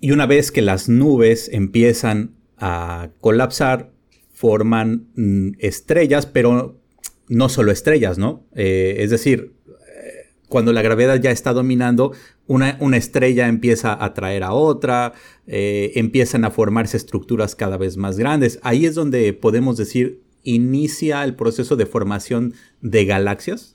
Y 0.00 0.10
una 0.10 0.26
vez 0.26 0.50
que 0.50 0.62
las 0.62 0.88
nubes 0.88 1.48
empiezan 1.52 2.34
a 2.58 3.10
colapsar, 3.20 3.92
forman 4.32 5.08
mm, 5.14 5.52
estrellas, 5.58 6.26
pero 6.26 6.81
no 7.28 7.48
solo 7.48 7.72
estrellas, 7.72 8.18
¿no? 8.18 8.44
Eh, 8.54 8.96
es 8.98 9.10
decir, 9.10 9.54
eh, 9.66 10.30
cuando 10.48 10.72
la 10.72 10.82
gravedad 10.82 11.20
ya 11.20 11.30
está 11.30 11.52
dominando, 11.52 12.12
una, 12.46 12.76
una 12.80 12.96
estrella 12.96 13.48
empieza 13.48 13.92
a 13.92 14.04
atraer 14.04 14.42
a 14.42 14.52
otra, 14.52 15.12
eh, 15.46 15.92
empiezan 15.94 16.44
a 16.44 16.50
formarse 16.50 16.96
estructuras 16.96 17.54
cada 17.54 17.76
vez 17.76 17.96
más 17.96 18.18
grandes. 18.18 18.58
Ahí 18.62 18.86
es 18.86 18.94
donde 18.94 19.32
podemos 19.32 19.76
decir, 19.76 20.22
inicia 20.42 21.24
el 21.24 21.34
proceso 21.34 21.76
de 21.76 21.86
formación 21.86 22.54
de 22.80 23.04
galaxias. 23.04 23.74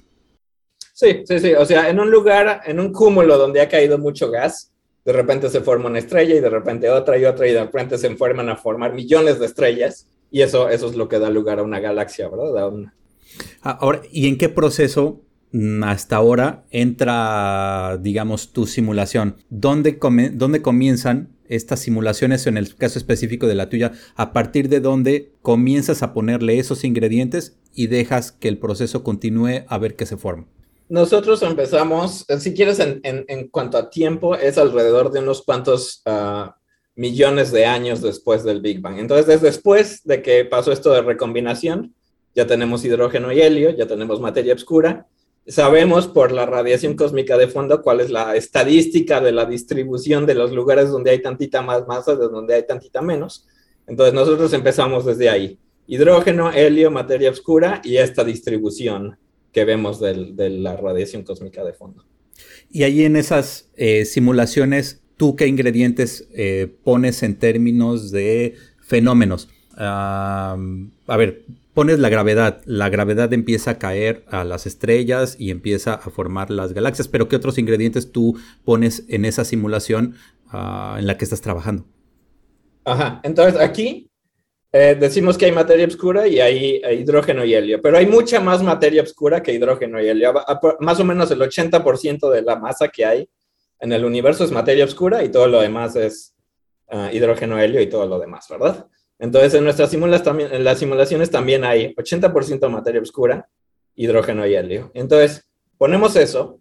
Sí, 0.94 1.24
sí, 1.26 1.40
sí. 1.40 1.54
O 1.54 1.66
sea, 1.66 1.90
en 1.90 2.00
un 2.00 2.10
lugar, 2.10 2.62
en 2.66 2.80
un 2.80 2.92
cúmulo 2.92 3.38
donde 3.38 3.62
ha 3.62 3.70
caído 3.70 3.98
mucho 3.98 4.32
gas, 4.32 4.72
de 5.06 5.14
repente 5.14 5.50
se 5.50 5.62
forma 5.62 5.90
una 5.90 6.00
estrella 6.00 6.36
y 6.36 6.40
de 6.42 6.50
repente 6.50 6.90
otra 6.90 7.18
y 7.18 7.26
otra 7.26 7.48
y 7.48 7.54
de 7.54 7.64
repente 7.64 7.98
se 7.98 8.14
forman 8.16 8.50
a 8.50 8.58
formar 8.58 8.94
millones 8.94 9.40
de 9.40 9.46
estrellas 9.46 10.08
y 10.30 10.42
eso, 10.42 10.70
eso 10.70 10.88
es 10.88 10.96
lo 10.96 11.08
que 11.08 11.20
da 11.20 11.30
lugar 11.30 11.60
a 11.60 11.64
una 11.64 11.80
galaxia, 11.80 12.28
¿verdad? 12.28 12.58
Ah, 12.58 12.94
ahora, 13.62 14.02
¿y 14.12 14.28
en 14.28 14.38
qué 14.38 14.50
proceso 14.50 15.22
mm, 15.52 15.84
hasta 15.84 16.16
ahora 16.16 16.66
entra, 16.72 17.98
digamos, 18.02 18.54
tu 18.54 18.66
simulación? 18.66 19.38
¿Dónde, 19.50 20.00
¿Dónde, 20.34 20.62
comienzan 20.62 21.30
estas 21.50 21.80
simulaciones, 21.80 22.48
en 22.48 22.58
el 22.58 22.76
caso 22.76 23.00
específico 23.00 23.48
de 23.48 23.56
la 23.56 23.70
tuya? 23.70 23.92
¿A 24.16 24.34
partir 24.34 24.70
de 24.70 24.80
dónde 24.80 25.32
comienzas 25.42 26.04
a 26.04 26.14
ponerle 26.14 26.60
esos 26.60 26.84
ingredientes 26.84 27.58
y 27.74 27.88
dejas 27.88 28.32
que 28.32 28.48
el 28.48 28.58
proceso 28.58 29.04
continúe 29.04 29.64
a 29.68 29.78
ver 29.78 29.96
qué 29.96 30.06
se 30.06 30.18
forma? 30.18 30.48
Nosotros 30.90 31.42
empezamos, 31.44 32.24
eh, 32.30 32.40
si 32.40 32.54
quieres, 32.54 32.80
en, 32.80 33.48
cuanto 33.50 33.78
a 33.78 33.90
tiempo, 33.90 34.36
es 34.36 34.58
alrededor 34.58 35.12
de 35.12 35.20
unos 35.20 35.42
cuantos 35.42 36.02
ah, 36.06 36.56
millones 36.96 37.52
de 37.52 37.66
años 37.66 38.02
después 38.02 38.44
del 38.44 38.62
Big 38.62 38.82
Bang. 38.82 38.98
Entonces, 38.98 39.42
después 39.42 40.04
de 40.04 40.22
que 40.22 40.46
pasó 40.46 40.72
esto 40.72 40.92
de 40.92 41.02
recombinación, 41.02 41.94
ya 42.38 42.46
tenemos 42.46 42.86
hidrógeno 42.86 43.34
y 43.34 43.42
helio, 43.42 43.72
ya 43.72 43.88
tenemos 43.88 44.22
materia 44.22 44.54
oscura. 44.54 45.08
Sabemos 45.48 46.08
por 46.08 46.32
la 46.32 46.46
radiación 46.46 46.96
cósmica 46.96 47.36
de 47.36 47.48
fondo 47.48 47.82
cuál 47.82 48.00
es 48.00 48.12
la 48.12 48.36
estadística 48.36 49.20
de 49.20 49.32
la 49.32 49.46
distribución 49.46 50.28
de 50.28 50.36
los 50.36 50.52
lugares 50.52 50.90
donde 50.90 51.10
hay 51.10 51.20
tantita 51.20 51.64
más 51.64 51.88
masa, 51.88 52.16
de 52.16 52.28
donde 52.28 52.54
hay 52.54 52.68
tantita 52.68 53.02
menos. 53.02 53.48
Entonces 53.88 54.14
nosotros 54.14 54.54
empezamos 54.54 55.04
desde 55.04 55.30
ahí. 55.30 55.58
Hidrógeno, 55.88 56.52
helio, 56.52 56.92
materia 56.92 57.32
oscura 57.32 57.82
y 57.84 57.98
esta 57.98 58.24
distribución 58.24 59.18
que 59.52 59.66
vemos 59.66 60.00
de 60.00 60.50
la 60.52 60.78
radiación 60.78 61.24
cósmica 61.24 61.64
de 61.64 61.74
fondo. 61.74 62.06
Y 62.70 62.84
ahí 62.84 63.04
en 63.04 63.16
esas 63.16 63.72
eh, 63.78 64.06
simulaciones, 64.06 65.02
¿tú 65.18 65.36
qué 65.36 65.48
ingredientes 65.48 66.28
eh, 66.36 66.72
pones 66.84 67.24
en 67.24 67.40
términos 67.40 68.12
de 68.12 68.54
fenómenos? 68.80 69.50
a 69.80 70.58
ver, 71.18 71.46
pones 71.78 72.00
la 72.00 72.10
gravedad, 72.10 72.64
la 72.66 72.90
gravedad 72.90 73.32
empieza 73.34 73.70
a 73.70 73.78
caer 73.78 74.26
a 74.30 74.44
las 74.44 74.66
estrellas 74.66 75.36
y 75.38 75.52
empieza 75.52 75.94
a 75.94 76.10
formar 76.10 76.50
las 76.50 76.74
galaxias, 76.74 77.08
pero 77.08 77.30
¿qué 77.30 77.36
otros 77.36 77.60
ingredientes 77.60 78.12
tú 78.12 78.36
pones 78.66 79.06
en 79.10 79.26
esa 79.26 79.46
simulación 79.46 80.16
ah, 80.48 80.96
en 80.98 81.06
la 81.06 81.20
que 81.20 81.26
estás 81.26 81.42
trabajando? 81.42 81.86
Ajá, 82.84 83.22
entonces 83.22 83.62
aquí 83.62 84.10
eh, 84.72 84.98
decimos 85.00 85.38
que 85.38 85.46
hay 85.46 85.52
materia 85.52 85.86
oscura 85.86 86.28
y 86.28 86.40
hay, 86.40 86.82
hidrógeno 87.00 87.46
y 87.46 87.54
helio, 87.54 87.80
pero 87.80 88.00
hay 88.00 88.08
mucha 88.08 88.40
más 88.40 88.64
materia 88.64 89.04
oscura 89.04 89.44
que 89.44 89.54
hidrógeno 89.54 90.02
y 90.02 90.08
helio. 90.08 90.34
Más 90.80 91.00
o 91.00 91.06
menos 91.06 91.30
el 91.30 91.42
80% 91.42 92.32
de 92.32 92.42
la 92.42 92.56
masa 92.56 92.88
que 92.88 93.06
hay 93.06 93.30
en 93.80 93.94
el 93.94 94.04
universo 94.04 94.44
es 94.44 94.52
materia 94.52 94.84
oscura 94.84 95.24
y 95.24 95.30
todo 95.30 95.46
lo 95.46 95.62
demás 95.62 95.96
es 95.96 96.34
uh, 96.88 97.16
hidrógeno, 97.16 97.60
helio 97.60 97.80
y 97.82 97.88
todo 97.88 98.08
lo 98.08 98.18
demás, 98.18 98.48
¿verdad? 98.50 98.88
Entonces, 99.20 99.54
en 99.56 99.64
nuestras 99.64 99.94
las 99.94 100.80
simulaciones 100.80 101.32
también 101.32 101.64
hay 101.64 101.94
80% 101.96 102.70
materia 102.70 103.02
oscura, 103.02 103.50
hidrógeno 103.96 104.46
y 104.46 104.56
helio. 104.56 104.92
Entonces, 104.94 105.46
ponemos 105.78 106.16
eso 106.16 106.60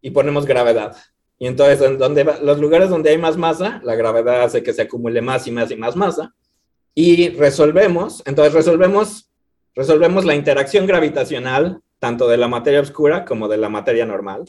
y 0.00 0.10
ponemos 0.10 0.46
gravedad. 0.46 0.96
Y 1.38 1.46
entonces, 1.46 1.80
en 1.82 1.98
donde 1.98 2.24
los 2.42 2.58
lugares 2.58 2.88
donde 2.88 3.10
hay 3.10 3.18
más 3.18 3.36
masa, 3.36 3.80
la 3.84 3.94
gravedad 3.94 4.42
hace 4.42 4.62
que 4.62 4.72
se 4.72 4.82
acumule 4.82 5.20
más 5.20 5.46
y 5.46 5.50
más 5.50 5.70
y 5.70 5.76
más 5.76 5.96
masa. 5.96 6.34
Y 6.94 7.30
resolvemos, 7.30 8.22
entonces 8.26 8.54
resolvemos, 8.54 9.30
resolvemos 9.74 10.24
la 10.24 10.34
interacción 10.34 10.86
gravitacional 10.86 11.80
tanto 11.98 12.28
de 12.28 12.36
la 12.36 12.48
materia 12.48 12.80
oscura 12.80 13.24
como 13.24 13.48
de 13.48 13.56
la 13.56 13.68
materia 13.68 14.06
normal. 14.06 14.44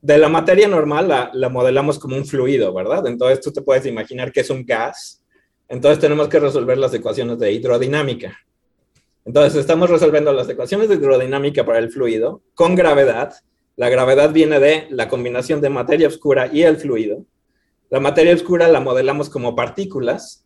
De 0.00 0.18
la 0.18 0.28
materia 0.28 0.68
normal 0.68 1.08
la, 1.08 1.30
la 1.32 1.48
modelamos 1.48 1.98
como 1.98 2.16
un 2.16 2.26
fluido, 2.26 2.72
¿verdad? 2.72 3.06
Entonces 3.06 3.40
tú 3.40 3.50
te 3.52 3.62
puedes 3.62 3.86
imaginar 3.86 4.30
que 4.30 4.40
es 4.40 4.50
un 4.50 4.64
gas 4.64 5.22
entonces 5.68 5.98
tenemos 5.98 6.28
que 6.28 6.40
resolver 6.40 6.78
las 6.78 6.94
ecuaciones 6.94 7.38
de 7.38 7.52
hidrodinámica. 7.52 8.38
Entonces 9.24 9.58
estamos 9.58 9.90
resolviendo 9.90 10.32
las 10.32 10.48
ecuaciones 10.48 10.88
de 10.88 10.94
hidrodinámica 10.94 11.66
para 11.66 11.78
el 11.78 11.90
fluido 11.90 12.42
con 12.54 12.76
gravedad. 12.76 13.34
La 13.74 13.88
gravedad 13.88 14.32
viene 14.32 14.60
de 14.60 14.86
la 14.90 15.08
combinación 15.08 15.60
de 15.60 15.70
materia 15.70 16.06
oscura 16.06 16.48
y 16.52 16.62
el 16.62 16.76
fluido. 16.76 17.24
La 17.90 17.98
materia 17.98 18.34
oscura 18.34 18.68
la 18.68 18.80
modelamos 18.80 19.28
como 19.28 19.56
partículas, 19.56 20.44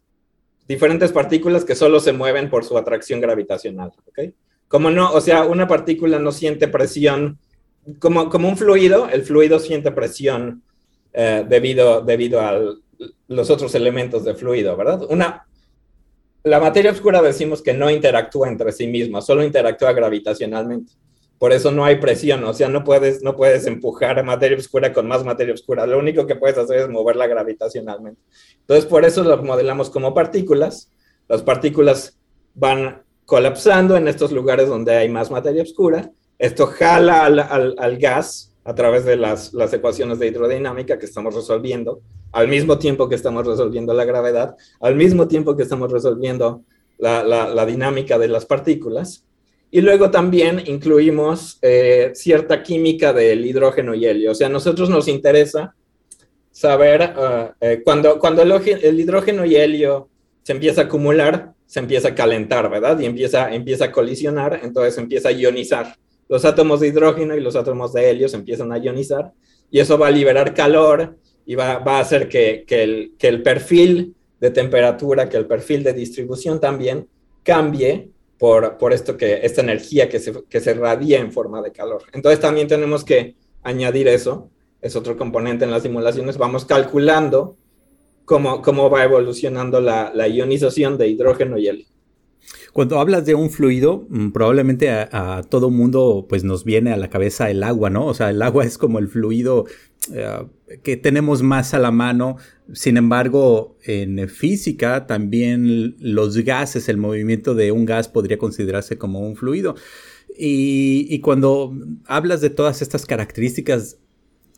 diferentes 0.67 1.13
partículas 1.13 1.65
que 1.65 1.75
solo 1.75 2.01
se 2.01 2.13
mueven 2.13 2.49
por 2.49 2.65
su 2.65 2.79
atracción 2.79 3.21
gravitacional. 3.21 3.93
¿ok? 4.07 4.33
Como 4.69 4.91
no, 4.91 5.13
o 5.13 5.21
sea, 5.21 5.45
una 5.45 5.69
partícula 5.69 6.19
no 6.19 6.33
siente 6.33 6.69
presión, 6.69 7.39
como, 7.99 8.31
como 8.31 8.49
un 8.49 8.57
fluido, 8.57 9.09
el 9.11 9.23
fluido 9.23 9.59
siente 9.59 9.91
presión 9.91 10.63
eh, 11.13 11.45
debido, 11.47 12.01
debido 12.03 12.41
al, 12.41 12.83
los 13.29 13.51
otros 13.51 13.75
elementos 13.75 14.25
de 14.25 14.35
fluido, 14.35 14.77
¿verdad? 14.77 15.03
Una, 15.09 15.47
la 16.43 16.61
materia 16.61 16.91
oscura 16.91 17.23
decimos 17.23 17.63
que 17.63 17.75
no 17.75 17.91
interactúa 17.91 18.49
entre 18.49 18.73
sí 18.73 18.87
misma, 18.87 19.21
solo 19.21 19.45
interactúa 19.45 19.93
gravitacionalmente. 19.93 20.93
Por 21.39 21.53
eso 21.53 21.71
no 21.71 21.87
hay 21.87 21.97
presión, 21.97 22.45
o 22.45 22.53
sea, 22.53 22.69
no 22.69 22.85
puedes, 22.85 23.23
no 23.23 23.35
puedes 23.35 23.67
empujar 23.67 24.19
a 24.19 24.23
materia 24.23 24.59
oscura 24.59 24.93
con 24.93 25.09
más 25.09 25.25
materia 25.25 25.55
oscura. 25.55 25.87
Lo 25.87 25.99
único 25.99 26.27
que 26.27 26.37
puedes 26.37 26.59
hacer 26.59 26.81
es 26.81 26.89
moverla 26.89 27.27
gravitacionalmente. 27.27 28.21
Entonces, 28.61 28.85
por 28.85 29.07
eso 29.07 29.25
lo 29.25 29.43
modelamos 29.43 29.89
como 29.89 30.13
partículas. 30.13 30.93
Las 31.29 31.43
partículas 31.43 32.19
van 32.55 33.03
colapsando 33.25 33.97
en 33.97 34.07
estos 34.07 34.33
lugares 34.33 34.69
donde 34.69 34.95
hay 34.97 35.09
más 35.09 35.31
materia 35.31 35.63
oscura. 35.63 36.11
Esto 36.39 36.67
jala 36.67 37.25
al, 37.25 37.39
al 37.79 37.99
gas 37.99 38.50
a 38.71 38.75
través 38.77 39.05
de 39.05 39.17
las, 39.17 39.53
ecuaciones 39.73 40.21
de 40.21 40.29
hidrodinámica 40.29 40.97
que 40.97 41.07
estamos 41.07 41.35
resolviendo, 41.35 42.03
al 42.31 42.47
mismo 42.47 42.79
tiempo 42.79 43.09
que 43.09 43.17
estamos 43.17 43.45
resolviendo 43.45 43.93
la 43.95 44.05
gravedad, 44.05 44.55
al 44.81 44.95
mismo 44.95 45.27
tiempo 45.27 45.57
que 45.57 45.65
estamos 45.65 45.91
resolviendo 45.91 46.63
la, 46.97 47.67
dinámica 47.67 48.17
de 48.17 48.29
las 48.29 48.47
partículas. 48.47 49.25
Y 49.73 49.81
luego 49.81 50.13
también 50.13 50.63
incluimos 50.67 51.59
eh, 51.63 52.13
cierta 52.15 52.63
química 52.63 53.13
del 53.13 53.45
hidrógeno 53.45 53.93
y 53.93 54.07
helio. 54.07 54.31
O 54.31 54.35
sea, 54.37 54.47
a 54.47 54.51
nosotros 54.51 54.89
nos 54.89 55.09
interesa 55.09 55.75
saber 56.53 57.03
ah, 57.03 57.53
eh, 57.61 57.83
cuando, 57.85 58.21
cuando 58.21 58.43
el, 58.43 58.53
el 58.53 59.01
hidrógeno 59.01 59.45
y 59.45 59.57
helio 59.57 60.09
se 60.45 60.53
empieza 60.53 60.83
a 60.83 60.85
acumular, 60.85 61.55
se 61.67 61.81
empieza 61.81 62.09
a 62.09 62.15
calentar, 62.15 62.71
¿verdad? 62.71 63.01
Y 63.01 63.07
empieza, 63.07 63.53
empieza 63.53 63.87
a 63.87 63.93
colisionar, 63.93 64.61
entonces 64.63 64.97
empieza 64.97 65.31
a 65.31 65.33
ionizar. 65.33 65.97
Los 66.31 66.45
átomos 66.45 66.79
de 66.79 66.87
hidrógeno 66.87 67.37
y 67.37 67.41
los 67.41 67.57
átomos 67.57 67.93
de 67.93 68.09
helio 68.09 68.29
se 68.29 68.37
empiezan 68.37 68.71
a 68.71 68.79
ionizar 68.79 69.33
y 69.69 69.81
eso 69.81 69.99
va 69.99 70.07
a 70.07 70.13
liberar 70.13 70.55
calor 70.55 71.19
y 71.45 71.57
va, 71.57 71.79
va 71.79 71.97
a 71.97 72.01
hacer 72.03 72.29
que, 72.29 72.65
que, 72.65 72.85
el, 72.85 73.15
que 73.19 73.27
el 73.27 73.43
perfil 73.43 74.15
de 74.39 74.53
temperatura, 74.53 75.29
que 75.29 75.37
el 75.37 75.47
perfil 75.47 75.83
de 75.83 75.93
distribución 75.93 76.61
también 76.61 77.09
cambie 77.43 78.11
por, 78.39 78.79
por 78.79 78.93
esto 78.93 79.17
que, 79.17 79.41
esta 79.43 79.61
energía 79.61 80.09
que 80.09 80.21
se, 80.21 80.45
que 80.49 80.61
se 80.61 80.73
radia 80.75 81.19
en 81.19 81.33
forma 81.33 81.61
de 81.63 81.73
calor. 81.73 82.05
Entonces 82.13 82.39
también 82.39 82.69
tenemos 82.69 83.05
que 83.05 83.35
añadir 83.65 84.07
eso, 84.07 84.51
es 84.81 84.95
otro 84.95 85.17
componente 85.17 85.65
en 85.65 85.73
las 85.73 85.83
simulaciones, 85.83 86.39
vamos 86.39 86.65
calculando 86.65 87.57
cómo, 88.25 88.63
cómo 88.63 88.89
va 88.89 89.03
evolucionando 89.03 89.81
la, 89.81 90.13
la 90.15 90.29
ionización 90.29 90.97
de 90.97 91.09
hidrógeno 91.09 91.59
y 91.59 91.67
helio. 91.67 91.87
Cuando 92.73 93.01
hablas 93.01 93.27
de 93.27 93.35
un 93.35 93.51
fluido, 93.51 94.07
mm, 94.09 94.31
probablemente 94.31 94.91
a, 94.91 95.43
todo 95.49 95.71
mundo 95.71 96.27
pues 96.29 96.45
nos 96.45 96.65
viene 96.65 96.93
a 96.93 96.97
la 96.97 97.11
cabeza 97.11 97.51
el 97.51 97.63
agua, 97.63 97.91
¿no? 97.91 98.07
O 98.07 98.15
sea, 98.15 98.31
el 98.31 98.43
agua 98.43 98.65
es 98.65 98.79
como 98.79 98.99
el 98.99 99.09
fluido 99.09 99.67
eh, 100.13 100.47
que 100.83 100.97
tenemos 100.97 101.43
más 101.43 101.75
a 101.75 101.79
la 101.79 101.91
mano. 101.91 102.37
Sin 102.73 102.97
embargo, 102.97 103.77
en 103.85 104.29
física 104.29 105.07
también 105.07 105.97
los 105.99 106.37
gases, 106.39 106.89
el 106.89 106.97
movimiento 106.97 107.55
de 107.55 107.73
un 107.73 107.85
gas 107.85 108.09
podría 108.09 108.39
considerarse 108.39 108.99
como 108.99 109.21
un 109.21 109.37
fluido. 109.37 109.75
Y, 110.43 111.19
cuando 111.21 111.77
hablas 112.07 112.41
de 112.41 112.51
todas 112.51 112.81
estas 112.83 113.05
características 113.05 113.99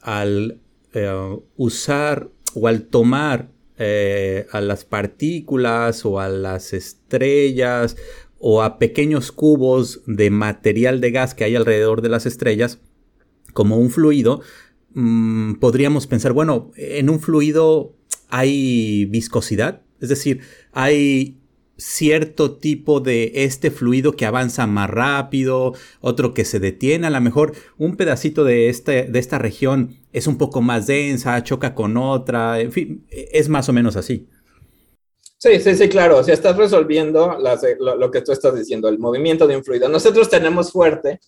al 0.01 0.61
eh, 0.93 1.39
usar 1.57 2.28
o 2.55 2.68
al 2.68 2.85
tomar 2.85 3.49
eh, 3.85 4.47
a 4.53 4.61
las 4.61 4.85
partículas 4.85 6.05
o 6.05 6.20
a 6.20 6.28
las 6.28 6.72
estrellas 6.72 7.97
o 8.39 8.62
a 8.62 8.78
pequeños 8.78 9.33
cubos 9.33 10.03
de 10.07 10.30
material 10.30 11.01
de 11.01 11.11
gas 11.11 11.35
que 11.35 11.43
hay 11.43 11.57
alrededor 11.57 12.01
de 12.01 12.09
las 12.09 12.24
estrellas 12.24 12.78
como 13.53 13.78
un 13.78 13.91
fluido, 13.91 14.41
mm, 14.95 15.55
podríamos 15.55 16.07
pensar, 16.07 16.33
bueno, 16.33 16.70
en 16.76 17.11
un 17.11 17.18
fluido 17.18 17.97
hay 18.28 19.07
viscosidad, 19.07 19.83
es 20.01 20.09
decir, 20.09 20.43
hay 20.70 21.41
cierto 21.77 22.57
tipo 22.57 23.01
de 23.01 23.33
este 23.35 23.70
fluido 23.70 24.12
que 24.12 24.27
avanza 24.27 24.66
más 24.66 24.89
rápido, 24.91 25.75
otro 26.01 26.35
que 26.35 26.45
se 26.45 26.61
detiene, 26.61 27.07
a 27.07 27.11
lo 27.11 27.20
mejor 27.20 27.53
un 27.79 27.97
pedacito 27.97 28.45
de, 28.45 28.68
este, 28.68 29.05
de 29.05 29.18
esta 29.18 29.39
región 29.39 29.97
es 30.12 30.27
un 30.27 30.39
poco 30.39 30.62
más 30.62 30.87
densa, 30.87 31.43
choca 31.43 31.75
con 31.75 31.97
otra, 31.97 32.61
en 32.61 32.73
fin, 32.73 33.07
es 33.11 33.49
más 33.49 33.68
o 33.68 33.73
menos 33.73 33.97
así. 33.97 34.29
Sí, 35.39 35.59
sí, 35.59 35.75
sí, 35.75 35.89
claro, 35.89 36.18
o 36.18 36.23
sea, 36.23 36.35
estás 36.35 36.57
resolviendo 36.57 37.37
lo, 37.81 37.97
lo, 37.97 38.11
que 38.12 38.20
tú 38.20 38.31
estás 38.31 38.55
diciendo, 38.55 38.89
el 38.89 39.01
movimiento 39.01 39.49
de 39.49 39.57
un 39.57 39.64
fluido. 39.64 39.89
Nosotros 39.89 40.31
tenemos 40.31 40.70
fuerte 40.70 41.18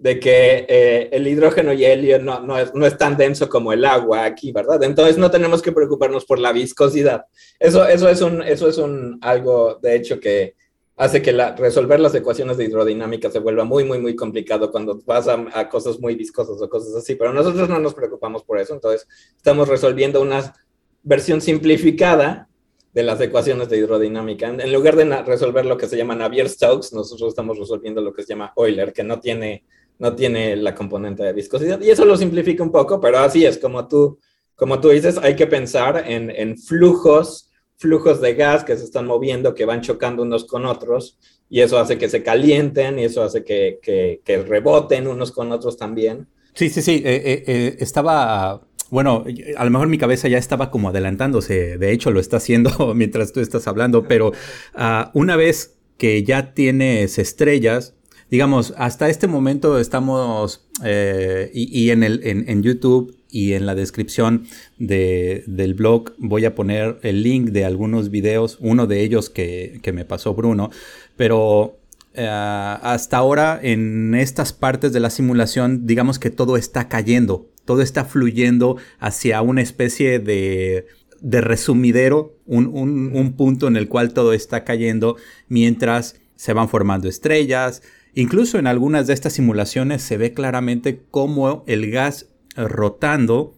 de 0.00 0.18
que 0.18 0.64
eh, 0.66 1.10
el 1.12 1.28
hidrógeno 1.28 1.74
y 1.74 1.84
el 1.84 2.00
helio 2.00 2.18
no, 2.18 2.40
no, 2.40 2.58
es, 2.58 2.74
no, 2.74 2.86
es, 2.86 2.96
tan 2.96 3.18
denso 3.18 3.50
como 3.50 3.70
el 3.74 3.84
agua 3.84 4.24
aquí, 4.24 4.50
¿verdad? 4.50 4.82
Entonces 4.82 5.18
no 5.18 5.30
tenemos 5.30 5.60
que 5.60 5.72
preocuparnos 5.72 6.24
por 6.24 6.38
la 6.38 6.52
viscosidad. 6.52 7.26
Eso, 7.58 7.86
eso, 7.86 8.08
es, 8.08 8.22
un, 8.22 8.42
eso 8.42 8.66
es 8.66 8.78
un, 8.78 9.18
algo, 9.20 9.78
de 9.82 9.96
hecho, 9.96 10.18
que 10.18 10.54
hace 10.96 11.20
que 11.20 11.32
la, 11.32 11.54
resolver 11.54 12.00
las 12.00 12.14
ecuaciones 12.14 12.56
de 12.56 12.64
hidrodinámica 12.64 13.30
se 13.30 13.40
vuelva 13.40 13.64
muy, 13.64 13.84
muy, 13.84 13.98
muy 13.98 14.16
complicado 14.16 14.70
cuando 14.70 15.02
vas 15.04 15.28
a, 15.28 15.68
cosas 15.68 16.00
muy 16.00 16.14
viscosas 16.14 16.60
o 16.62 16.68
cosas 16.70 16.94
así, 16.94 17.14
pero 17.14 17.34
nosotros 17.34 17.68
no 17.68 17.78
nos 17.78 17.92
preocupamos 17.92 18.42
por 18.42 18.58
eso, 18.58 18.72
entonces 18.72 19.06
estamos 19.36 19.68
resolviendo 19.68 20.22
una 20.22 20.54
versión 21.02 21.42
simplificada 21.42 22.48
de 22.94 23.02
las 23.02 23.20
ecuaciones 23.20 23.68
de 23.68 23.76
hidrodinámica. 23.76 24.48
En 24.48 24.72
lugar 24.72 24.96
de 24.96 25.04
resolver 25.22 25.66
lo 25.66 25.76
que 25.76 25.88
se 25.88 25.98
llama 25.98 26.14
Navier-Stokes, 26.14 26.94
nosotros 26.94 27.28
estamos 27.28 27.58
resolviendo 27.58 28.00
lo 28.00 28.14
que 28.14 28.22
se 28.22 28.30
llama 28.30 28.52
Euler, 28.56 28.94
que 28.94 29.04
no 29.04 29.20
tiene 29.20 29.64
no 30.00 30.16
tiene 30.16 30.56
la 30.56 30.74
componente 30.74 31.22
de 31.22 31.34
viscosidad. 31.34 31.80
Y 31.80 31.90
eso 31.90 32.04
lo 32.04 32.16
simplifica 32.16 32.62
un 32.62 32.72
poco, 32.72 33.00
pero 33.00 33.18
así 33.18 33.44
es, 33.44 33.58
como 33.58 33.86
tú, 33.86 34.18
como 34.56 34.80
tú 34.80 34.88
dices, 34.88 35.18
hay 35.18 35.36
que 35.36 35.46
pensar 35.46 36.04
en, 36.08 36.30
en 36.30 36.56
flujos, 36.56 37.50
flujos 37.76 38.20
de 38.20 38.34
gas 38.34 38.64
que 38.64 38.76
se 38.76 38.84
están 38.84 39.06
moviendo, 39.06 39.54
que 39.54 39.66
van 39.66 39.82
chocando 39.82 40.22
unos 40.22 40.46
con 40.46 40.64
otros, 40.64 41.18
y 41.50 41.60
eso 41.60 41.78
hace 41.78 41.98
que 41.98 42.08
se 42.08 42.22
calienten, 42.22 42.98
y 42.98 43.04
eso 43.04 43.22
hace 43.22 43.44
que, 43.44 43.78
que, 43.82 44.42
reboten 44.42 45.06
unos 45.06 45.32
con 45.32 45.52
otros 45.52 45.76
también. 45.76 46.26
Sí, 46.54 46.70
sí, 46.70 46.80
sí, 46.80 47.02
eh, 47.04 47.22
eh, 47.24 47.44
eh, 47.46 47.76
estaba 47.78 48.62
bueno, 48.88 49.24
a 49.56 49.64
lo 49.64 49.70
mejor 49.70 49.86
mi 49.86 49.98
cabeza 49.98 50.26
ya 50.26 50.38
estaba 50.38 50.72
como 50.72 50.88
adelantándose, 50.88 51.78
de 51.78 51.92
hecho 51.92 52.10
lo 52.10 52.18
está 52.18 52.38
haciendo 52.38 52.92
mientras 52.96 53.32
tú 53.32 53.38
estás 53.40 53.68
hablando, 53.68 54.08
pero 54.08 54.28
uh, 54.30 55.10
una 55.12 55.36
vez 55.36 55.78
que 55.96 56.24
ya 56.24 56.54
tienes 56.54 57.18
estrellas, 57.18 57.94
digamos, 58.30 58.72
hasta 58.76 59.08
este 59.08 59.26
momento 59.26 59.78
estamos, 59.78 60.64
eh, 60.84 61.50
y, 61.52 61.90
en, 61.90 62.02
el, 62.04 62.20
en, 62.24 62.62
YouTube 62.62 63.16
y 63.28 63.54
en 63.54 63.66
la 63.66 63.74
descripción 63.74 64.46
del 64.78 65.74
blog 65.74 66.12
voy 66.18 66.44
a 66.44 66.54
poner 66.54 66.98
el 67.02 67.22
link 67.22 67.50
de 67.50 67.64
algunos 67.64 68.10
videos, 68.10 68.56
uno 68.60 68.86
de 68.86 69.02
ellos 69.02 69.30
que, 69.30 69.80
me 69.92 70.04
pasó 70.04 70.34
Bruno, 70.34 70.70
pero 71.16 71.78
eh, 72.14 72.26
hasta 72.28 73.16
ahora 73.16 73.58
en 73.60 74.14
estas 74.14 74.52
partes 74.52 74.92
de 74.92 75.00
la 75.00 75.10
simulación, 75.10 75.86
digamos 75.86 76.20
que 76.20 76.30
todo 76.30 76.56
está 76.56 76.88
cayendo, 76.88 77.48
todo 77.64 77.82
está 77.82 78.04
fluyendo 78.04 78.76
hacia 79.00 79.42
una 79.42 79.62
especie 79.62 80.20
de, 80.20 80.86
de 81.20 81.40
resumidero, 81.40 82.36
un, 82.46 82.66
un 82.66 83.32
punto 83.32 83.66
en 83.66 83.76
el 83.76 83.88
cual 83.88 84.12
todo 84.12 84.32
está 84.32 84.62
cayendo 84.62 85.16
mientras 85.48 86.20
se 86.36 86.52
van 86.52 86.68
formando 86.68 87.08
estrellas, 87.08 87.82
Incluso 88.14 88.58
en 88.58 88.66
algunas 88.66 89.06
de 89.06 89.14
estas 89.14 89.34
simulaciones 89.34 90.02
se 90.02 90.16
ve 90.16 90.32
claramente 90.32 91.02
cómo 91.10 91.64
el 91.66 91.90
gas 91.90 92.26
rotando 92.56 93.54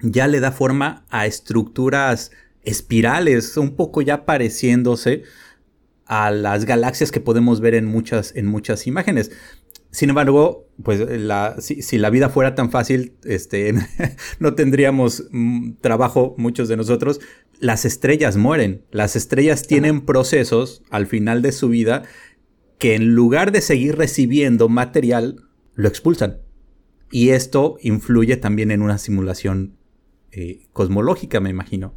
ya 0.00 0.26
le 0.26 0.40
da 0.40 0.52
forma 0.52 1.04
a 1.10 1.26
estructuras 1.26 2.32
espirales, 2.64 3.56
un 3.56 3.76
poco 3.76 4.02
ya 4.02 4.24
pareciéndose 4.24 5.22
a 6.06 6.30
las 6.30 6.64
galaxias 6.64 7.10
que 7.10 7.20
podemos 7.20 7.60
ver 7.60 7.74
en 7.74 7.86
muchas, 7.86 8.34
en 8.34 8.46
muchas 8.46 8.86
imágenes. 8.86 9.30
Sin 9.90 10.08
embargo, 10.08 10.66
pues 10.82 10.98
la, 11.20 11.56
si, 11.60 11.98
la 11.98 12.10
vida 12.10 12.28
fuera 12.28 12.56
tan 12.56 12.70
fácil, 12.70 13.12
este, 13.22 13.74
no 14.40 14.54
tendríamos 14.54 15.24
mm, 15.30 15.74
trabajo 15.80 16.34
muchos 16.36 16.68
de 16.68 16.76
nosotros. 16.76 17.20
Las 17.60 17.84
estrellas 17.84 18.36
mueren. 18.36 18.82
Las 18.90 19.14
estrellas 19.14 19.68
tienen 19.68 20.04
procesos 20.04 20.82
al 20.90 21.06
final 21.06 21.42
de 21.42 21.52
su 21.52 21.68
vida 21.68 22.02
que 22.78 22.94
en 22.94 23.14
lugar 23.14 23.52
de 23.52 23.60
seguir 23.60 23.96
recibiendo 23.96 24.68
material, 24.68 25.36
lo 25.74 25.88
expulsan. 25.88 26.40
Y 27.10 27.30
esto 27.30 27.76
influye 27.80 28.36
también 28.36 28.70
en 28.70 28.82
una 28.82 28.98
simulación 28.98 29.76
eh, 30.32 30.66
cosmológica, 30.72 31.40
me 31.40 31.50
imagino. 31.50 31.94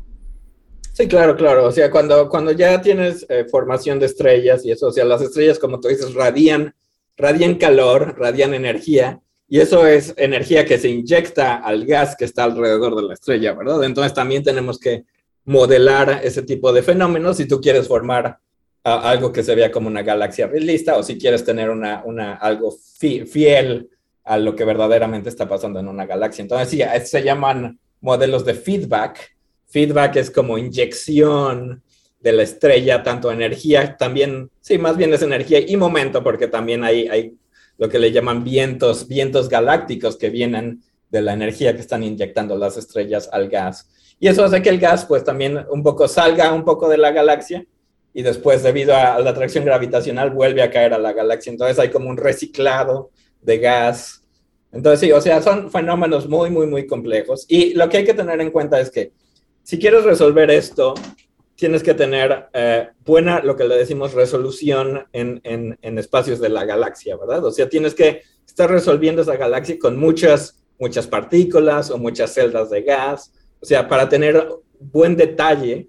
Sí, 0.94 1.08
claro, 1.08 1.36
claro. 1.36 1.66
O 1.66 1.72
sea, 1.72 1.92
cuando, 1.92 2.30
cuando 2.30 2.52
ya 2.52 2.82
tienes 2.82 3.26
eh, 3.30 3.46
formación 3.50 4.00
de 4.00 4.08
estrellas 4.08 4.66
y 4.66 4.72
eso, 4.72 4.88
o 4.88 4.92
sea, 4.92 5.06
las 5.06 5.22
estrellas, 5.22 5.60
como 5.60 5.80
tú 5.80 5.88
dices, 5.88 6.14
radian, 6.14 6.74
radian 7.18 7.56
calor, 7.56 8.16
radian 8.18 8.54
energía, 8.54 9.22
y 9.48 9.60
eso 9.60 9.88
es 9.88 10.14
energía 10.18 10.66
que 10.66 10.78
se 10.78 10.90
inyecta 10.90 11.56
al 11.56 11.86
gas 11.86 12.16
que 12.18 12.26
está 12.26 12.44
alrededor 12.44 12.96
de 12.96 13.04
la 13.04 13.14
estrella, 13.14 13.54
¿verdad? 13.54 13.84
Entonces 13.84 14.14
también 14.14 14.44
tenemos 14.44 14.78
que 14.78 15.06
modelar 15.46 16.20
ese 16.24 16.42
tipo 16.42 16.74
de 16.74 16.84
fenómenos 16.84 17.38
si 17.38 17.48
tú 17.48 17.62
quieres 17.62 17.88
formar 17.88 18.40
algo 18.96 19.34
que 19.34 19.44
se 19.44 19.54
vea 19.54 19.72
como 19.72 19.88
una 19.88 20.02
galaxia 20.02 20.48
realista 20.48 20.98
o 20.98 21.04
si 21.04 21.18
quieres 21.18 21.44
tener 21.44 21.70
una, 21.70 22.04
una, 22.06 22.36
algo 22.36 22.72
fiel 22.72 23.90
a 24.24 24.38
lo 24.38 24.56
que 24.56 24.64
verdaderamente 24.64 25.30
está 25.30 25.48
pasando 25.48 25.80
en 25.80 25.88
una 25.88 26.06
galaxia. 26.06 26.42
Entonces, 26.42 26.70
sí, 26.70 26.82
se 27.06 27.24
llaman 27.24 27.80
modelos 28.02 28.46
de 28.46 28.54
feedback. 28.54 29.36
Feedback 29.68 30.16
es 30.18 30.32
como 30.32 30.58
inyección 30.58 31.84
de 32.20 32.32
la 32.32 32.44
estrella, 32.44 33.04
tanto 33.04 33.32
energía, 33.32 33.96
también, 33.96 34.50
sí, 34.60 34.78
más 34.78 34.98
bien 34.98 35.14
es 35.14 35.22
energía 35.22 35.60
y 35.60 35.78
momento, 35.78 36.24
porque 36.24 36.48
también 36.48 36.84
hay, 36.84 37.08
hay 37.08 37.38
lo 37.78 37.90
que 37.90 38.00
le 38.00 38.12
llaman 38.12 38.44
vientos, 38.44 39.08
vientos 39.08 39.50
galácticos 39.50 40.18
que 40.18 40.30
vienen 40.30 40.82
de 41.10 41.22
la 41.22 41.34
energía 41.34 41.74
que 41.76 41.82
están 41.82 42.04
inyectando 42.04 42.58
las 42.58 42.78
estrellas 42.78 43.30
al 43.32 43.50
gas. 43.50 43.90
Y 44.20 44.28
eso 44.28 44.44
hace 44.44 44.62
que 44.62 44.70
el 44.70 44.80
gas, 44.80 45.06
pues 45.06 45.24
también 45.24 45.60
un 45.70 45.84
poco 45.84 46.08
salga 46.08 46.54
un 46.54 46.66
poco 46.66 46.90
de 46.90 46.98
la 46.98 47.12
galaxia 47.12 47.66
y 48.18 48.24
después 48.24 48.64
debido 48.64 48.96
a 48.96 49.20
la 49.20 49.30
atracción 49.30 49.64
gravitacional 49.64 50.32
vuelve 50.32 50.64
a 50.64 50.72
caer 50.72 50.92
a 50.92 50.98
la 50.98 51.14
galaxia. 51.14 51.52
Entonces 51.52 51.78
hay 51.78 51.92
como 51.92 52.10
un 52.10 52.18
reciclado 52.18 53.12
de 53.44 53.60
gas. 53.60 54.24
Entonces 54.72 55.02
sí, 55.02 55.12
o 55.12 55.22
sea, 55.22 55.40
son 55.40 55.70
fenómenos 55.70 56.28
muy, 56.28 56.50
muy, 56.50 56.66
muy 56.66 56.88
complejos. 56.88 57.46
Y 57.48 57.76
lo 57.76 57.88
que 57.88 57.98
hay 57.98 58.06
que 58.06 58.16
tener 58.16 58.42
en 58.42 58.50
cuenta 58.50 58.80
es 58.80 58.90
que 58.90 59.12
si 59.62 59.78
quieres 59.78 60.04
resolver 60.04 60.50
esto, 60.50 60.96
tienes 61.54 61.84
que 61.84 61.94
tener 61.94 62.48
eh, 62.54 62.88
buena, 63.06 63.40
lo 63.44 63.56
que 63.56 63.66
le 63.66 63.78
decimos, 63.78 64.16
resolución 64.16 65.06
en, 65.14 65.40
en, 65.44 65.78
en, 65.84 66.00
espacios 66.00 66.40
de 66.40 66.50
la 66.50 66.66
galaxia, 66.66 67.18
¿verdad? 67.18 67.46
O 67.46 67.52
sea, 67.52 67.70
tienes 67.70 67.94
que 67.94 68.24
estar 68.48 68.68
resolviendo 68.68 69.22
esa 69.22 69.38
galaxia 69.38 69.78
con 69.78 69.96
muchas, 69.96 70.64
muchas 70.80 71.06
partículas 71.06 71.92
o 71.92 72.00
muchas 72.00 72.34
celdas 72.34 72.72
de 72.72 72.82
gas. 72.82 73.32
O 73.62 73.66
sea, 73.68 73.88
para 73.88 74.10
tener 74.10 74.44
buen 74.80 75.16
detalle 75.16 75.88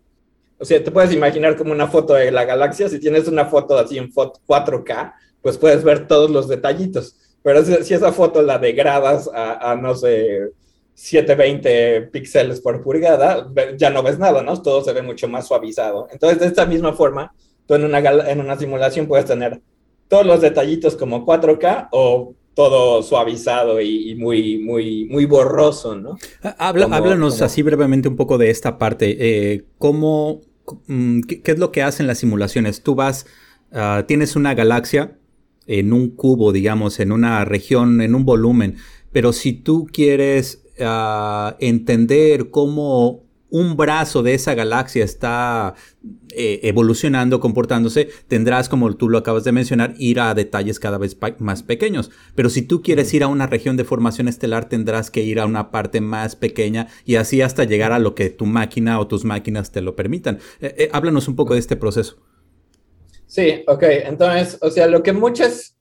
O 0.59 0.65
sea, 0.65 0.83
te 0.83 0.91
puedes 0.91 1.13
imaginar 1.13 1.57
como 1.57 1.73
una 1.73 1.87
foto 1.87 2.15
de 2.15 2.31
la 2.31 2.45
galaxia. 2.45 2.89
Si 2.89 2.99
tienes 2.99 3.29
una 3.29 3.47
foto 3.47 3.79
así 3.79 3.97
en 3.99 4.13
4K, 4.13 5.15
pues 5.41 5.57
puedes 5.57 5.85
ver 5.85 6.09
todos 6.09 6.31
los 6.31 6.49
detallitos. 6.49 7.17
Pero 7.43 7.65
si 7.65 7.95
esa 7.95 8.13
foto 8.13 8.43
la 8.43 8.59
degradas 8.59 9.31
a, 9.33 9.77
no 9.81 9.95
sé, 9.95 10.51
720 10.95 12.03
píxeles 12.13 12.61
por 12.61 12.83
pulgada, 12.83 13.49
ya 13.77 13.91
no 13.91 14.03
ves 14.03 14.19
nada, 14.19 14.43
¿no? 14.43 14.61
Todo 14.61 14.83
se 14.83 14.93
ve 14.93 15.03
mucho 15.03 15.29
más 15.29 15.47
suavizado. 15.47 16.09
Entonces, 16.11 16.41
de 16.41 16.47
esta 16.47 16.67
misma 16.67 16.93
forma, 16.93 17.33
tú 17.67 17.75
en 17.75 17.85
una, 17.85 17.99
en 17.99 18.41
una 18.41 18.59
simulación 18.59 19.07
puedes 19.07 19.27
tener 19.27 19.61
todos 20.09 20.27
los 20.27 20.41
detallitos 20.41 20.97
como 20.97 21.25
4K 21.25 21.89
o 21.93 22.35
todo 22.59 23.05
suavizado 23.05 23.81
y, 23.81 24.17
muy, 24.17 24.59
muy, 24.59 25.05
muy 25.05 25.27
borroso, 25.27 25.95
¿no? 25.95 26.19
Ah, 26.43 26.57
háblanos 26.59 27.41
así 27.41 27.63
brevemente 27.63 28.09
un 28.09 28.17
poco 28.17 28.37
de 28.37 28.51
esta 28.51 28.79
parte. 28.79 29.17
Eh, 29.21 29.67
¿Cómo, 29.79 30.41
mm, 30.89 31.21
qué, 31.21 31.53
es 31.53 31.59
lo 31.61 31.71
que 31.71 31.85
hacen 31.85 32.09
las 32.09 32.19
simulaciones? 32.19 32.83
Tú 32.83 32.97
vas, 32.97 33.27
ah, 33.71 34.07
tienes 34.09 34.35
una 34.35 34.55
galaxia 34.55 35.17
en 35.69 35.93
un 35.93 36.11
cubo, 36.11 36.51
digamos, 36.51 36.99
en 36.99 37.13
una 37.13 37.45
región, 37.45 38.01
en 38.01 38.17
un 38.17 38.25
volumen, 38.25 38.75
pero 39.13 39.33
si 39.33 39.53
tú 39.53 39.87
quieres 39.93 40.65
ah, 40.81 41.57
entender 41.61 42.51
cómo 42.51 43.23
un 43.51 43.77
brazo 43.77 44.23
de 44.23 44.35
esa 44.35 44.55
galaxia 44.55 45.05
está 45.05 45.75
eh, 46.31 46.61
evolucionando, 46.63 47.41
comportándose, 47.41 48.09
tendrás, 48.29 48.69
como 48.69 48.95
tú 48.95 49.09
lo 49.09 49.19
acabas 49.19 49.45
de 49.45 49.53
mencionar, 49.53 49.95
ir 49.99 50.21
a 50.21 50.35
detalles 50.35 50.79
cada 50.79 50.99
vez 50.99 51.17
más 51.39 51.63
pequeños. 51.63 52.11
Pero 52.35 52.51
si 52.51 52.63
tú 52.63 52.83
quieres 52.83 53.13
ir 53.15 53.23
a 53.23 53.29
una 53.29 53.47
región 53.47 53.77
de 53.77 53.85
formación 53.85 54.29
estelar, 54.29 54.69
tendrás 54.69 55.11
que 55.11 55.23
ir 55.23 55.41
a 55.41 55.47
una 55.47 55.71
parte 55.71 56.01
más 56.01 56.37
pequeña 56.37 56.89
y 57.05 57.17
así 57.17 57.43
hasta 57.43 57.65
llegar 57.65 57.93
a 57.93 57.99
lo 57.99 58.15
que 58.15 58.31
tu 58.31 58.47
máquina 58.47 59.01
o 59.01 59.07
tus 59.07 59.25
máquinas 59.25 59.73
te 59.73 59.81
lo 59.81 59.97
permitan. 59.97 60.39
Eh, 60.61 60.75
eh, 60.79 60.89
háblanos 60.93 61.29
un 61.29 61.37
poco 61.37 61.55
de 61.55 61.61
este 61.61 61.77
proceso. 61.77 62.19
Sí, 63.27 63.63
ok. 63.67 63.83
Entonces, 63.83 64.59
o 64.61 64.71
sea, 64.71 64.87
lo 64.87 65.03
que 65.03 65.13
muchas 65.13 65.77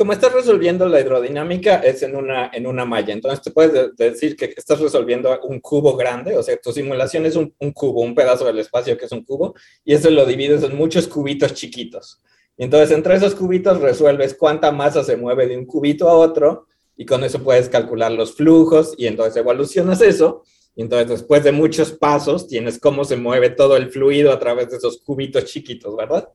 como 0.00 0.14
estás 0.14 0.32
resolviendo 0.32 0.88
la 0.88 0.98
hidrodinámica 0.98 1.80
es 1.80 2.02
en 2.02 2.16
una, 2.16 2.50
en 2.54 2.66
una 2.66 2.86
malla. 2.86 3.12
Entonces 3.12 3.42
te 3.42 3.50
puedes 3.50 3.94
decir 3.96 4.34
que 4.34 4.46
estás 4.56 4.80
resolviendo 4.80 5.38
un 5.42 5.60
cubo 5.60 5.94
grande, 5.94 6.38
o 6.38 6.42
sea, 6.42 6.56
tu 6.56 6.72
simulación 6.72 7.26
es 7.26 7.36
un, 7.36 7.52
cubo, 7.74 8.00
un 8.00 8.14
pedazo 8.14 8.46
del 8.46 8.60
espacio 8.60 8.96
que 8.96 9.04
es 9.04 9.12
un 9.12 9.22
cubo, 9.22 9.54
y 9.84 9.92
eso 9.92 10.08
lo 10.08 10.24
divides 10.24 10.62
en 10.62 10.74
muchos 10.74 11.06
cubitos 11.06 11.52
chiquitos. 11.52 12.18
Entonces 12.56 12.96
entre 12.96 13.14
esos 13.14 13.34
cubitos 13.34 13.78
resuelves 13.78 14.32
cuánta 14.32 14.72
masa 14.72 15.04
se 15.04 15.18
mueve 15.18 15.46
de 15.46 15.58
un 15.58 15.66
cubito 15.66 16.08
a 16.08 16.14
otro, 16.14 16.66
y 16.96 17.04
con 17.04 17.22
eso 17.22 17.42
puedes 17.42 17.68
calcular 17.68 18.10
los 18.10 18.34
flujos, 18.34 18.94
y 18.96 19.06
entonces 19.06 19.36
evolucionas 19.36 20.00
eso, 20.00 20.44
y 20.74 20.80
entonces 20.80 21.10
después 21.10 21.44
de 21.44 21.52
muchos 21.52 21.92
pasos 21.92 22.48
tienes 22.48 22.80
cómo 22.80 23.04
se 23.04 23.16
mueve 23.16 23.50
todo 23.50 23.76
el 23.76 23.90
fluido 23.90 24.32
a 24.32 24.38
través 24.38 24.70
de 24.70 24.78
esos 24.78 25.02
cubitos 25.02 25.44
chiquitos, 25.44 25.94
¿verdad? 25.94 26.26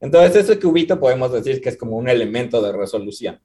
Entonces, 0.00 0.44
ese 0.44 0.58
cubito 0.60 0.98
podemos 1.00 1.32
decir 1.32 1.60
que 1.60 1.70
es 1.70 1.76
como 1.76 1.96
un 1.96 2.08
elemento 2.08 2.62
de 2.62 2.72
resolución. 2.72 3.40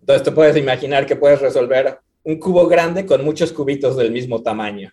Entonces, 0.00 0.22
te 0.22 0.32
puedes 0.32 0.56
imaginar 0.56 1.06
que 1.06 1.16
puedes 1.16 1.40
resolver 1.40 1.98
un 2.22 2.38
cubo 2.38 2.66
grande 2.66 3.04
con 3.04 3.24
muchos 3.24 3.52
cubitos 3.52 3.96
del 3.96 4.10
mismo 4.10 4.42
tamaño. 4.42 4.92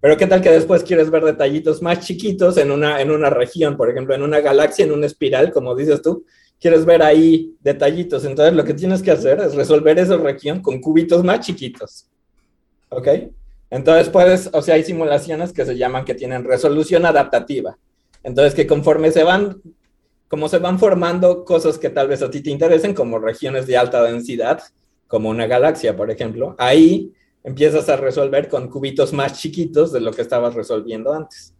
Pero 0.00 0.16
¿qué 0.16 0.26
tal 0.26 0.40
que 0.40 0.50
después 0.50 0.84
quieres 0.84 1.10
ver 1.10 1.24
detallitos 1.24 1.82
más 1.82 2.00
chiquitos 2.06 2.56
en 2.56 2.70
una, 2.70 3.00
en 3.00 3.10
una 3.10 3.30
región, 3.30 3.76
por 3.76 3.90
ejemplo, 3.90 4.14
en 4.14 4.22
una 4.22 4.40
galaxia, 4.40 4.84
en 4.84 4.92
una 4.92 5.06
espiral, 5.06 5.52
como 5.52 5.74
dices 5.74 6.02
tú? 6.02 6.24
Quieres 6.60 6.84
ver 6.84 7.02
ahí 7.02 7.54
detallitos. 7.60 8.24
Entonces, 8.24 8.54
lo 8.54 8.64
que 8.64 8.74
tienes 8.74 9.02
que 9.02 9.10
hacer 9.10 9.40
es 9.40 9.54
resolver 9.54 9.98
esa 9.98 10.16
región 10.16 10.60
con 10.62 10.80
cubitos 10.80 11.24
más 11.24 11.40
chiquitos. 11.40 12.08
¿Ok? 12.90 13.08
Entonces, 13.70 14.08
puedes, 14.08 14.50
o 14.52 14.62
sea, 14.62 14.76
hay 14.76 14.84
simulaciones 14.84 15.52
que 15.52 15.64
se 15.64 15.76
llaman 15.76 16.04
que 16.04 16.14
tienen 16.14 16.44
resolución 16.44 17.04
adaptativa. 17.04 17.76
Entonces, 18.22 18.54
que 18.54 18.66
conforme 18.66 19.10
se 19.10 19.24
van 19.24 19.60
como 20.28 20.48
se 20.48 20.58
van 20.58 20.78
formando 20.78 21.44
cosas 21.44 21.78
que 21.78 21.90
tal 21.90 22.08
vez 22.08 22.22
a 22.22 22.30
ti 22.30 22.40
te 22.42 22.50
interesen, 22.50 22.94
como 22.94 23.18
regiones 23.18 23.66
de 23.66 23.76
alta 23.76 24.02
densidad, 24.02 24.62
como 25.06 25.30
una 25.30 25.46
galaxia, 25.46 25.96
por 25.96 26.10
ejemplo, 26.10 26.54
ahí 26.58 27.12
empiezas 27.42 27.88
a 27.88 27.96
resolver 27.96 28.48
con 28.48 28.68
cubitos 28.68 29.12
más 29.12 29.40
chiquitos 29.40 29.90
de 29.92 30.00
lo 30.00 30.12
que 30.12 30.22
estabas 30.22 30.54
resolviendo 30.54 31.14
antes. 31.14 31.54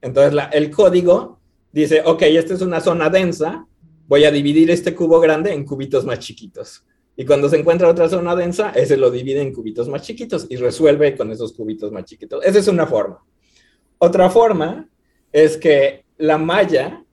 Entonces, 0.00 0.38
el 0.52 0.70
código 0.70 1.38
dice, 1.72 2.02
ok, 2.04 2.22
esta 2.22 2.54
es 2.54 2.62
una 2.62 2.80
zona 2.80 3.08
densa, 3.08 3.66
voy 4.08 4.24
a 4.24 4.30
dividir 4.32 4.70
este 4.70 4.94
cubo 4.94 5.20
grande 5.20 5.52
en 5.52 5.64
cubitos 5.64 6.04
más 6.04 6.18
chiquitos. 6.18 6.84
Y 7.16 7.24
cuando 7.24 7.48
se 7.48 7.58
encuentra 7.58 7.88
otra 7.88 8.08
zona 8.08 8.34
densa, 8.34 8.70
ese 8.70 8.96
lo 8.96 9.10
divide 9.10 9.40
en 9.40 9.52
cubitos 9.52 9.88
más 9.88 10.02
chiquitos 10.02 10.46
y 10.50 10.56
resuelve 10.56 11.16
con 11.16 11.30
esos 11.30 11.52
cubitos 11.52 11.92
más 11.92 12.04
chiquitos. 12.04 12.44
Esa 12.44 12.58
es 12.58 12.66
una 12.66 12.86
forma. 12.86 13.24
Otra 13.98 14.28
forma 14.30 14.88
es 15.30 15.56
que 15.56 16.04
la 16.18 16.38
malla 16.38 17.03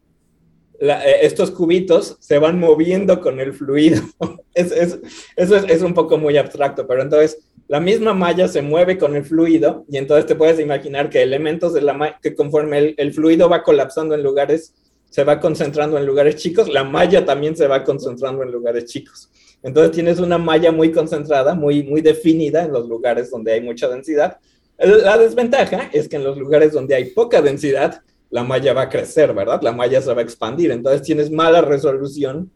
eh, 0.82 1.20
estos 1.22 1.52
cubitos 1.52 2.18
se 2.20 2.40
van 2.40 2.60
moviendo 2.60 3.22
con 3.22 3.40
el 3.40 3.54
fluido. 3.54 4.02
eso 4.56 4.98
es, 5.36 5.82
un 5.84 5.94
poco 5.94 6.18
muy 6.18 6.38
abstracto, 6.38 6.88
pero 6.88 7.04
entonces 7.04 7.38
la 7.68 7.80
misma 7.80 8.16
malla 8.16 8.48
se 8.48 8.64
mueve 8.64 8.98
con 8.98 9.16
el 9.16 9.24
fluido 9.24 9.86
y 9.90 9.98
entonces 9.98 10.26
te 10.26 10.36
puedes 10.36 10.60
imaginar 10.60 11.12
que 11.12 11.22
elementos 11.22 11.74
de 11.74 11.82
la 11.82 11.94
malla, 11.94 12.20
que 12.20 12.34
conforme 12.34 12.96
el, 12.98 13.14
fluido 13.14 13.48
va 13.48 13.62
colapsando 13.62 14.16
en 14.16 14.24
lugares, 14.24 14.74
se 15.08 15.24
va 15.24 15.40
concentrando 15.40 16.00
en 16.00 16.06
lugares 16.08 16.38
chicos, 16.38 16.68
la 16.68 16.84
malla 16.84 17.26
también 17.26 17.56
se 17.56 17.68
va 17.68 17.84
concentrando 17.84 18.42
en 18.42 18.52
lugares 18.52 18.86
chicos. 18.86 19.30
Entonces 19.62 19.92
tienes 19.92 20.20
una 20.20 20.40
malla 20.40 20.72
muy 20.72 20.92
concentrada, 20.92 21.54
muy, 21.54 21.84
muy 21.84 22.02
definida 22.02 22.66
en 22.66 22.72
los 22.72 22.90
lugares 22.90 23.30
donde 23.30 23.54
hay 23.54 23.62
mucha 23.62 23.88
densidad. 23.88 24.40
La 24.80 25.16
desventaja 25.20 25.92
es 25.94 26.10
que 26.10 26.16
en 26.16 26.24
los 26.24 26.40
lugares 26.40 26.72
donde 26.72 26.96
hay 26.96 27.12
poca 27.12 27.40
densidad, 27.40 28.02
la 28.32 28.44
malla 28.44 28.74
va 28.74 28.84
a 28.84 28.90
crecer, 28.90 29.34
¿verdad? 29.34 29.62
La 29.62 29.74
malla 29.74 30.02
se 30.02 30.14
va 30.14 30.22
a 30.22 30.24
expandir. 30.24 30.72
Entonces 30.72 31.04
tienes 31.04 31.30
mala 31.30 31.62
resolución 31.62 32.50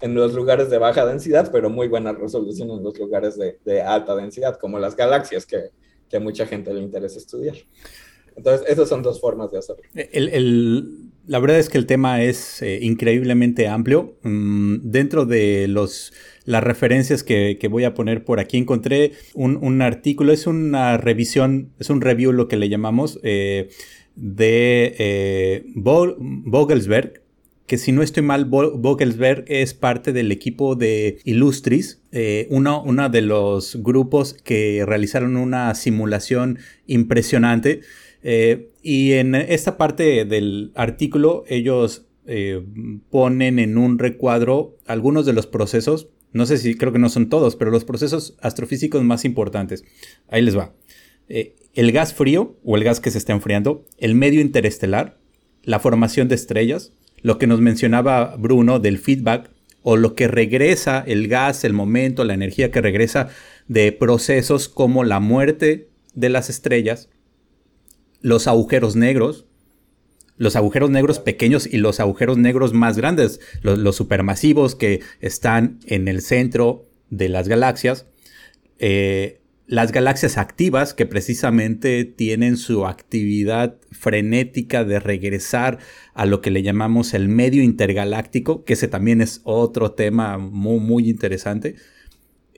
en 0.00 0.14
los 0.14 0.34
lugares 0.34 0.68
de 0.68 0.78
baja 0.78 1.06
densidad, 1.06 1.50
pero 1.50 1.70
muy 1.70 1.88
buena 1.88 2.12
resolución 2.12 2.70
en 2.70 2.82
los 2.82 2.98
lugares 2.98 3.38
de, 3.38 3.82
alta 3.82 4.14
densidad, 4.14 4.58
como 4.58 4.78
las 4.78 4.94
galaxias 4.94 5.46
que, 5.46 5.70
a 6.14 6.20
mucha 6.20 6.44
gente 6.44 6.74
le 6.74 6.82
interesa 6.82 7.18
estudiar. 7.18 7.56
Entonces, 8.36 8.68
esas 8.68 8.86
son 8.86 9.02
dos 9.02 9.18
formas 9.18 9.50
de 9.50 9.58
hacerlo. 9.58 9.82
la 11.26 11.38
verdad 11.38 11.58
es 11.58 11.70
que 11.70 11.78
el 11.78 11.86
tema 11.86 12.22
es 12.22 12.60
eh, 12.60 12.80
increíblemente 12.82 13.68
amplio. 13.68 14.18
Mm, 14.22 14.90
dentro 14.90 15.24
de 15.24 15.68
los, 15.68 16.12
las 16.44 16.62
referencias 16.62 17.22
que, 17.22 17.56
voy 17.70 17.84
a 17.84 17.94
poner 17.94 18.24
por 18.24 18.40
aquí, 18.40 18.58
encontré 18.58 19.12
un, 19.34 19.80
artículo, 19.80 20.34
es 20.34 20.46
una 20.46 20.98
revisión, 20.98 21.72
es 21.78 21.88
un 21.88 22.02
review 22.02 22.32
lo 22.32 22.48
que 22.48 22.56
le 22.56 22.68
llamamos. 22.68 23.18
Eh, 23.22 23.70
de 24.16 24.94
eh, 24.98 25.64
Vogelsberg, 25.74 27.22
que 27.66 27.78
si 27.78 27.92
no 27.92 28.02
estoy 28.02 28.22
mal, 28.22 28.44
Vogelsberg 28.44 29.44
es 29.46 29.72
parte 29.72 30.12
del 30.12 30.30
equipo 30.32 30.74
de 30.74 31.18
Illustris, 31.24 32.02
eh, 32.12 32.46
uno, 32.50 32.84
de 33.10 33.22
los 33.22 33.76
grupos 33.82 34.34
que 34.34 34.84
realizaron 34.86 35.36
una 35.36 35.74
simulación 35.74 36.58
impresionante. 36.86 37.80
Eh, 38.22 38.70
y 38.82 39.12
en 39.12 39.34
esta 39.34 39.76
parte 39.78 40.24
del 40.24 40.72
artículo 40.74 41.44
ellos 41.48 42.06
ponen 43.10 43.58
en 43.58 43.76
un 43.76 43.98
recuadro 43.98 44.76
algunos 44.86 45.26
de 45.26 45.32
los 45.32 45.48
procesos, 45.48 46.08
no 46.32 46.46
sé 46.46 46.56
si 46.56 46.76
creo 46.76 46.92
que 46.92 47.00
no 47.00 47.08
son 47.08 47.28
todos, 47.28 47.56
pero 47.56 47.72
los 47.72 47.84
procesos 47.84 48.36
astrofísicos 48.40 49.02
más 49.02 49.24
importantes. 49.24 49.84
Ahí 50.28 50.40
les 50.40 50.56
va 50.56 50.72
el 51.74 51.92
gas 51.92 52.14
frío 52.14 52.56
o 52.64 52.76
el 52.76 52.84
gas 52.84 53.00
que 53.00 53.10
se 53.10 53.18
está 53.18 53.32
enfriando, 53.32 53.84
el 53.98 54.14
medio 54.14 54.40
interestelar, 54.40 55.18
la 55.62 55.80
formación 55.80 56.28
de 56.28 56.34
estrellas, 56.34 56.92
lo 57.22 57.38
que 57.38 57.46
nos 57.46 57.60
mencionaba 57.60 58.36
Bruno 58.36 58.78
del 58.78 58.98
feedback 58.98 59.50
o 59.82 59.96
lo 59.96 60.14
que 60.14 60.28
regresa 60.28 61.02
el 61.06 61.28
gas, 61.28 61.64
el 61.64 61.72
momento, 61.72 62.24
la 62.24 62.34
energía 62.34 62.70
que 62.70 62.80
regresa 62.80 63.28
de 63.68 63.92
procesos 63.92 64.68
como 64.68 65.04
la 65.04 65.20
muerte 65.20 65.88
de 66.14 66.28
las 66.28 66.50
estrellas, 66.50 67.08
los 68.20 68.46
agujeros 68.46 68.96
negros, 68.96 69.46
los 70.36 70.56
agujeros 70.56 70.90
negros 70.90 71.18
pequeños 71.18 71.66
y 71.66 71.78
los 71.78 72.00
agujeros 72.00 72.38
negros 72.38 72.72
más 72.72 72.96
grandes, 72.96 73.40
los, 73.62 73.96
supermasivos 73.96 74.74
que 74.74 75.00
están 75.20 75.78
en 75.86 76.08
el 76.08 76.20
centro 76.20 76.86
de 77.10 77.28
las 77.28 77.48
galaxias, 77.48 78.06
eh, 78.78 79.41
las 79.66 79.92
galaxias 79.92 80.38
activas, 80.38 80.92
que 80.92 81.06
precisamente 81.06 82.04
tienen 82.04 82.56
su 82.56 82.86
actividad 82.86 83.76
frenética 83.90 84.84
de 84.84 85.00
regresar 85.00 85.78
a 86.14 86.26
lo 86.26 86.40
que 86.40 86.50
le 86.50 86.62
llamamos 86.62 87.14
el 87.14 87.28
medio 87.28 87.62
intergaláctico, 87.62 88.64
que 88.64 88.74
ese 88.74 88.88
también 88.88 89.20
es 89.20 89.40
otro 89.44 89.92
tema 89.92 90.38
muy, 90.38 90.80
muy 90.80 91.08
interesante. 91.08 91.76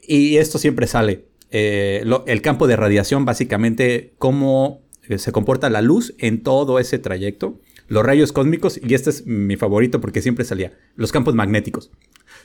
Y 0.03 0.37
esto 0.37 0.59
siempre 0.59 0.87
sale. 0.87 1.27
Eh, 1.51 2.05
el 2.27 2.43
campo 2.43 2.67
de 2.67 2.77
radiación, 2.77 3.25
básicamente, 3.25 4.15
cómo 4.19 4.83
eh, 5.09 5.19
se 5.19 5.33
comporta 5.33 5.71
la 5.71 5.83
luz 5.83 6.15
en 6.19 6.43
todo 6.43 6.79
ese 6.79 6.99
trayecto. 6.99 7.61
los 7.87 8.03
rayos 8.03 8.33
cósmicos, 8.33 8.81
y 8.83 8.95
este 8.95 9.11
es 9.11 9.27
mi 9.27 9.57
favorito 9.57 10.01
porque 10.01 10.23
siempre 10.23 10.47
salía, 10.47 10.73
los 10.97 11.13
campos 11.13 11.35
magnéticos. 11.35 11.91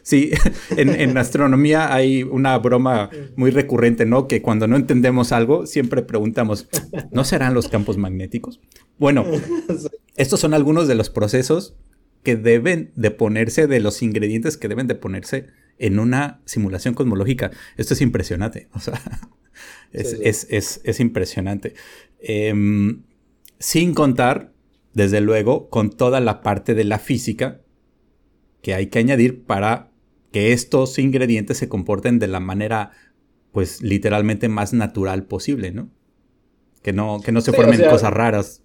Sí, 0.09 0.31
en, 0.75 1.15
astronomía 1.19 1.93
hay 1.93 2.23
una 2.23 2.57
broma 2.57 3.11
muy 3.35 3.51
recurrente, 3.51 4.07
¿no? 4.07 4.27
Que 4.27 4.41
cuando 4.41 4.65
no 4.65 4.75
entendemos 4.75 5.31
algo, 5.31 5.67
siempre 5.67 6.01
preguntamos, 6.01 6.67
¿no 7.11 7.23
serán 7.23 7.53
los 7.53 7.67
campos 7.67 7.99
magnéticos? 7.99 8.59
Bueno, 8.97 9.23
estos 10.15 10.39
son 10.39 10.55
algunos 10.55 10.87
de 10.87 10.95
los 10.95 11.11
procesos 11.11 11.75
que 12.23 12.35
deben 12.35 12.91
de 12.95 13.11
ponerse, 13.11 13.67
de 13.67 13.79
los 13.81 14.01
ingredientes 14.01 14.57
que 14.57 14.67
deben 14.67 14.87
de 14.87 14.95
ponerse 14.95 15.45
en 15.77 15.99
una 15.99 16.41
simulación 16.45 16.95
cosmológica. 16.95 17.51
Esto 17.77 17.93
es 17.93 18.01
impresionante, 18.01 18.67
o 18.73 18.79
sea, 18.79 18.99
es, 19.91 20.99
impresionante. 20.99 21.75
Em, 22.19 23.03
sin 23.59 23.93
contar, 23.93 24.53
desde 24.95 25.21
luego, 25.21 25.69
con 25.69 25.91
toda 25.91 26.19
la 26.19 26.41
parte 26.41 26.73
de 26.73 26.83
la 26.83 26.97
física 26.97 27.61
que 28.63 28.73
hay 28.73 28.87
que 28.87 28.97
añadir 28.97 29.45
para 29.45 29.88
que 30.31 30.53
estos 30.53 30.99
ingredientes 30.99 31.57
se 31.57 31.69
comporten 31.69 32.19
de 32.19 32.27
la 32.27 32.39
manera, 32.39 32.91
pues, 33.51 33.81
literalmente 33.81 34.49
más 34.49 34.73
natural 34.73 35.25
posible, 35.25 35.71
¿no? 35.71 35.89
Que 36.81 36.93
no, 36.93 37.21
que 37.23 37.31
no 37.31 37.41
se 37.41 37.51
formen 37.51 37.81
cosas 37.89 38.13
raras. 38.13 38.63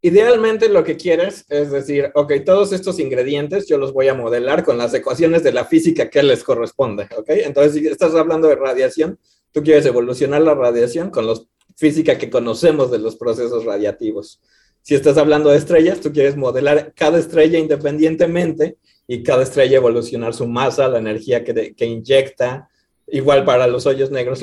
Idealmente 0.00 0.68
lo 0.68 0.84
que 0.84 0.96
quieres 0.96 1.46
es 1.48 1.70
decir, 1.70 2.10
ok, 2.14 2.32
todos 2.44 2.72
estos 2.72 3.00
ingredientes 3.00 3.66
yo 3.66 3.78
los 3.78 3.94
voy 3.94 4.08
a 4.08 4.14
modelar 4.14 4.62
con 4.62 4.76
las 4.76 4.92
ecuaciones 4.92 5.42
de 5.42 5.52
la 5.52 5.64
física 5.64 6.10
que 6.10 6.22
les 6.22 6.44
corresponde, 6.44 7.08
ok. 7.16 7.30
Entonces, 7.30 7.72
si 7.72 7.86
estás 7.86 8.14
hablando 8.14 8.48
de 8.48 8.56
radiación, 8.56 9.18
tú 9.50 9.62
quieres 9.62 9.86
evolucionar 9.86 10.42
la 10.42 10.54
radiación 10.54 11.10
con 11.10 11.26
la 11.26 11.34
física 11.76 12.18
que 12.18 12.28
conocemos 12.28 12.90
de 12.90 12.98
los 12.98 13.16
procesos 13.16 13.64
radiativos. 13.64 14.42
Si 14.82 14.94
estás 14.94 15.16
hablando 15.16 15.48
de 15.48 15.56
estrellas, 15.56 16.00
tú 16.00 16.12
quieres 16.12 16.36
modelar 16.36 16.92
cada 16.94 17.18
estrella 17.18 17.58
independientemente 17.58 18.76
y 19.06 19.22
cada 19.22 19.42
estrella 19.42 19.76
evolucionar 19.76 20.34
su 20.34 20.46
masa, 20.46 20.88
la 20.88 20.98
energía 20.98 21.44
que, 21.44 21.74
que 21.74 21.86
inyecta, 21.86 22.68
igual 23.08 23.44
para 23.44 23.66
los 23.66 23.86
hoyos 23.86 24.10
negros. 24.10 24.40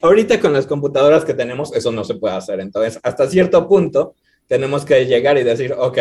ahorita 0.00 0.40
con 0.40 0.52
las 0.52 0.66
computadoras 0.66 1.24
que 1.24 1.34
tenemos, 1.34 1.74
eso 1.74 1.92
no 1.92 2.04
se 2.04 2.14
puede 2.14 2.34
hacer. 2.34 2.60
Entonces, 2.60 2.98
hasta 3.02 3.28
cierto 3.28 3.68
punto, 3.68 4.14
tenemos 4.46 4.84
que 4.84 5.06
llegar 5.06 5.38
y 5.38 5.42
decir, 5.42 5.74
ok, 5.76 5.98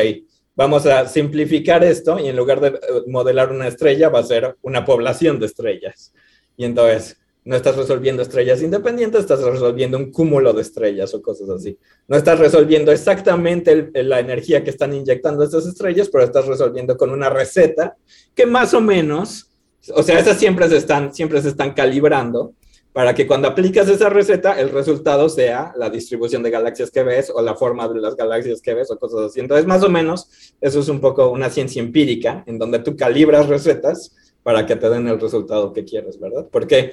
vamos 0.55 0.85
a 0.85 1.07
simplificar 1.07 1.83
esto 1.83 2.19
y 2.19 2.27
en 2.27 2.35
lugar 2.35 2.59
de 2.61 2.67
eh, 2.69 2.81
modelar 3.07 3.51
una 3.51 3.67
estrella, 3.67 4.09
va 4.09 4.19
a 4.19 4.23
ser 4.23 4.55
una 4.61 4.85
población 4.85 5.39
de 5.39 5.47
estrellas. 5.47 6.13
Y 6.57 6.65
entonces, 6.65 7.17
no 7.45 7.55
estás 7.55 7.75
resolviendo 7.75 8.21
estrellas 8.21 8.61
independientes, 8.61 9.21
estás 9.21 9.41
resolviendo 9.41 9.97
un 9.97 10.11
cúmulo 10.11 10.53
de 10.53 10.61
estrellas 10.61 11.13
o 11.13 11.21
cosas 11.21 11.49
así. 11.49 11.77
No 12.07 12.15
estás 12.15 12.39
resolviendo 12.39 12.91
exactamente 12.91 13.91
la 14.03 14.19
energía 14.19 14.63
que 14.63 14.69
están 14.69 14.93
inyectando 14.93 15.43
estas 15.43 15.65
estrellas, 15.65 16.09
pero 16.09 16.23
estás 16.23 16.45
resolviendo 16.45 16.95
con 16.95 17.09
una 17.09 17.29
receta 17.29 17.97
que 18.33 18.45
más 18.45 18.73
o 18.73 18.81
menos, 18.81 19.51
o 19.93 20.03
sea, 20.03 20.19
esas 20.19 20.37
siempre 20.37 20.69
se 20.69 20.77
están, 20.77 21.13
siempre 21.13 21.41
se 21.41 21.49
están 21.49 21.73
calibrando 21.73 22.53
para 22.93 23.15
que 23.15 23.25
cuando 23.25 23.47
aplicas 23.47 23.89
esa 23.89 24.07
receta, 24.07 24.59
el 24.61 24.69
resultado 24.69 25.27
sea 25.27 25.73
la 25.75 25.89
distribución 25.89 26.43
de 26.43 26.51
galaxias 26.51 26.91
que 26.91 27.01
ves 27.01 27.31
o 27.33 27.41
la 27.41 27.55
forma 27.55 27.87
de 27.87 27.99
las 27.99 28.15
galaxias 28.15 28.61
que 28.61 28.75
ves 28.75 28.91
o 28.91 28.99
cosas 28.99 29.31
así. 29.31 29.39
Entonces, 29.39 29.65
más 29.65 29.83
o 29.83 29.89
menos, 29.89 30.53
eso 30.61 30.79
es 30.79 30.87
un 30.89 31.01
poco 31.01 31.29
una 31.29 31.49
ciencia 31.49 31.81
empírica 31.81 32.43
en 32.45 32.59
donde 32.59 32.79
tú 32.79 32.95
calibras 32.95 33.47
recetas 33.47 34.15
para 34.43 34.65
que 34.65 34.75
te 34.75 34.89
den 34.89 35.07
el 35.07 35.19
resultado 35.19 35.73
que 35.73 35.83
quieres, 35.83 36.19
¿verdad? 36.19 36.47
Porque, 36.51 36.91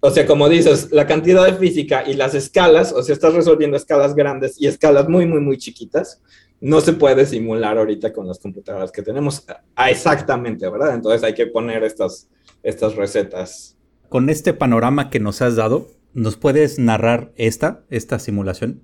o 0.00 0.10
sea, 0.10 0.26
como 0.26 0.48
dices, 0.48 0.90
la 0.92 1.06
cantidad 1.06 1.44
de 1.44 1.54
física 1.54 2.04
y 2.06 2.14
las 2.14 2.34
escalas, 2.34 2.92
o 2.92 3.02
sea, 3.02 3.14
estás 3.14 3.34
resolviendo 3.34 3.76
escalas 3.76 4.14
grandes 4.14 4.60
y 4.60 4.66
escalas 4.66 5.08
muy, 5.08 5.26
muy, 5.26 5.40
muy 5.40 5.58
chiquitas, 5.58 6.22
no 6.60 6.80
se 6.80 6.92
puede 6.92 7.24
simular 7.26 7.78
ahorita 7.78 8.12
con 8.12 8.26
las 8.26 8.38
computadoras 8.38 8.90
que 8.90 9.02
tenemos 9.02 9.44
ah, 9.76 9.90
exactamente, 9.90 10.68
¿verdad? 10.68 10.94
Entonces 10.94 11.22
hay 11.22 11.34
que 11.34 11.46
poner 11.46 11.84
estas, 11.84 12.28
estas 12.62 12.96
recetas 12.96 13.78
con 14.08 14.30
este 14.30 14.54
panorama 14.54 15.10
que 15.10 15.20
nos 15.20 15.42
has 15.42 15.56
dado, 15.56 15.88
¿nos 16.14 16.36
puedes 16.36 16.78
narrar 16.78 17.32
esta, 17.36 17.84
esta 17.90 18.18
simulación? 18.18 18.82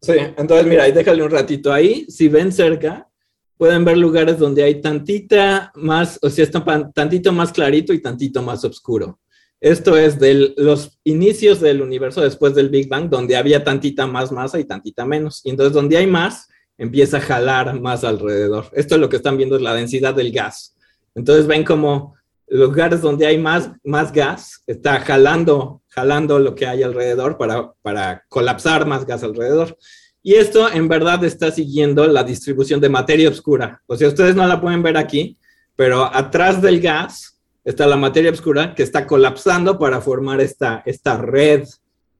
Sí, 0.00 0.12
entonces 0.36 0.66
mira, 0.66 0.84
ahí 0.84 0.92
déjale 0.92 1.22
un 1.22 1.30
ratito 1.30 1.72
ahí. 1.72 2.06
Si 2.08 2.28
ven 2.28 2.52
cerca, 2.52 3.08
pueden 3.56 3.84
ver 3.84 3.98
lugares 3.98 4.38
donde 4.38 4.62
hay 4.62 4.80
tantita 4.80 5.72
más, 5.74 6.18
o 6.22 6.30
sea, 6.30 6.44
está 6.44 6.62
tantito 6.92 7.32
más 7.32 7.52
clarito 7.52 7.92
y 7.92 8.00
tantito 8.00 8.42
más 8.42 8.64
oscuro. 8.64 9.18
Esto 9.60 9.96
es 9.96 10.20
de 10.20 10.54
los 10.56 10.98
inicios 11.02 11.60
del 11.60 11.82
universo 11.82 12.20
después 12.20 12.54
del 12.54 12.68
Big 12.68 12.88
Bang, 12.88 13.08
donde 13.08 13.36
había 13.36 13.64
tantita 13.64 14.06
más 14.06 14.30
masa 14.30 14.60
y 14.60 14.64
tantita 14.64 15.04
menos. 15.04 15.40
Y 15.44 15.50
entonces 15.50 15.72
donde 15.72 15.96
hay 15.96 16.06
más, 16.06 16.48
empieza 16.76 17.16
a 17.16 17.20
jalar 17.20 17.80
más 17.80 18.04
alrededor. 18.04 18.66
Esto 18.72 18.94
es 18.94 19.00
lo 19.00 19.08
que 19.08 19.16
están 19.16 19.36
viendo 19.36 19.56
es 19.56 19.62
la 19.62 19.74
densidad 19.74 20.14
del 20.14 20.32
gas. 20.32 20.76
Entonces 21.14 21.48
ven 21.48 21.64
como 21.64 22.14
lugares 22.46 23.02
donde 23.02 23.26
hay 23.26 23.36
más, 23.36 23.70
más 23.82 24.12
gas, 24.12 24.62
está 24.66 25.00
jalando, 25.00 25.82
jalando 25.88 26.38
lo 26.38 26.54
que 26.54 26.66
hay 26.66 26.84
alrededor 26.84 27.36
para, 27.36 27.72
para 27.82 28.24
colapsar 28.28 28.86
más 28.86 29.04
gas 29.04 29.24
alrededor. 29.24 29.76
Y 30.22 30.34
esto 30.34 30.70
en 30.70 30.88
verdad 30.88 31.24
está 31.24 31.50
siguiendo 31.50 32.06
la 32.06 32.22
distribución 32.22 32.80
de 32.80 32.88
materia 32.88 33.28
oscura. 33.28 33.82
O 33.86 33.96
sea, 33.96 34.08
ustedes 34.08 34.36
no 34.36 34.46
la 34.46 34.60
pueden 34.60 34.82
ver 34.82 34.96
aquí, 34.96 35.36
pero 35.74 36.04
atrás 36.04 36.62
del 36.62 36.80
gas 36.80 37.37
está 37.68 37.86
la 37.86 37.96
materia 37.96 38.30
oscura 38.30 38.74
que 38.74 38.82
está 38.82 39.06
colapsando 39.06 39.78
para 39.78 40.00
formar 40.00 40.40
esta, 40.40 40.82
esta 40.86 41.18
red, 41.18 41.68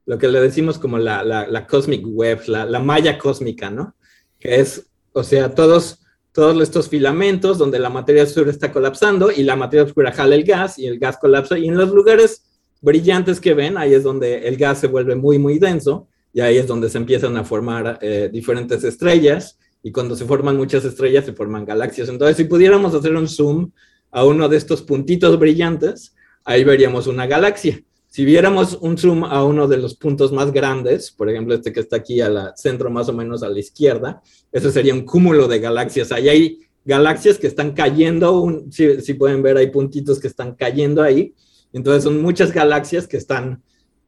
lo 0.04 0.18
que 0.18 0.28
le 0.28 0.40
decimos 0.40 0.78
como 0.78 0.98
la, 0.98 1.22
la, 1.22 1.46
la 1.46 1.66
cosmic 1.66 2.04
web, 2.06 2.42
la, 2.48 2.66
la 2.66 2.80
malla 2.80 3.16
cósmica, 3.16 3.70
¿no? 3.70 3.94
Que 4.38 4.60
es, 4.60 4.90
o 5.12 5.22
sea, 5.22 5.54
todos 5.54 6.00
todos 6.32 6.62
estos 6.62 6.88
filamentos 6.88 7.58
donde 7.58 7.78
la 7.78 7.90
materia 7.90 8.22
oscura 8.22 8.50
está 8.50 8.70
colapsando 8.70 9.32
y 9.32 9.42
la 9.42 9.56
materia 9.56 9.84
oscura 9.84 10.12
jala 10.12 10.34
el 10.34 10.44
gas 10.44 10.78
y 10.78 10.86
el 10.86 10.98
gas 10.98 11.16
colapsa 11.16 11.58
y 11.58 11.66
en 11.66 11.76
los 11.76 11.90
lugares 11.90 12.44
brillantes 12.80 13.40
que 13.40 13.54
ven, 13.54 13.76
ahí 13.76 13.94
es 13.94 14.04
donde 14.04 14.46
el 14.46 14.56
gas 14.56 14.78
se 14.78 14.86
vuelve 14.86 15.16
muy, 15.16 15.38
muy 15.38 15.58
denso 15.58 16.06
y 16.32 16.40
ahí 16.40 16.58
es 16.58 16.66
donde 16.66 16.90
se 16.90 16.98
empiezan 16.98 17.36
a 17.38 17.42
formar 17.42 17.98
eh, 18.02 18.28
diferentes 18.32 18.84
estrellas 18.84 19.58
y 19.82 19.90
cuando 19.90 20.14
se 20.14 20.26
forman 20.26 20.56
muchas 20.56 20.84
estrellas 20.84 21.24
se 21.24 21.32
forman 21.32 21.64
galaxias. 21.64 22.08
Entonces, 22.08 22.36
si 22.36 22.44
pudiéramos 22.44 22.94
hacer 22.94 23.16
un 23.16 23.26
zoom 23.26 23.72
a 24.10 24.24
uno 24.24 24.48
de 24.48 24.56
estos 24.56 24.82
puntitos 24.82 25.38
brillantes, 25.38 26.14
ahí 26.44 26.64
veríamos 26.64 27.06
una 27.06 27.26
galaxia. 27.26 27.82
Si 28.08 28.24
viéramos 28.24 28.78
un 28.80 28.96
zoom 28.96 29.24
a 29.24 29.44
uno 29.44 29.68
de 29.68 29.76
los 29.76 29.94
puntos 29.94 30.32
más 30.32 30.50
grandes, 30.50 31.10
por 31.10 31.28
ejemplo, 31.28 31.54
este 31.54 31.72
que 31.72 31.80
está 31.80 31.96
aquí 31.96 32.22
al 32.22 32.52
centro 32.56 32.90
más 32.90 33.08
o 33.10 33.12
menos 33.12 33.42
a 33.42 33.50
la 33.50 33.58
izquierda, 33.58 34.22
ese 34.50 34.72
sería 34.72 34.94
un 34.94 35.04
cúmulo 35.04 35.46
de 35.46 35.58
galaxias. 35.60 36.10
Ahí 36.10 36.28
hay 36.28 36.58
galaxias 36.86 37.36
que 37.36 37.46
están 37.46 37.72
cayendo, 37.72 38.64
si, 38.70 39.14
pueden 39.14 39.42
ver, 39.42 39.58
hay 39.58 39.70
puntitos 39.70 40.18
que 40.18 40.26
están 40.26 40.54
cayendo 40.54 41.02
ahí. 41.02 41.34
Entonces 41.74 42.02
son 42.02 42.22
muchas 42.22 42.50
galaxias 42.50 43.06
que 43.06 43.18
están, 43.18 43.62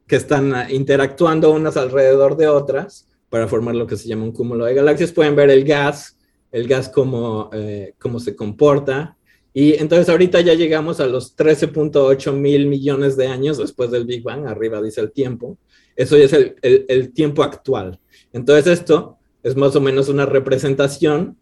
que 0.07 0.17
están 0.17 0.55
interactuando 0.71 1.51
unas 1.51 1.77
alrededor 1.77 2.39
de 2.39 2.49
otras 2.49 3.07
para 3.29 3.49
formar 3.49 3.75
lo 3.75 3.87
que 3.87 3.99
se 3.99 4.09
llama 4.09 4.25
un 4.25 4.33
cúmulo 4.33 4.65
de 4.65 4.75
galaxias. 4.75 5.13
Pueden 5.13 5.37
ver 5.37 5.51
el 5.51 5.63
gas, 5.65 6.17
el 6.51 6.67
gas 6.67 6.89
cómo, 6.89 7.51
eh, 7.53 7.95
cómo 7.99 8.19
se 8.19 8.35
comporta, 8.35 9.19
y 9.53 9.75
entonces 9.75 10.09
ahorita 10.09 10.41
ya 10.41 10.55
llegamos 10.55 11.01
a 11.01 11.07
los 11.07 11.37
13.8 11.37 12.33
mil 12.33 12.67
millones 12.67 13.17
de 13.17 13.27
años 13.27 13.59
después 13.59 13.91
del 13.91 14.05
Big 14.05 14.23
Bang, 14.23 14.47
arriba 14.47 14.81
dice 14.81 15.01
el 15.01 15.11
tiempo. 15.11 15.59
Eso 15.97 16.17
es 16.17 16.33
el, 16.33 16.57
el, 16.63 17.13
tiempo 17.13 17.43
actual. 17.43 17.99
Entonces 18.33 18.67
esto 18.79 19.19
es 19.43 19.57
más 19.57 19.75
o 19.75 19.81
menos 19.81 20.09
una 20.09 20.25
representación 20.25 21.37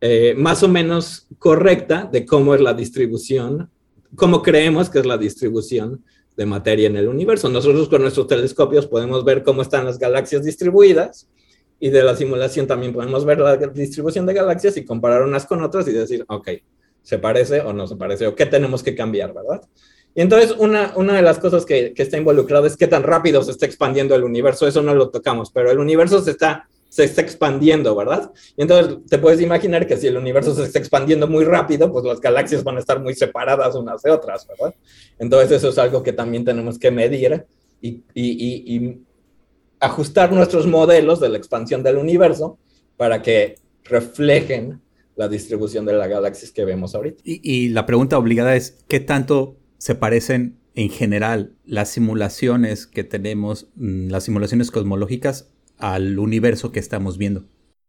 eh, 0.00 0.34
más 0.34 0.62
o 0.62 0.68
menos 0.68 1.26
correcta 1.38 2.08
de 2.10 2.24
cómo 2.24 2.54
es 2.54 2.60
la 2.62 2.72
distribución, 2.72 3.70
cómo 4.16 4.42
creemos 4.42 4.88
que 4.88 4.98
es 4.98 5.06
la 5.06 5.18
distribución 5.18 6.02
de 6.38 6.46
materia 6.46 6.86
en 6.86 6.96
el 6.96 7.06
universo. 7.06 7.50
Nosotros 7.50 7.90
con 7.90 8.00
nuestros 8.00 8.26
telescopios 8.26 8.86
podemos 8.86 9.24
ver 9.24 9.42
cómo 9.42 9.60
están 9.60 9.84
las 9.84 9.98
galaxias 9.98 10.42
distribuidas 10.42 11.28
y 11.78 11.90
de 11.90 12.02
la 12.02 12.16
simulación 12.16 12.66
también 12.66 12.94
podemos 12.94 13.26
ver 13.26 13.40
la 13.40 13.58
distribución 13.58 14.24
de 14.24 14.32
galaxias 14.32 14.78
y 14.78 14.86
comparar 14.86 15.22
unas 15.22 15.44
con 15.44 15.62
otras 15.62 15.86
y 15.86 15.92
decir, 15.92 16.24
ok, 16.28 16.48
¿Se 17.02 17.18
parece 17.18 17.60
o 17.60 17.72
no 17.72 17.86
se 17.86 17.96
parece? 17.96 18.26
¿O 18.26 18.34
qué 18.34 18.46
tenemos 18.46 18.82
que 18.82 18.94
cambiar, 18.94 19.32
verdad? 19.32 19.62
Y 20.14 20.22
entonces 20.22 20.54
una, 20.58 20.92
una 20.96 21.14
de 21.14 21.22
las 21.22 21.38
cosas 21.38 21.64
que, 21.64 21.94
que, 21.94 22.02
está 22.02 22.16
involucrada 22.16 22.66
es 22.66 22.76
qué 22.76 22.86
tan 22.86 23.02
rápido 23.02 23.42
se 23.42 23.52
está 23.52 23.66
expandiendo 23.66 24.14
el 24.14 24.24
universo. 24.24 24.66
Eso 24.66 24.82
no 24.82 24.94
lo 24.94 25.10
tocamos, 25.10 25.50
pero 25.50 25.70
el 25.70 25.78
universo 25.78 26.20
se 26.20 26.32
está, 26.32 26.68
se 26.88 27.04
está 27.04 27.20
expandiendo, 27.22 27.94
¿verdad? 27.94 28.32
Y 28.56 28.62
entonces 28.62 28.98
te 29.08 29.18
puedes 29.18 29.40
imaginar 29.40 29.86
que 29.86 29.96
si 29.96 30.08
el 30.08 30.16
universo 30.16 30.54
se 30.54 30.64
está 30.64 30.80
expandiendo 30.80 31.28
muy 31.28 31.44
rápido, 31.44 31.92
pues 31.92 32.04
las 32.04 32.20
galaxias 32.20 32.64
van 32.64 32.76
a 32.76 32.80
estar 32.80 33.00
muy 33.00 33.14
separadas 33.14 33.76
unas 33.76 34.02
de 34.02 34.10
otras, 34.10 34.46
¿verdad? 34.48 34.74
Entonces 35.18 35.52
eso 35.52 35.68
es 35.68 35.78
algo 35.78 36.02
que 36.02 36.12
también 36.12 36.44
tenemos 36.44 36.78
que 36.78 36.90
medir 36.90 37.46
y, 37.80 38.02
y, 38.12 38.76
y 38.76 39.00
ajustar 39.78 40.32
nuestros 40.32 40.66
modelos 40.66 41.20
de 41.20 41.28
la 41.28 41.38
expansión 41.38 41.82
del 41.82 41.96
universo 41.96 42.58
para 42.96 43.22
que 43.22 43.54
reflejen 43.84 44.80
la 45.20 45.28
distribución 45.28 45.84
de 45.84 45.92
las 45.92 46.08
galaxias 46.08 46.50
que 46.50 46.64
vemos 46.64 46.94
ahorita. 46.94 47.20
Y, 47.24 47.68
la 47.68 47.84
pregunta 47.84 48.16
obligada 48.16 48.56
es, 48.56 48.82
¿qué 48.88 49.00
tanto 49.00 49.58
se 49.76 49.94
parecen 49.94 50.58
en 50.74 50.88
general 50.88 51.52
las 51.66 51.90
simulaciones 51.90 52.86
que 52.86 53.04
tenemos, 53.04 53.68
mm, 53.74 54.08
las 54.08 54.24
simulaciones 54.24 54.70
cosmológicas, 54.70 55.50
al 55.76 56.18
universo 56.18 56.72
que 56.72 56.80
estamos 56.80 57.18
viendo? 57.18 57.44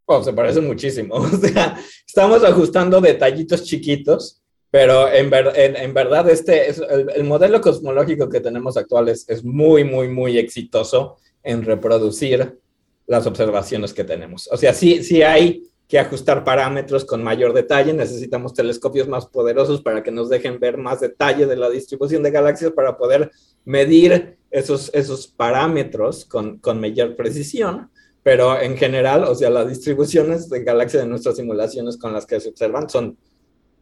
Oh, 0.08 0.22
se 0.22 0.34
parecen 0.34 0.68
muchísimo. 0.68 1.16
O 1.20 1.38
sea, 1.38 1.80
estamos 2.06 2.44
ajustando 2.44 3.00
detallitos 3.00 3.64
chiquitos, 3.64 4.42
pero 4.70 5.08
en, 5.10 5.32
en, 5.34 5.94
verdad 5.94 6.30
este 6.30 6.70
es, 6.70 6.82
el, 7.16 7.24
modelo 7.24 7.62
cosmológico 7.62 8.28
que 8.28 8.42
tenemos 8.42 8.76
actual 8.76 9.08
es, 9.08 9.24
es 9.30 9.42
muy, 9.42 9.86
muy, 9.86 10.10
muy 10.10 10.38
exitoso 10.38 11.16
en 11.44 11.64
reproducir 11.64 12.60
las 13.08 13.26
observaciones 13.26 13.94
que 13.94 14.04
tenemos. 14.04 14.50
O 14.52 14.58
sea, 14.58 14.74
sí, 14.74 15.02
sí 15.02 15.24
hay 15.24 15.64
que 15.92 16.00
ajustar 16.00 16.46
parámetros 16.46 17.04
con 17.04 17.22
mayor 17.22 17.52
detalle, 17.52 17.92
necesitamos 17.92 18.54
telescopios 18.54 19.10
más 19.10 19.26
poderosos 19.26 19.82
para 19.82 20.02
que 20.02 20.10
nos 20.10 20.30
dejen 20.30 20.58
ver 20.58 20.78
más 20.78 21.02
detalle 21.02 21.46
de 21.46 21.58
la 21.58 21.70
distribución 21.70 22.24
de 22.24 22.32
galaxias 22.32 22.72
para 22.72 22.98
poder 22.98 23.30
medir 23.66 24.38
esos, 24.52 24.90
esos 24.94 25.28
parámetros 25.28 26.24
con, 26.24 26.60
con 26.60 26.80
mayor 26.80 27.18
precisión, 27.18 27.92
pero 28.24 28.58
en 28.58 28.78
general, 28.78 29.26
o 29.26 29.36
sea, 29.36 29.50
las 29.50 29.68
distribuciones 29.68 30.48
de 30.48 30.64
galaxias 30.64 31.04
de 31.04 31.10
nuestras 31.10 31.36
simulaciones 31.36 31.98
con 31.98 32.14
las 32.14 32.26
que 32.26 32.40
se 32.40 32.48
observan 32.48 32.90
son 32.90 33.18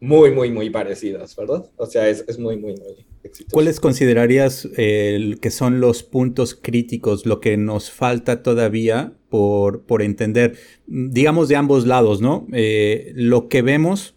muy, 0.00 0.32
muy, 0.32 0.50
muy 0.50 0.68
parecidas, 0.68 1.36
¿verdad? 1.36 1.70
O 1.76 1.86
sea, 1.86 2.08
es, 2.08 2.24
es 2.26 2.40
muy, 2.40 2.56
muy, 2.56 2.74
muy 2.74 3.06
exitoso. 3.22 3.52
¿Cuáles 3.52 3.80
considerarías 3.80 4.68
eh, 4.76 5.36
que 5.40 5.50
son 5.50 5.80
los 5.80 6.02
puntos 6.02 6.54
críticos, 6.54 7.26
lo 7.26 7.40
que 7.40 7.56
nos 7.56 7.90
falta 7.90 8.42
todavía 8.42 9.12
por, 9.28 9.82
por 9.82 10.02
entender, 10.02 10.56
digamos, 10.86 11.48
de 11.48 11.56
ambos 11.56 11.86
lados, 11.86 12.20
¿no? 12.20 12.46
Eh, 12.52 13.12
lo 13.14 13.48
que 13.48 13.62
vemos 13.62 14.14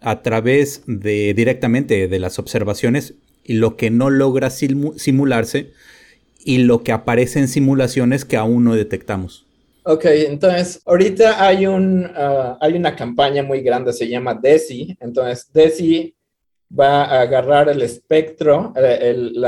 a 0.00 0.22
través 0.22 0.82
de 0.86 1.34
directamente 1.34 2.08
de 2.08 2.18
las 2.18 2.38
observaciones 2.38 3.14
y 3.44 3.54
lo 3.54 3.76
que 3.76 3.90
no 3.90 4.10
logra 4.10 4.50
simularse 4.50 5.72
y 6.44 6.58
lo 6.58 6.82
que 6.82 6.92
aparece 6.92 7.38
en 7.38 7.48
simulaciones 7.48 8.24
que 8.24 8.36
aún 8.36 8.64
no 8.64 8.74
detectamos. 8.74 9.46
Ok, 9.84 10.04
entonces 10.06 10.82
ahorita 10.84 11.44
hay, 11.46 11.66
un, 11.66 12.10
ah, 12.12 12.58
hay 12.60 12.74
una 12.74 12.96
campaña 12.96 13.44
muy 13.44 13.60
grande, 13.60 13.92
se 13.92 14.08
llama 14.08 14.34
DESI. 14.34 14.96
Entonces, 15.00 15.48
DESI 15.52 16.15
va 16.68 17.04
a 17.04 17.20
agarrar 17.22 17.68
el 17.68 17.82
espectro, 17.82 18.72
eh, 18.76 18.98
el, 19.02 19.44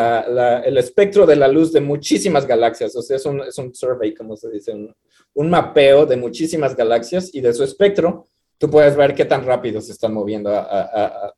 el, 0.65 0.79
espectro 0.79 1.27
de 1.27 1.37
la 1.37 1.49
luz 1.49 1.73
de 1.73 1.81
muchísimas 1.81 2.47
galaxias. 2.47 2.95
O 2.97 3.03
sea, 3.03 3.17
es 3.17 3.27
un, 3.27 3.41
es 3.41 3.59
un 3.59 3.75
survey, 3.75 4.15
como 4.15 4.37
se 4.37 4.51
dice, 4.51 4.73
un, 4.73 4.95
un, 5.35 5.51
mapeo 5.51 6.07
de 6.07 6.17
muchísimas 6.17 6.77
galaxias 6.77 7.35
y 7.35 7.41
de 7.41 7.53
su 7.53 7.65
espectro 7.65 8.27
tú 8.59 8.69
puedes 8.69 8.97
ver 8.97 9.15
qué 9.15 9.25
tan 9.25 9.47
rápido 9.47 9.81
se 9.81 9.93
están 9.93 10.13
moviendo 10.13 10.51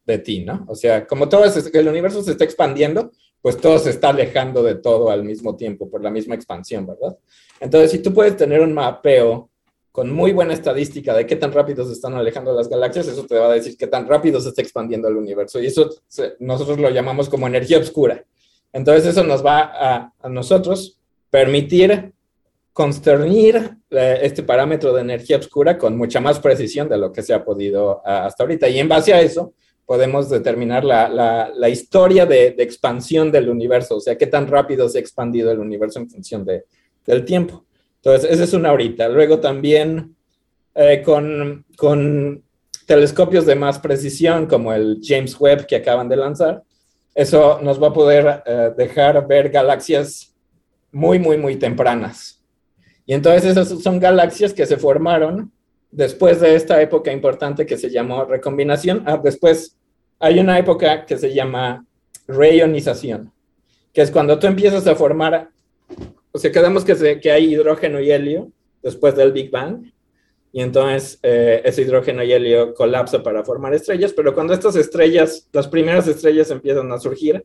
de 0.05 0.18
ti, 0.18 0.43
¿no? 0.43 0.64
O 0.68 0.74
sea, 0.74 1.07
como 1.07 1.28
todo 1.28 1.45
es, 1.45 1.72
el 1.72 1.89
universo 1.89 2.22
se 2.22 2.33
está 2.33 2.45
expandiendo, 2.45 3.12
pues 3.43 3.59
todo 3.59 3.78
se 3.78 3.91
está 3.91 4.09
alejando 4.09 4.62
de 4.62 4.76
todo 4.76 5.11
al 5.11 5.22
mismo 5.22 5.55
tiempo 5.55 5.89
por 5.89 6.03
la 6.03 6.11
misma 6.11 6.35
expansión, 6.35 6.87
¿verdad? 6.87 7.18
Entonces, 7.61 7.91
si 7.91 7.99
tú 7.99 8.12
puedes 8.12 8.37
tener 8.37 8.61
un 8.61 8.72
mapeo 8.72 9.51
con 9.93 10.11
muy 10.11 10.32
buena 10.32 10.55
estadística 10.55 11.14
de 11.14 11.26
qué 11.26 11.36
tan 11.36 11.53
rápido 11.53 11.84
se 11.84 11.93
están 11.93 12.14
alejando 12.14 12.53
las 12.53 12.68
galaxias, 12.68 13.09
eso 13.09 13.26
te 13.26 13.38
va 13.38 13.47
a 13.47 13.55
decir 13.55 13.76
qué 13.76 13.86
tan 13.86 14.07
rápido 14.07 14.41
se 14.41 14.51
está 14.51 14.62
expandiendo 14.62 15.09
el 15.09 15.16
universo. 15.16 15.61
Y 15.61 15.66
eso 15.66 15.91
nosotros 16.38 16.78
lo 16.78 16.91
llamamos 16.91 17.28
como 17.28 17.47
energía 17.47 17.78
oscura. 17.78 18.24
Entonces, 18.72 19.07
eso 19.07 19.24
nos 19.24 19.45
va 19.45 19.61
a, 19.61 20.12
a 20.20 20.28
nosotros 20.28 20.99
permitir 21.28 22.12
consternir 22.72 23.76
eh, 23.91 24.20
este 24.22 24.43
parámetro 24.43 24.93
de 24.93 25.01
energía 25.01 25.36
oscura 25.36 25.76
con 25.76 25.97
mucha 25.97 26.20
más 26.20 26.38
precisión 26.38 26.88
de 26.88 26.99
lo 26.99 27.12
que 27.12 27.22
se 27.22 27.34
ha 27.34 27.45
podido 27.45 28.01
hasta 28.07 28.45
ahorita. 28.45 28.68
Y 28.68 28.78
en 28.78 28.88
base 28.88 29.12
a 29.12 29.20
eso, 29.20 29.55
podemos 29.84 30.30
determinar 30.30 30.84
la, 30.84 31.68
historia 31.68 32.26
de, 32.26 32.55
expansión 32.59 33.32
del 33.32 33.49
universo, 33.49 33.97
o 33.97 34.01
sea, 34.01 34.16
qué 34.16 34.26
tan 34.26 34.47
rápido 34.47 34.88
se 34.88 34.99
ha 34.99 35.01
expandido 35.01 35.51
el 35.51 35.59
universo 35.59 35.99
en 35.99 36.09
función 36.09 36.45
de, 36.45 36.64
del 37.05 37.24
tiempo. 37.24 37.64
Entonces, 38.03 38.30
esa 38.30 38.44
es 38.44 38.53
una 38.55 38.70
ahorita. 38.70 39.09
Luego 39.09 39.40
también 39.40 40.16
eh, 40.74 41.03
con, 41.03 41.64
con, 41.76 42.42
telescopios 42.86 43.46
de 43.46 43.55
más 43.55 43.78
precisión, 43.78 44.46
como 44.46 44.72
el 44.72 44.98
James 45.01 45.38
Webb 45.38 45.66
que 45.66 45.76
acaban 45.76 46.09
de 46.09 46.16
lanzar, 46.16 46.64
eso 47.14 47.61
nos 47.62 47.80
va 47.80 47.88
a 47.88 47.92
poder 47.92 48.42
eh, 48.44 48.72
dejar 48.76 49.28
ver 49.28 49.48
galaxias 49.48 50.34
muy, 50.90 51.20
muy, 51.20 51.36
muy 51.36 51.55
tempranas. 51.55 52.42
Y 53.07 53.14
entonces 53.14 53.44
esas 53.44 53.80
son 53.80 54.01
galaxias 54.01 54.53
que 54.53 54.66
se 54.66 54.76
formaron 54.76 55.53
después 55.90 56.40
de 56.40 56.55
esta 56.55 56.80
época 56.80 57.12
importante 57.12 57.66
que 57.66 57.76
se 57.76 57.90
llamó 57.90 58.24
recombinación. 58.24 59.03
Ah, 59.07 59.20
después 59.22 59.76
hay 60.18 60.38
una 60.38 60.59
época 60.59 61.07
que 61.07 61.16
se 61.16 61.32
llama 61.32 61.86
reionización, 62.26 63.32
que 63.92 64.03
es 64.03 64.11
cuando 64.11 64.38
tú 64.38 64.46
empiezas 64.46 64.86
a 64.86 64.94
formar, 64.94 65.51
o 66.33 66.39
sea, 66.39 66.53
quedamos 66.53 66.85
que, 66.85 67.20
que 67.20 67.31
hay 67.31 67.53
hidrógeno 67.53 68.01
y 68.01 68.11
helio 68.11 68.53
después 68.83 69.14
del 69.16 69.33
Big 69.33 69.51
Bang, 69.51 69.93
y 70.53 70.62
entonces 70.62 71.18
eh, 71.22 71.62
ese 71.64 71.83
hidrógeno 71.83 72.24
y 72.24 72.33
helio 72.33 72.74
colapsa 72.74 73.22
para 73.22 73.45
formar 73.45 73.72
estrellas, 73.74 74.12
pero 74.12 74.35
cuando 74.35 74.53
estas 74.53 74.74
estrellas, 74.76 75.49
las 75.53 75.68
primeras 75.68 76.09
estrellas 76.09 76.51
empiezan 76.51 76.91
a 76.91 76.99
surgir, 76.99 77.45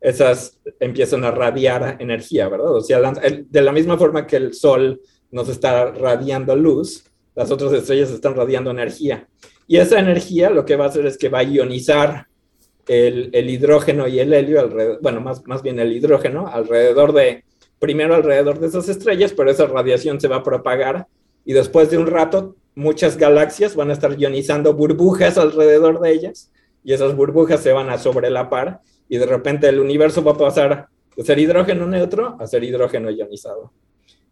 esas 0.00 0.58
empiezan 0.80 1.24
a 1.24 1.30
radiar 1.30 1.96
energía, 2.00 2.48
¿verdad? 2.48 2.74
O 2.74 2.80
sea, 2.80 3.00
de 3.00 3.62
la 3.62 3.72
misma 3.72 3.96
forma 3.96 4.26
que 4.26 4.36
el 4.36 4.52
Sol 4.52 5.00
nos 5.30 5.48
está 5.48 5.92
radiando 5.92 6.56
luz, 6.56 7.04
las 7.34 7.50
otras 7.50 7.72
estrellas 7.72 8.10
están 8.10 8.34
radiando 8.34 8.70
energía. 8.70 9.28
Y 9.66 9.78
esa 9.78 9.98
energía 9.98 10.50
lo 10.50 10.64
que 10.64 10.76
va 10.76 10.86
a 10.86 10.88
hacer 10.88 11.06
es 11.06 11.16
que 11.16 11.28
va 11.28 11.38
a 11.38 11.44
ionizar 11.44 12.26
el, 12.86 13.48
hidrógeno 13.48 14.08
y 14.08 14.18
el 14.18 14.34
helio, 14.34 14.60
alrededor, 14.60 14.98
bueno, 15.00 15.20
más, 15.20 15.46
más 15.46 15.62
bien 15.62 15.78
el 15.78 15.92
hidrógeno, 15.92 16.48
alrededor 16.48 17.12
de, 17.12 17.44
primero 17.82 18.14
alrededor 18.14 18.60
de 18.60 18.68
esas 18.68 18.88
estrellas, 18.88 19.34
pero 19.36 19.50
esa 19.50 19.66
radiación 19.66 20.20
se 20.20 20.28
va 20.28 20.36
a 20.36 20.42
propagar 20.44 21.08
y 21.44 21.52
después 21.52 21.90
de 21.90 21.98
un 21.98 22.06
rato 22.06 22.54
muchas 22.76 23.16
galaxias 23.16 23.74
van 23.74 23.90
a 23.90 23.94
estar 23.94 24.16
ionizando 24.16 24.72
burbujas 24.72 25.36
alrededor 25.36 26.00
de 26.00 26.12
ellas 26.12 26.52
y 26.84 26.92
esas 26.92 27.16
burbujas 27.16 27.60
se 27.60 27.72
van 27.72 27.90
a 27.90 27.98
sobrelapar 27.98 28.82
y 29.08 29.18
de 29.18 29.26
repente 29.26 29.68
el 29.68 29.80
universo 29.80 30.22
va 30.22 30.30
a 30.30 30.38
pasar 30.38 30.86
de 31.16 31.24
ser 31.24 31.40
hidrógeno 31.40 31.88
neutro 31.88 32.36
a 32.38 32.46
ser 32.46 32.62
hidrógeno 32.62 33.10
ionizado. 33.10 33.72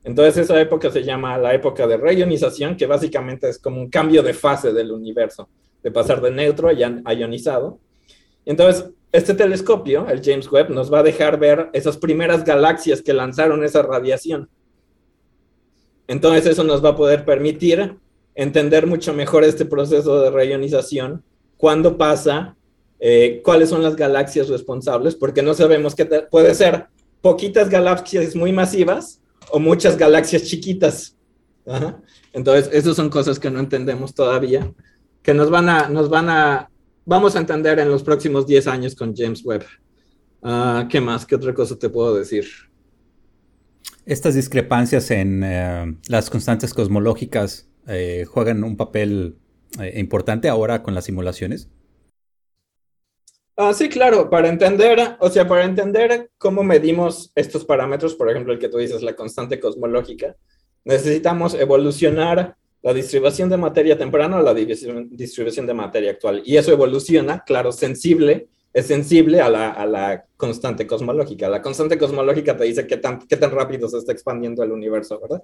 Entonces 0.04 0.44
esa 0.44 0.60
época 0.60 0.88
se 0.92 1.02
llama 1.02 1.36
la 1.36 1.52
época 1.52 1.88
de 1.88 1.96
reionización, 1.96 2.76
que 2.76 2.86
básicamente 2.86 3.48
es 3.48 3.58
como 3.58 3.80
un 3.80 3.90
cambio 3.90 4.22
de 4.22 4.32
fase 4.32 4.72
del 4.72 4.92
universo, 4.92 5.48
de 5.82 5.90
pasar 5.90 6.20
de 6.20 6.30
neutro 6.30 6.68
a 6.68 7.12
ionizado. 7.14 7.80
Entonces, 8.50 8.90
este 9.12 9.32
telescopio, 9.32 10.08
el 10.08 10.20
James 10.24 10.50
Webb, 10.50 10.70
nos 10.70 10.92
va 10.92 10.98
a 10.98 11.02
dejar 11.04 11.38
ver 11.38 11.70
esas 11.72 11.96
primeras 11.96 12.44
galaxias 12.44 13.00
que 13.00 13.12
lanzaron 13.12 13.62
esa 13.62 13.80
radiación. 13.82 14.48
Entonces 16.08 16.46
eso 16.46 16.64
nos 16.64 16.84
va 16.84 16.88
a 16.88 16.96
poder 16.96 17.24
permitir 17.24 17.96
entender 18.34 18.88
mucho 18.88 19.14
mejor 19.14 19.44
este 19.44 19.64
proceso 19.66 20.20
de 20.20 20.32
reionización, 20.32 21.22
cuándo 21.56 21.96
pasa, 21.96 22.56
eh, 22.98 23.40
cuáles 23.44 23.68
son 23.68 23.84
las 23.84 23.94
galaxias 23.94 24.48
responsables, 24.48 25.14
porque 25.14 25.42
no 25.42 25.54
sabemos 25.54 25.94
qué 25.94 26.06
puede 26.06 26.52
ser 26.56 26.86
poquitas 27.20 27.68
galaxias 27.68 28.34
muy 28.34 28.50
masivas 28.50 29.20
o 29.52 29.60
muchas 29.60 29.96
galaxias 29.96 30.42
chiquitas. 30.42 31.16
Entonces, 32.32 32.68
esas 32.72 32.96
son 32.96 33.10
cosas 33.10 33.38
que 33.38 33.48
no 33.48 33.60
entendemos 33.60 34.12
todavía, 34.12 34.72
que 35.22 35.34
nos 35.34 35.50
van 35.50 35.68
a, 35.68 35.88
nos 35.88 36.08
van 36.08 36.28
a, 36.30 36.69
vamos 37.10 37.34
a 37.34 37.40
entender 37.40 37.80
en 37.80 37.88
los 37.90 38.04
próximos 38.04 38.46
10 38.46 38.68
años 38.68 38.94
con 38.94 39.16
James 39.16 39.44
Webb. 39.44 39.64
Ah, 40.42 40.86
¿Qué 40.88 41.00
más? 41.00 41.26
¿Qué 41.26 41.34
otra 41.34 41.52
cosa 41.52 41.76
te 41.76 41.88
puedo 41.88 42.14
decir? 42.14 42.46
Estas 44.06 44.36
discrepancias 44.36 45.10
en 45.10 45.42
eh, 45.42 45.96
las 46.06 46.30
constantes 46.30 46.72
cosmológicas 46.72 47.68
eh, 47.88 48.26
juegan 48.28 48.62
un 48.62 48.76
papel 48.76 49.36
eh, 49.80 49.98
importante 49.98 50.48
ahora 50.48 50.84
con 50.84 50.94
las 50.94 51.04
simulaciones. 51.04 51.68
Ah, 53.56 53.74
sí, 53.74 53.88
claro, 53.88 54.30
para 54.30 54.48
entender, 54.48 55.16
o 55.18 55.28
sea, 55.30 55.48
para 55.48 55.64
entender 55.64 56.30
cómo 56.38 56.62
medimos 56.62 57.32
estos 57.34 57.64
parámetros, 57.64 58.14
por 58.14 58.30
ejemplo, 58.30 58.52
el 58.52 58.60
que 58.60 58.68
tú 58.68 58.78
dices, 58.78 59.02
la 59.02 59.16
constante 59.16 59.58
cosmológica, 59.58 60.36
necesitamos 60.84 61.54
evolucionar 61.54 62.56
la 62.82 62.94
distribución 62.94 63.48
de 63.50 63.56
materia 63.56 63.96
temprana 63.96 64.38
o 64.38 64.42
la 64.42 64.54
distribución 64.54 65.66
de 65.66 65.74
materia 65.74 66.12
actual. 66.12 66.42
Y 66.44 66.56
eso 66.56 66.72
evoluciona, 66.72 67.44
claro, 67.44 67.72
sensible, 67.72 68.48
es 68.72 68.86
sensible 68.86 69.40
a 69.40 69.50
la, 69.50 69.70
a 69.70 69.84
la 69.86 70.24
constante 70.36 70.86
cosmológica. 70.86 71.48
La 71.48 71.60
constante 71.60 71.98
cosmológica 71.98 72.56
te 72.56 72.64
dice 72.64 72.86
qué 72.86 72.96
tan, 72.96 73.18
qué 73.26 73.36
tan 73.36 73.50
rápido 73.50 73.88
se 73.88 73.98
está 73.98 74.12
expandiendo 74.12 74.62
el 74.62 74.72
universo, 74.72 75.20
¿verdad? 75.20 75.42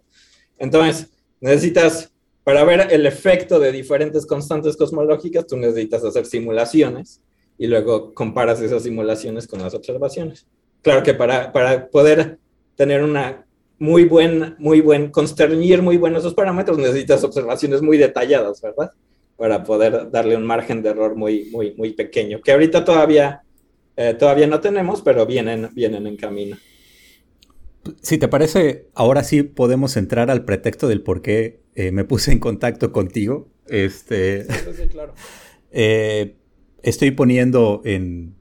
Entonces, 0.58 1.10
necesitas, 1.40 2.12
para 2.44 2.64
ver 2.64 2.88
el 2.90 3.04
efecto 3.04 3.58
de 3.58 3.72
diferentes 3.72 4.24
constantes 4.24 4.76
cosmológicas, 4.76 5.46
tú 5.46 5.56
necesitas 5.56 6.04
hacer 6.04 6.24
simulaciones 6.24 7.20
y 7.58 7.66
luego 7.66 8.14
comparas 8.14 8.60
esas 8.60 8.82
simulaciones 8.82 9.46
con 9.46 9.60
las 9.60 9.74
observaciones. 9.74 10.46
Claro 10.82 11.02
que 11.02 11.14
para, 11.14 11.52
para 11.52 11.88
poder 11.88 12.38
tener 12.76 13.02
una 13.02 13.45
muy 13.78 14.04
buen, 14.04 14.56
muy 14.58 14.80
buen, 14.80 15.10
consternir 15.10 15.82
muy 15.82 15.96
buenos 15.96 16.20
esos 16.20 16.34
parámetros, 16.34 16.78
necesitas 16.78 17.22
observaciones 17.24 17.82
muy 17.82 17.98
detalladas, 17.98 18.60
¿verdad? 18.60 18.90
Para 19.36 19.64
poder 19.64 20.10
darle 20.10 20.36
un 20.36 20.44
margen 20.44 20.82
de 20.82 20.90
error 20.90 21.14
muy, 21.14 21.50
muy, 21.52 21.74
muy 21.74 21.92
pequeño, 21.92 22.40
que 22.40 22.52
ahorita 22.52 22.84
todavía, 22.84 23.42
eh, 23.96 24.14
todavía 24.18 24.46
no 24.46 24.60
tenemos, 24.60 25.02
pero 25.02 25.26
vienen, 25.26 25.68
vienen 25.74 26.06
en 26.06 26.16
camino. 26.16 26.56
Si 28.00 28.18
te 28.18 28.28
parece, 28.28 28.88
ahora 28.94 29.22
sí 29.22 29.42
podemos 29.42 29.96
entrar 29.96 30.30
al 30.30 30.44
pretexto 30.44 30.88
del 30.88 31.02
por 31.02 31.22
qué 31.22 31.60
eh, 31.74 31.92
me 31.92 32.04
puse 32.04 32.32
en 32.32 32.38
contacto 32.38 32.90
contigo. 32.92 33.48
Este, 33.68 34.44
sí, 34.44 34.88
claro. 34.88 35.14
Eh, 35.78 36.36
estoy 36.82 37.10
poniendo 37.10 37.82
en, 37.84 38.34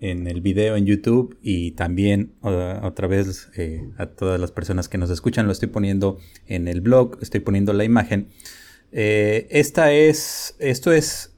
el 0.00 0.40
video 0.40 0.76
en 0.76 0.86
YouTube 0.86 1.36
y 1.42 1.72
también 1.72 2.34
otra 2.42 3.08
vez 3.08 3.48
eh, 3.56 3.90
a 3.98 4.06
todas 4.06 4.40
las 4.40 4.52
personas 4.52 4.88
que 4.88 4.98
nos 4.98 5.10
escuchan 5.10 5.46
lo 5.46 5.52
estoy 5.52 5.68
poniendo 5.68 6.18
en 6.46 6.68
el 6.68 6.80
blog, 6.80 7.18
estoy 7.20 7.40
poniendo 7.40 7.72
la 7.72 7.84
imagen. 7.84 8.28
esta 8.92 9.92
es, 9.92 10.56
esto 10.60 10.92
es 10.92 11.34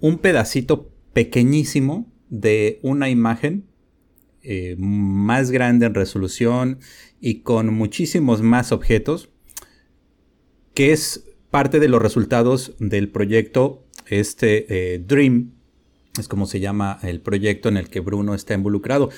un 0.00 0.18
pedacito 0.18 0.90
pequeñísimo 1.12 2.12
de 2.28 2.80
una 2.82 3.08
imagen 3.08 3.66
eh, 4.48 4.76
más 4.78 5.50
grande 5.50 5.86
en 5.86 5.94
resolución 5.94 6.78
y 7.20 7.40
con 7.40 7.74
muchísimos 7.74 8.42
más 8.42 8.70
objetos, 8.70 9.30
que 10.72 10.92
es 10.92 11.24
parte 11.50 11.80
de 11.80 11.88
los 11.88 12.00
resultados 12.00 12.76
del 12.78 13.08
proyecto 13.08 13.84
este 14.06 14.66
eh, 14.94 14.98
Dream, 15.04 15.55
es 16.18 16.28
como 16.28 16.46
se 16.46 16.60
llama 16.60 16.98
el 17.02 17.20
proyecto 17.20 17.68
en 17.68 17.76
el 17.76 17.88
que 17.88 18.00
Bruno 18.00 18.34
está 18.34 18.54
involucrado. 18.54 19.10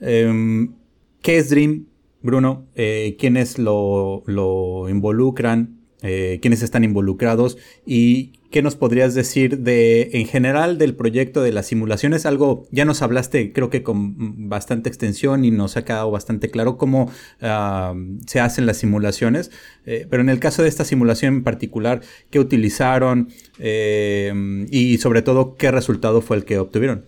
Em, 0.00 0.74
¿Qué 1.22 1.38
es 1.38 1.50
Dream, 1.50 1.86
Bruno? 2.22 2.66
Eh, 2.74 3.16
¿Quiénes 3.18 3.58
lo, 3.58 4.22
lo 4.26 4.88
involucran? 4.88 5.79
Eh, 6.02 6.38
quiénes 6.40 6.62
están 6.62 6.82
involucrados 6.82 7.58
y 7.84 8.32
qué 8.50 8.62
nos 8.62 8.74
podrías 8.74 9.14
decir 9.14 9.58
de, 9.58 10.10
en 10.14 10.26
general, 10.26 10.78
del 10.78 10.94
proyecto 10.94 11.42
de 11.42 11.52
las 11.52 11.66
simulaciones. 11.66 12.24
Algo, 12.24 12.66
ya 12.70 12.86
nos 12.86 13.02
hablaste, 13.02 13.52
creo 13.52 13.68
que 13.68 13.82
con 13.82 14.48
bastante 14.48 14.88
extensión 14.88 15.44
y 15.44 15.50
nos 15.50 15.76
ha 15.76 15.84
quedado 15.84 16.10
bastante 16.10 16.50
claro 16.50 16.78
cómo 16.78 17.10
ah, 17.42 17.94
se 18.26 18.40
hacen 18.40 18.64
las 18.64 18.78
simulaciones, 18.78 19.50
eh, 19.84 20.06
pero 20.08 20.22
en 20.22 20.30
el 20.30 20.40
caso 20.40 20.62
de 20.62 20.68
esta 20.68 20.84
simulación 20.84 21.34
en 21.34 21.44
particular, 21.44 22.00
¿qué 22.30 22.40
utilizaron 22.40 23.28
eh, 23.58 24.32
y 24.70 24.96
sobre 24.98 25.20
todo 25.20 25.56
qué 25.56 25.70
resultado 25.70 26.22
fue 26.22 26.38
el 26.38 26.44
que 26.46 26.58
obtuvieron? 26.58 27.04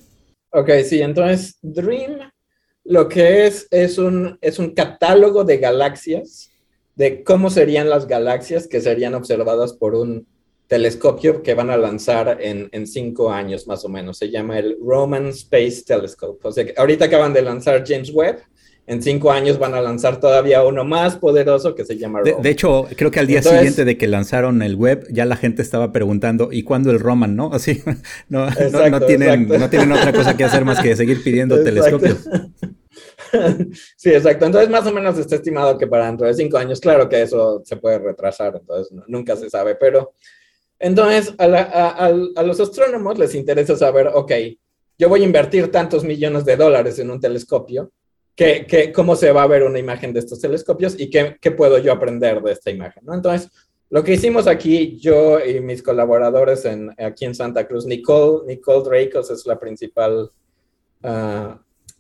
Ok, 0.51 0.69
sí, 0.85 1.01
entonces 1.01 1.57
Dream 1.63 2.31
lo 2.85 3.09
que 3.09 3.47
es 3.47 3.69
es 3.71 3.97
un, 3.99 4.39
es 4.41 4.59
un 4.59 4.75
catálogo 4.75 5.45
de 5.45 5.59
galaxias 5.59 6.52
de 6.95 7.23
cómo 7.25 7.51
serían 7.51 7.89
las 7.89 8.07
galaxias 8.07 8.67
que 8.67 8.81
serían 8.81 9.15
observadas 9.15 9.73
por 9.73 9.95
un 9.95 10.27
telescopio 10.73 11.43
que 11.43 11.53
van 11.53 11.69
a 11.69 11.77
lanzar 11.77 12.39
en, 12.41 12.87
cinco 12.87 13.31
años 13.31 13.67
más 13.67 13.85
o 13.85 13.91
menos. 13.91 14.17
Se 14.17 14.31
llama 14.31 14.59
el 14.59 14.79
Roman 14.83 15.27
Space 15.29 15.83
Telescope. 15.87 16.49
O 16.49 16.51
sea, 16.51 16.65
que 16.65 16.73
ahorita 16.77 17.05
acaban 17.05 17.35
de 17.35 17.43
lanzar 17.43 17.85
James 17.87 18.11
Webb. 18.11 18.39
En 18.87 19.03
cinco 19.03 19.31
años 19.31 19.59
van 19.59 19.75
a 19.75 19.81
lanzar 19.81 20.19
todavía 20.19 20.65
uno 20.65 20.83
más 20.83 21.17
poderoso 21.17 21.75
que 21.75 21.85
se 21.85 21.99
llama 21.99 22.21
Roman. 22.21 22.43
De, 22.43 22.51
hecho, 22.51 22.87
creo 22.97 23.11
que 23.11 23.21
al 23.21 23.27
día 23.27 23.43
siguiente 23.43 23.85
de 23.85 23.99
que 23.99 24.09
lanzaron 24.09 24.63
el 24.63 24.75
web, 24.75 25.07
ya 25.11 25.25
la 25.25 25.37
gente 25.37 25.61
estaba 25.61 25.93
preguntando, 25.93 26.49
¿y 26.51 26.63
cuándo 26.63 26.91
el 26.91 26.99
Roman? 26.99 27.37
¿No? 27.37 27.51
Así, 27.53 27.83
no, 28.31 28.47
no, 28.49 29.01
tienen, 29.03 29.47
no 29.47 29.69
tienen 29.69 29.93
otra 29.93 30.13
cosa 30.13 30.37
que 30.37 30.45
hacer 30.45 30.65
más 30.65 30.81
que 30.81 30.97
seguir 30.97 31.23
pidiendo 31.23 31.63
telescopios. 31.65 32.27
sí, 33.97 34.11
exacto. 34.11 34.47
Entonces, 34.47 34.71
más 34.71 34.87
o 34.87 34.93
menos 34.93 35.19
está 35.19 35.37
estimado 35.37 35.79
que 35.79 35.87
para 35.87 36.07
dentro 36.07 36.27
de 36.27 36.35
cinco 36.35 36.59
años, 36.59 36.81
claro 36.81 37.09
que 37.09 37.23
eso 37.23 37.63
se 37.65 37.77
puede 37.77 37.99
retrasar, 37.99 38.57
entonces 38.57 38.93
nunca 39.07 39.37
se 39.37 39.49
sabe, 39.49 39.75
pero 39.75 40.15
entonces 40.79 41.35
a, 41.39 42.43
los 42.43 42.61
astrónomos 42.61 43.19
les 43.19 43.35
interesa 43.35 43.77
saber, 43.77 44.09
ok, 44.13 44.33
yo 44.99 45.09
voy 45.09 45.23
a 45.23 45.27
invertir 45.27 45.71
tantos 45.71 46.05
millones 46.05 46.45
de 46.45 46.57
dólares 46.57 46.99
en 46.99 47.11
un 47.11 47.21
telescopio, 47.21 47.91
que, 48.35 48.93
cómo 48.95 49.15
se 49.15 49.31
va 49.31 49.43
a 49.43 49.47
ver 49.47 49.63
una 49.63 49.79
imagen 49.79 50.13
de 50.13 50.21
estos 50.21 50.41
telescopios 50.41 50.99
y 50.99 51.11
qué, 51.11 51.37
qué 51.41 51.51
puedo 51.51 51.79
yo 51.79 51.93
aprender 51.93 52.43
de 52.43 52.53
esta 52.53 52.71
imagen, 52.71 53.05
¿no? 53.05 53.15
Entonces, 53.15 53.51
lo 53.91 54.03
que 54.03 54.15
hicimos 54.15 54.47
aquí, 54.47 54.99
yo 54.99 55.39
y 55.45 55.61
mis 55.61 55.83
colaboradores 55.83 56.65
en, 56.65 56.91
aquí 56.99 57.27
en 57.27 57.35
Santa 57.35 57.69
Cruz, 57.69 57.85
Nicole, 57.85 58.47
Nicole 58.47 58.89
Dracos 58.89 59.31
es 59.31 59.45
la 59.45 59.59
principal 59.59 60.31
uh, 61.03 61.55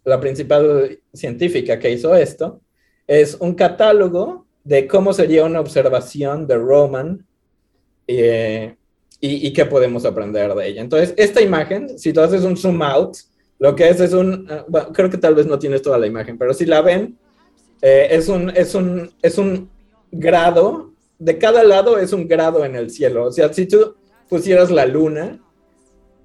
la 0.04 0.20
principal 0.20 0.98
científica 1.12 1.78
que 1.78 1.90
hizo 1.90 2.14
esto, 2.14 2.60
es 3.06 3.36
un 3.40 3.54
catálogo 3.54 4.46
de 4.64 4.86
cómo 4.86 5.12
sería 5.12 5.44
una 5.44 5.60
observación 5.60 6.46
de 6.46 6.56
Roman 6.56 7.26
eh, 8.06 8.76
y, 9.20 9.52
qué 9.52 9.64
podemos 9.66 10.04
aprender 10.04 10.52
de 10.54 10.68
ella. 10.68 10.82
Entonces, 10.82 11.14
esta 11.16 11.40
imagen, 11.40 11.96
si 11.96 12.12
tú 12.12 12.20
haces 12.20 12.42
un 12.42 12.56
zoom 12.56 12.82
out, 12.82 13.16
lo 13.60 13.76
que 13.76 13.88
es 13.88 14.00
es 14.00 14.12
un, 14.12 14.48
ah, 14.50 14.88
creo 14.92 15.08
que 15.08 15.18
tal 15.18 15.36
vez 15.36 15.46
no 15.46 15.60
tienes 15.60 15.82
toda 15.82 15.98
la 15.98 16.08
imagen, 16.08 16.36
pero 16.36 16.52
si 16.52 16.66
la 16.66 16.82
ven, 16.82 17.16
eh, 17.80 18.08
es, 18.10 18.28
un, 18.28 18.50
es, 18.50 18.74
un, 18.74 19.12
es 19.22 19.38
un 19.38 19.70
grado, 20.10 20.92
de 21.20 21.38
cada 21.38 21.62
lado 21.62 21.98
es 21.98 22.12
un 22.12 22.26
grado 22.26 22.64
en 22.64 22.74
el 22.74 22.90
cielo. 22.90 23.26
O 23.26 23.32
sea, 23.32 23.52
si 23.52 23.66
tú 23.66 23.94
pusieras 24.28 24.70
la 24.72 24.86
luna 24.86 25.40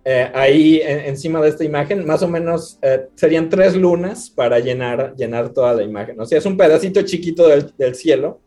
eh, 0.09 0.31
ahí 0.33 0.79
encima 0.81 1.41
de 1.41 1.49
esta 1.49 1.65
imagen, 1.65 2.05
más 2.05 2.23
o 2.23 2.29
menos 2.29 2.79
eh, 2.81 3.09
serían 3.15 3.49
tres 3.49 3.75
lunas 3.75 4.29
para 4.29 4.57
llenar, 4.57 5.13
llenar 5.17 5.49
toda 5.49 5.73
la 5.73 5.83
imagen. 5.83 6.17
O 6.21 6.25
sea, 6.25 6.37
es 6.37 6.45
un 6.45 6.55
pedacito 6.55 7.01
chiquito 7.01 7.45
del, 7.45 7.93
cielo 7.93 8.39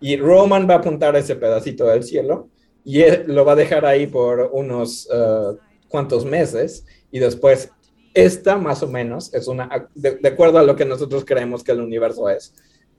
y 0.00 0.16
Roman 0.16 0.68
va 0.68 0.74
a 0.74 0.78
apuntar 0.78 1.14
ese 1.14 1.36
pedacito 1.36 1.84
del 1.84 2.02
cielo 2.02 2.48
y 2.84 3.04
lo 3.26 3.44
va 3.44 3.52
a 3.52 3.54
dejar 3.54 3.86
ahí 3.86 4.08
por 4.08 4.50
unos 4.52 5.06
uh, 5.06 5.56
cuantos 5.86 6.24
meses 6.24 6.84
y 7.12 7.20
después 7.20 7.70
esta 8.12 8.58
más 8.58 8.82
o 8.82 8.88
menos 8.88 9.32
es 9.34 9.46
una, 9.46 9.88
de, 9.94 10.16
de, 10.16 10.28
acuerdo 10.28 10.58
a 10.58 10.64
lo 10.64 10.74
que 10.74 10.84
nosotros 10.84 11.24
creemos 11.24 11.62
que 11.62 11.70
el 11.70 11.80
universo 11.80 12.28
es, 12.28 12.52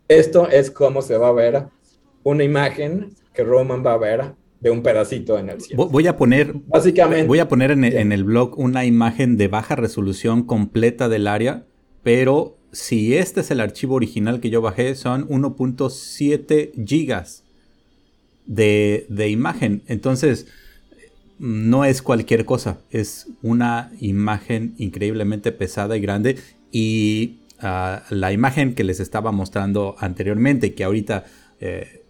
esto 0.07 0.47
es 0.47 0.71
cómo 0.71 1.01
se 1.01 1.17
va 1.17 1.27
a 1.27 1.33
ver 1.33 1.65
una 2.23 2.45
imagen 2.45 3.13
que 3.33 3.43
Roman 3.43 3.85
va 3.85 3.91
a 3.91 3.97
ver 3.97 4.35
de 4.65 4.71
un 4.71 4.81
pedacito 4.81 5.37
en 5.37 5.49
el 5.49 5.61
cielo. 5.61 5.87
Voy 5.87 6.07
a 6.07 6.17
poner, 6.17 6.55
Básicamente, 6.65 7.27
voy 7.27 7.37
a 7.37 7.47
poner 7.47 7.69
en, 7.69 7.83
en, 7.83 8.11
el 8.11 8.23
blog 8.23 8.57
una 8.57 8.83
imagen 8.83 9.37
de 9.37 9.47
baja 9.47 9.75
resolución 9.75 10.41
completa 10.41 11.07
del 11.07 11.27
área, 11.27 11.65
pero 12.01 12.57
si 12.71 13.15
este 13.15 13.41
es 13.41 13.51
el 13.51 13.59
archivo 13.59 13.93
original 13.93 14.39
que 14.39 14.49
yo 14.49 14.63
bajé, 14.63 14.95
son 14.95 15.29
1.7 15.29 16.83
gigas 16.83 17.43
de, 18.47 19.05
de 19.07 19.29
imagen. 19.29 19.83
Entonces, 19.85 20.47
no 21.37 21.85
es 21.85 22.01
cualquier 22.01 22.45
cosa, 22.45 22.79
es 22.89 23.27
una 23.43 23.91
imagen 23.99 24.73
increíblemente 24.79 25.51
pesada 25.51 25.95
y 25.95 26.01
grande 26.01 26.37
y 26.71 27.41
uh, 27.61 28.01
la 28.09 28.31
imagen 28.33 28.73
que 28.73 28.83
les 28.83 28.99
estaba 28.99 29.31
mostrando 29.31 29.95
anteriormente, 29.99 30.73
que 30.73 30.83
ahorita 30.83 31.25
eh, 31.59 32.01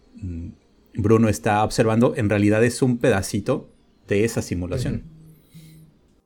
Bruno 0.96 1.28
está 1.28 1.62
observando, 1.64 2.14
en 2.16 2.30
realidad 2.30 2.64
es 2.64 2.82
un 2.82 2.98
pedacito 2.98 3.68
de 4.08 4.24
esa 4.24 4.42
simulación. 4.42 5.04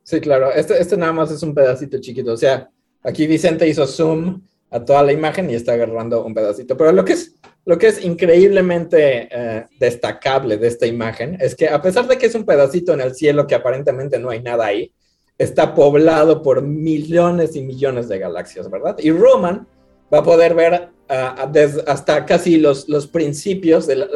Sí, 0.03 0.21
claro, 0.21 0.53
este, 0.53 0.81
este 0.81 0.97
nada 0.97 1.12
más 1.12 1.31
es 1.31 1.43
un 1.43 1.55
pedacito 1.55 1.99
chiquito, 2.01 2.33
o 2.33 2.37
sea, 2.37 2.71
aquí 3.03 3.27
Vicente 3.27 3.68
hizo 3.68 3.87
zoom 3.87 4.43
a 4.71 4.85
toda 4.85 5.03
la 5.03 5.12
imagen 5.12 5.51
y 5.51 5.55
está 5.55 5.73
agarrando 5.73 6.25
un 6.25 6.35
pedacito, 6.35 6.77
pero 6.77 6.93
lo 6.93 7.05
que 7.05 7.14
es, 7.14 7.37
lo 7.64 7.79
que 7.79 7.89
es 7.89 8.05
increíblemente 8.05 9.29
eh, 9.31 9.66
destacable 9.79 10.57
de 10.57 10.68
esta 10.68 10.87
imagen 10.87 11.37
es 11.41 11.55
que 11.55 11.68
a 11.68 11.83
pesar 11.83 12.07
de 12.07 12.18
que 12.18 12.27
es 12.27 12.35
un 12.35 12.45
pedacito 12.45 12.93
en 12.93 13.01
el 13.01 13.14
cielo 13.14 13.47
que 13.47 13.55
aparentemente 13.55 14.18
no 14.18 14.31
hay 14.31 14.43
nada 14.43 14.66
ahí, 14.66 14.93
está 15.39 15.75
poblado 15.75 16.43
por 16.43 16.62
millones 16.62 17.57
y 17.57 17.62
millones 17.62 18.09
de 18.09 18.18
galaxias, 18.18 18.71
¿verdad? 18.71 18.97
Y 18.99 19.11
Roman 19.11 19.66
va 20.12 20.18
a 20.18 20.23
poder 20.23 20.55
ver 20.55 20.91
hasta 21.11 22.25
casi 22.25 22.59
los, 22.59 22.89
los 22.89 23.07
principios 23.09 23.87
de 23.87 24.07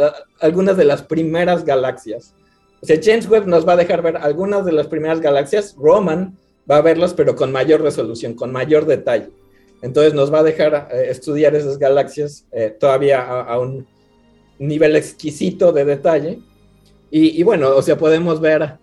algunas 0.41 0.77
de 0.77 0.85
las 0.85 1.03
primeras 1.03 1.65
galaxias. 1.65 2.35
O 2.81 2.87
sea, 2.87 3.01
James 3.03 3.29
Webb 3.29 3.47
nos 3.47 3.67
va 3.67 3.73
a 3.73 3.77
dejar 3.77 4.03
ver 4.03 4.17
algunas 4.17 4.65
de 4.65 4.73
las 4.73 4.87
primeras 4.87 5.21
galaxias, 5.21 5.75
Roman 5.77 6.39
va 6.71 6.77
a 6.77 6.83
verlas, 6.83 7.15
pero 7.15 7.35
con 7.35 7.51
mayor 7.51 7.83
resolución, 7.83 8.35
con 8.35 8.53
mayor 8.53 8.87
detalle. 8.87 9.31
Entonces 9.83 10.15
nos 10.15 10.33
va 10.33 10.41
a 10.41 10.43
dejar 10.43 10.89
eh, 10.93 11.07
estudiar 11.09 11.55
esas 11.55 11.79
galaxias 11.79 12.47
eh, 12.53 12.75
todavía 12.79 13.23
a, 13.23 13.59
un 13.59 13.87
nivel 14.59 14.97
exquisito 14.97 15.73
de 15.73 15.85
detalle. 15.85 16.39
Y, 17.11 17.41
y, 17.41 17.43
bueno, 17.43 17.75
o 17.75 17.83
sea, 17.83 17.99
podemos 17.99 18.41
ver 18.41 18.79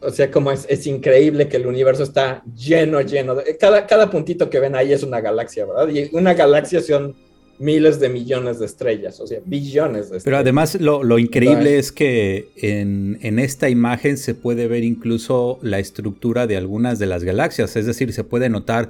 o 0.00 0.10
sea, 0.10 0.30
como 0.30 0.50
es, 0.50 0.66
es, 0.68 0.86
increíble 0.86 1.48
que 1.48 1.56
el 1.56 1.66
universo 1.66 2.02
está 2.02 2.42
lleno, 2.56 3.00
lleno. 3.00 3.34
De, 3.34 3.56
cada, 3.56 3.86
cada 3.86 4.10
puntito 4.10 4.50
que 4.50 4.60
ven 4.60 4.74
ahí 4.76 4.92
es 4.92 5.02
una 5.02 5.20
galaxia, 5.20 5.66
¿verdad? 5.66 5.88
Y 5.88 6.08
una 6.12 6.34
galaxia 6.34 6.80
son 6.80 7.16
miles 7.58 8.00
de 8.00 8.08
millones 8.08 8.58
de 8.58 8.66
estrellas, 8.66 9.20
o 9.20 9.26
sea, 9.26 9.38
billones 9.44 10.10
de 10.10 10.16
estrellas. 10.18 10.24
Pero 10.24 10.36
además 10.38 10.80
lo, 10.80 11.02
lo 11.04 11.18
increíble 11.18 11.78
es 11.78 11.92
que 11.92 12.48
en, 12.56 13.18
en, 13.22 13.38
esta 13.38 13.68
imagen 13.68 14.16
se 14.18 14.34
puede 14.34 14.66
ver 14.66 14.84
incluso 14.84 15.58
la 15.62 15.78
estructura 15.78 16.46
de 16.46 16.56
algunas 16.56 16.98
de 16.98 17.06
las 17.06 17.22
galaxias, 17.24 17.76
es 17.76 17.86
decir, 17.86 18.12
se 18.12 18.24
puede 18.24 18.48
notar 18.48 18.88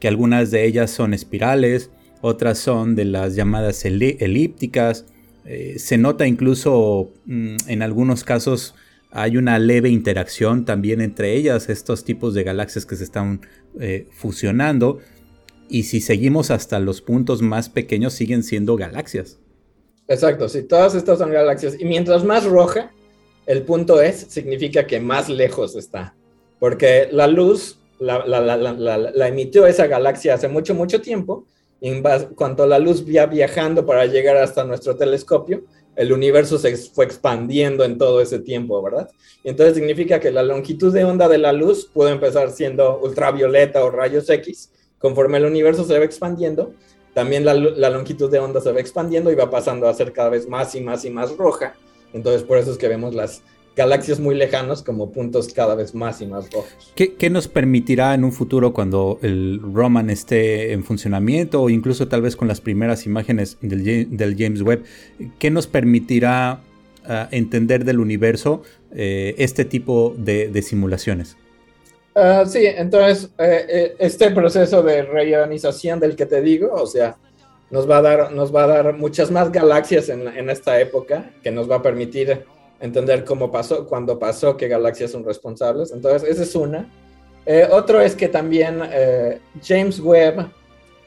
que 0.00 0.08
algunas 0.08 0.50
de 0.50 0.64
ellas 0.64 0.90
son 0.90 1.14
espirales, 1.14 1.90
otras 2.20 2.58
son 2.58 2.94
de 2.96 3.04
las 3.04 3.34
llamadas 3.34 3.84
elípticas, 3.84 5.04
eh, 5.44 5.74
se 5.78 5.96
nota 5.96 6.26
incluso 6.26 7.12
mm, 7.26 7.56
en 7.68 7.82
algunos 7.82 8.24
casos 8.24 8.74
hay 9.10 9.36
una 9.36 9.58
leve 9.58 9.88
interacción 9.88 10.64
también 10.64 11.00
entre 11.00 11.34
ellas, 11.34 11.68
estos 11.68 12.04
tipos 12.04 12.34
de 12.34 12.42
galaxias 12.42 12.86
que 12.86 12.96
se 12.96 13.04
están 13.04 13.40
eh, 13.80 14.06
fusionando. 14.12 15.00
y 15.68 15.82
si 15.84 16.00
seguimos 16.00 16.52
hasta 16.52 16.78
los 16.78 17.00
puntos 17.02 17.42
más 17.42 17.68
pequeños 17.68 18.12
siguen 18.12 18.44
siendo 18.44 18.76
galaxias. 18.76 19.38
Exacto, 20.08 20.48
sí, 20.48 20.62
todas 20.62 20.94
estas 20.94 21.18
son 21.18 21.30
galaxias. 21.30 21.76
Y 21.78 21.84
mientras 21.84 22.24
más 22.24 22.44
roja 22.44 22.92
el 23.46 23.62
punto 23.62 24.00
es, 24.00 24.26
significa 24.28 24.86
que 24.86 25.00
más 25.00 25.28
lejos 25.28 25.76
está. 25.76 26.14
Porque 26.58 27.08
la 27.10 27.26
luz 27.26 27.78
la, 27.98 29.28
emitió 29.28 29.66
esa 29.66 29.86
galaxia 29.86 30.34
hace 30.34 30.48
mucho, 30.48 30.74
mucho 30.74 31.00
tiempo. 31.00 31.46
Y 31.80 32.02
cuando 32.34 32.66
la 32.66 32.78
luz 32.78 33.04
va 33.04 33.26
viajando 33.26 33.84
para 33.84 34.06
llegar 34.06 34.36
hasta 34.36 34.64
nuestro 34.64 34.96
telescopio, 34.96 35.64
el 35.96 36.12
universo 36.12 36.58
se 36.58 36.76
fue 36.76 37.06
expandiendo 37.06 37.84
en 37.84 37.98
todo 37.98 38.20
ese 38.20 38.38
tiempo, 38.38 38.80
¿verdad? 38.82 39.10
Y 39.42 39.48
entonces 39.48 39.74
significa 39.74 40.20
que 40.20 40.30
la 40.30 40.42
longitud 40.42 40.92
de 40.92 41.04
onda 41.04 41.28
de 41.28 41.38
la 41.38 41.52
luz 41.52 41.90
puede 41.92 42.12
empezar 42.12 42.50
siendo 42.50 43.00
ultravioleta 43.00 43.82
o 43.84 43.90
rayos 43.90 44.28
X. 44.28 44.70
Conforme 44.98 45.38
el 45.38 45.46
universo 45.46 45.84
se 45.84 45.98
va 45.98 46.04
expandiendo, 46.04 46.74
también 47.14 47.44
la, 47.44 47.54
la 47.54 47.90
longitud 47.90 48.30
de 48.30 48.38
onda 48.38 48.60
se 48.60 48.72
va 48.72 48.80
expandiendo 48.80 49.32
y 49.32 49.34
va 49.34 49.50
pasando 49.50 49.88
a 49.88 49.94
ser 49.94 50.12
cada 50.12 50.28
vez 50.28 50.46
más 50.46 50.74
y 50.74 50.82
más 50.82 51.04
y 51.06 51.10
más 51.10 51.34
roja. 51.36 51.74
Entonces 52.12 52.42
por 52.42 52.58
eso 52.58 52.72
es 52.72 52.78
que 52.78 52.88
vemos 52.88 53.14
las 53.14 53.42
galaxias 53.76 54.18
muy 54.18 54.34
lejanos 54.34 54.82
como 54.82 55.12
puntos 55.12 55.52
cada 55.52 55.74
vez 55.74 55.94
más 55.94 56.22
y 56.22 56.26
más 56.26 56.50
rojos. 56.50 56.92
¿Qué, 56.94 57.30
nos 57.30 57.46
permitirá 57.46 58.14
en 58.14 58.24
un 58.24 58.32
futuro 58.32 58.72
cuando 58.72 59.18
el 59.22 59.60
Roman 59.62 60.08
esté 60.08 60.72
en 60.72 60.82
funcionamiento 60.82 61.62
o 61.62 61.68
incluso 61.68 62.08
tal 62.08 62.22
vez 62.22 62.34
con 62.36 62.48
las 62.48 62.62
primeras 62.62 63.04
imágenes 63.04 63.58
del, 63.60 64.34
James 64.36 64.62
Webb? 64.62 64.84
¿Qué 65.38 65.50
nos 65.50 65.66
permitirá 65.66 66.60
ah, 67.04 67.28
entender 67.30 67.84
del 67.84 68.00
universo 68.00 68.62
eh, 68.94 69.34
este 69.36 69.66
tipo 69.66 70.14
de, 70.16 70.62
simulaciones? 70.62 71.36
Ah, 72.14 72.44
sí, 72.46 72.64
entonces 72.64 73.30
eh, 73.38 73.66
eh, 73.68 73.96
este 73.98 74.30
proceso 74.30 74.82
de 74.82 75.02
reionización 75.02 76.00
del 76.00 76.16
que 76.16 76.24
te 76.24 76.40
digo, 76.40 76.72
o 76.72 76.86
sea, 76.86 77.18
nos 77.70 77.90
va 77.90 77.98
a 77.98 78.02
dar, 78.02 78.32
nos 78.32 78.54
va 78.54 78.64
a 78.64 78.68
dar 78.68 78.94
muchas 78.94 79.30
más 79.30 79.52
galaxias 79.52 80.08
en, 80.08 80.26
en 80.28 80.48
esta 80.48 80.80
época 80.80 81.30
que 81.42 81.50
nos 81.50 81.70
va 81.70 81.76
a 81.76 81.82
permitir 81.82 82.46
entender 82.80 83.24
cómo 83.24 83.50
pasó, 83.50 83.86
cuándo 83.86 84.18
pasó, 84.18 84.56
qué 84.56 84.68
galaxias 84.68 85.10
son 85.10 85.24
responsables. 85.24 85.92
Entonces, 85.92 86.28
esa 86.28 86.42
es 86.42 86.54
una. 86.54 86.90
Eh, 87.46 87.68
otro 87.70 88.00
es 88.00 88.14
que 88.14 88.28
también 88.28 88.80
eh, 88.90 89.40
James 89.62 90.00
Webb 90.00 90.50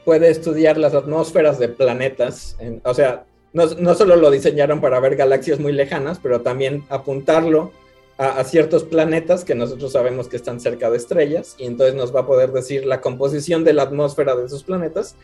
puede 0.04 0.30
estudiar 0.30 0.78
las 0.78 0.94
atmósferas 0.94 1.58
de 1.58 1.68
planetas. 1.68 2.56
o 2.84 2.94
sea, 2.94 3.24
no, 3.52 3.66
no, 3.78 3.94
solo 3.94 4.16
lo 4.16 4.30
diseñaron 4.30 4.80
para 4.80 5.00
ver 5.00 5.16
galaxias 5.16 5.58
muy 5.60 5.72
lejanas, 5.72 6.18
pero 6.22 6.40
también 6.40 6.84
apuntarlo 6.88 7.72
a, 8.16 8.38
a, 8.38 8.44
ciertos 8.44 8.84
planetas 8.84 9.44
que 9.44 9.54
nosotros 9.54 9.92
sabemos 9.92 10.28
que 10.28 10.36
están 10.36 10.60
cerca 10.60 10.90
de 10.90 10.96
estrellas. 10.96 11.56
Y 11.58 11.66
entonces 11.66 11.94
nos 11.94 12.14
va 12.14 12.20
a 12.20 12.26
poder 12.26 12.52
decir 12.52 12.86
la 12.86 13.00
composición 13.00 13.64
de 13.64 13.74
la 13.74 13.82
atmósfera 13.82 14.34
de 14.34 14.46
esos 14.46 14.64
planetas. 14.64 15.16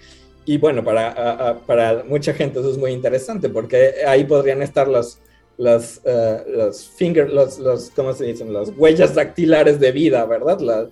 Y 0.47 0.59
bueno, 0.59 0.85
para, 0.85 1.59
para 1.67 2.05
mucha 2.05 2.33
gente 2.33 2.61
eso 2.61 2.71
es 2.71 2.79
muy 2.79 2.93
interesante 2.93 3.49
porque 3.49 3.95
ahí 4.07 4.25
podrían 4.25 4.63
estar 4.63 4.87
los 4.87 5.19
las, 5.59 6.01
uh, 6.05 6.51
los 6.51 6.89
finger, 6.89 7.31
los, 7.31 7.59
los, 7.59 7.91
¿cómo 7.91 8.13
se 8.13 8.25
dicen? 8.25 8.53
Las 8.53 8.71
huellas 8.77 9.15
dactilares 9.15 9.81
de 9.81 9.93
vida, 9.93 10.25
¿verdad? 10.27 10.91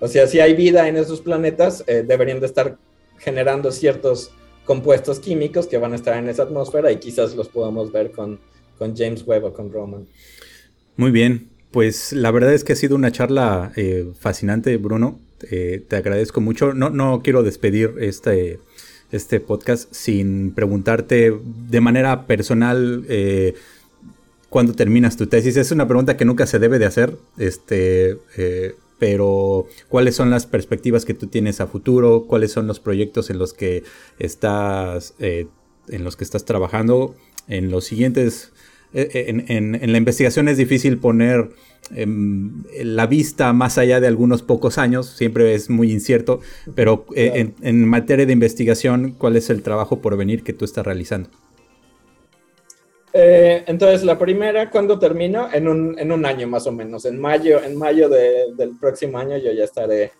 O 0.00 0.08
sea, 0.08 0.26
si 0.26 0.40
hay 0.40 0.54
vida 0.54 0.88
en 0.88 0.96
esos 0.96 1.20
planetas, 1.20 1.84
eh, 1.86 2.04
deberían 2.06 2.40
de 2.40 2.46
estar 2.46 2.78
generando 3.18 3.70
ciertos 3.70 4.32
compuestos 4.64 5.20
químicos 5.20 5.66
que 5.66 5.78
van 5.78 5.92
a 5.92 5.96
estar 5.96 6.16
en 6.16 6.28
esa 6.28 6.44
atmósfera 6.44 6.90
y 6.90 6.96
quizás 6.96 7.34
los 7.34 7.48
podamos 7.48 7.92
ver 7.92 8.12
con, 8.12 8.40
con 8.78 8.96
James 8.96 9.26
Webb 9.26 9.44
o 9.44 9.52
con 9.52 9.72
Roman. 9.72 10.06
Muy 10.96 11.10
bien, 11.10 11.50
pues 11.70 12.12
la 12.12 12.30
verdad 12.30 12.54
es 12.54 12.64
que 12.64 12.72
ha 12.72 12.76
sido 12.76 12.96
una 12.96 13.12
charla 13.12 13.72
eh, 13.76 14.10
fascinante, 14.18 14.76
Bruno. 14.76 15.20
te 15.38 15.96
agradezco 15.96 16.40
mucho. 16.40 16.74
No, 16.74 16.90
no 16.90 17.22
quiero 17.22 17.42
despedir 17.42 17.94
este, 18.00 18.58
este 19.12 19.40
podcast 19.40 19.92
sin 19.92 20.52
preguntarte 20.54 21.32
de 21.68 21.80
manera 21.80 22.26
personal 22.26 23.04
eh, 23.08 23.54
cuándo 24.50 24.74
terminas 24.74 25.16
tu 25.16 25.26
tesis. 25.26 25.56
Es 25.56 25.72
una 25.72 25.88
pregunta 25.88 26.18
que 26.18 26.26
nunca 26.26 26.46
se 26.46 26.58
debe 26.58 26.78
de 26.78 26.84
hacer, 26.84 27.16
este, 27.38 28.18
eh, 28.36 28.74
pero 28.98 29.66
¿cuáles 29.88 30.16
son 30.16 30.28
las 30.28 30.44
perspectivas 30.44 31.06
que 31.06 31.14
tú 31.14 31.28
tienes 31.28 31.62
a 31.62 31.66
futuro? 31.66 32.26
¿Cuáles 32.26 32.52
son 32.52 32.66
los 32.66 32.80
proyectos 32.80 33.30
en 33.30 33.38
los 33.38 33.54
que 33.54 33.84
estás, 34.18 35.14
eh, 35.20 35.46
en 35.88 36.04
los 36.04 36.16
que 36.16 36.24
estás 36.24 36.44
trabajando? 36.44 37.14
En 37.48 37.70
los 37.70 37.84
siguientes, 37.84 38.52
eh, 38.92 39.44
en, 39.48 39.92
la 39.92 39.96
investigación 39.96 40.48
es 40.48 40.58
difícil 40.58 40.98
poner 40.98 41.50
em, 41.94 42.64
la 42.82 43.06
vista 43.06 43.52
más 43.52 43.78
allá 43.78 44.00
de 44.00 44.08
algunos 44.08 44.42
pocos 44.42 44.78
años, 44.78 45.06
siempre 45.06 45.54
es 45.54 45.70
muy 45.70 45.92
incierto, 45.92 46.40
pero 46.74 47.06
en, 47.14 47.54
en 47.62 47.88
materia 47.88 48.26
de 48.26 48.32
investigación, 48.32 49.14
¿cuál 49.16 49.36
es 49.36 49.48
el 49.48 49.62
trabajo 49.62 50.00
por 50.00 50.16
venir 50.16 50.42
que 50.42 50.52
tú 50.52 50.64
estás 50.64 50.84
realizando? 50.84 51.30
Eh, 53.12 53.64
entonces, 53.66 54.04
la 54.04 54.18
primera, 54.18 54.70
¿cuándo 54.70 54.98
termino? 54.98 55.48
En 55.52 55.66
un, 55.66 55.98
en 55.98 56.12
un, 56.12 56.24
año 56.24 56.46
más 56.46 56.66
o 56.66 56.72
menos. 56.72 57.04
En 57.04 57.18
mayo, 57.20 57.62
en 57.62 57.76
mayo 57.76 58.08
del 58.08 58.76
próximo 58.80 59.18
año 59.18 59.36
yo 59.36 59.52
ya 59.52 59.64
estaré 59.64 60.12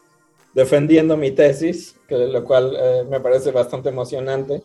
defendiendo 0.52 1.16
mi 1.16 1.30
tesis, 1.30 1.94
que, 2.08 2.16
lo 2.16 2.44
cual 2.44 2.76
eh, 2.76 3.04
me 3.08 3.20
parece 3.20 3.52
bastante 3.52 3.90
emocionante. 3.90 4.62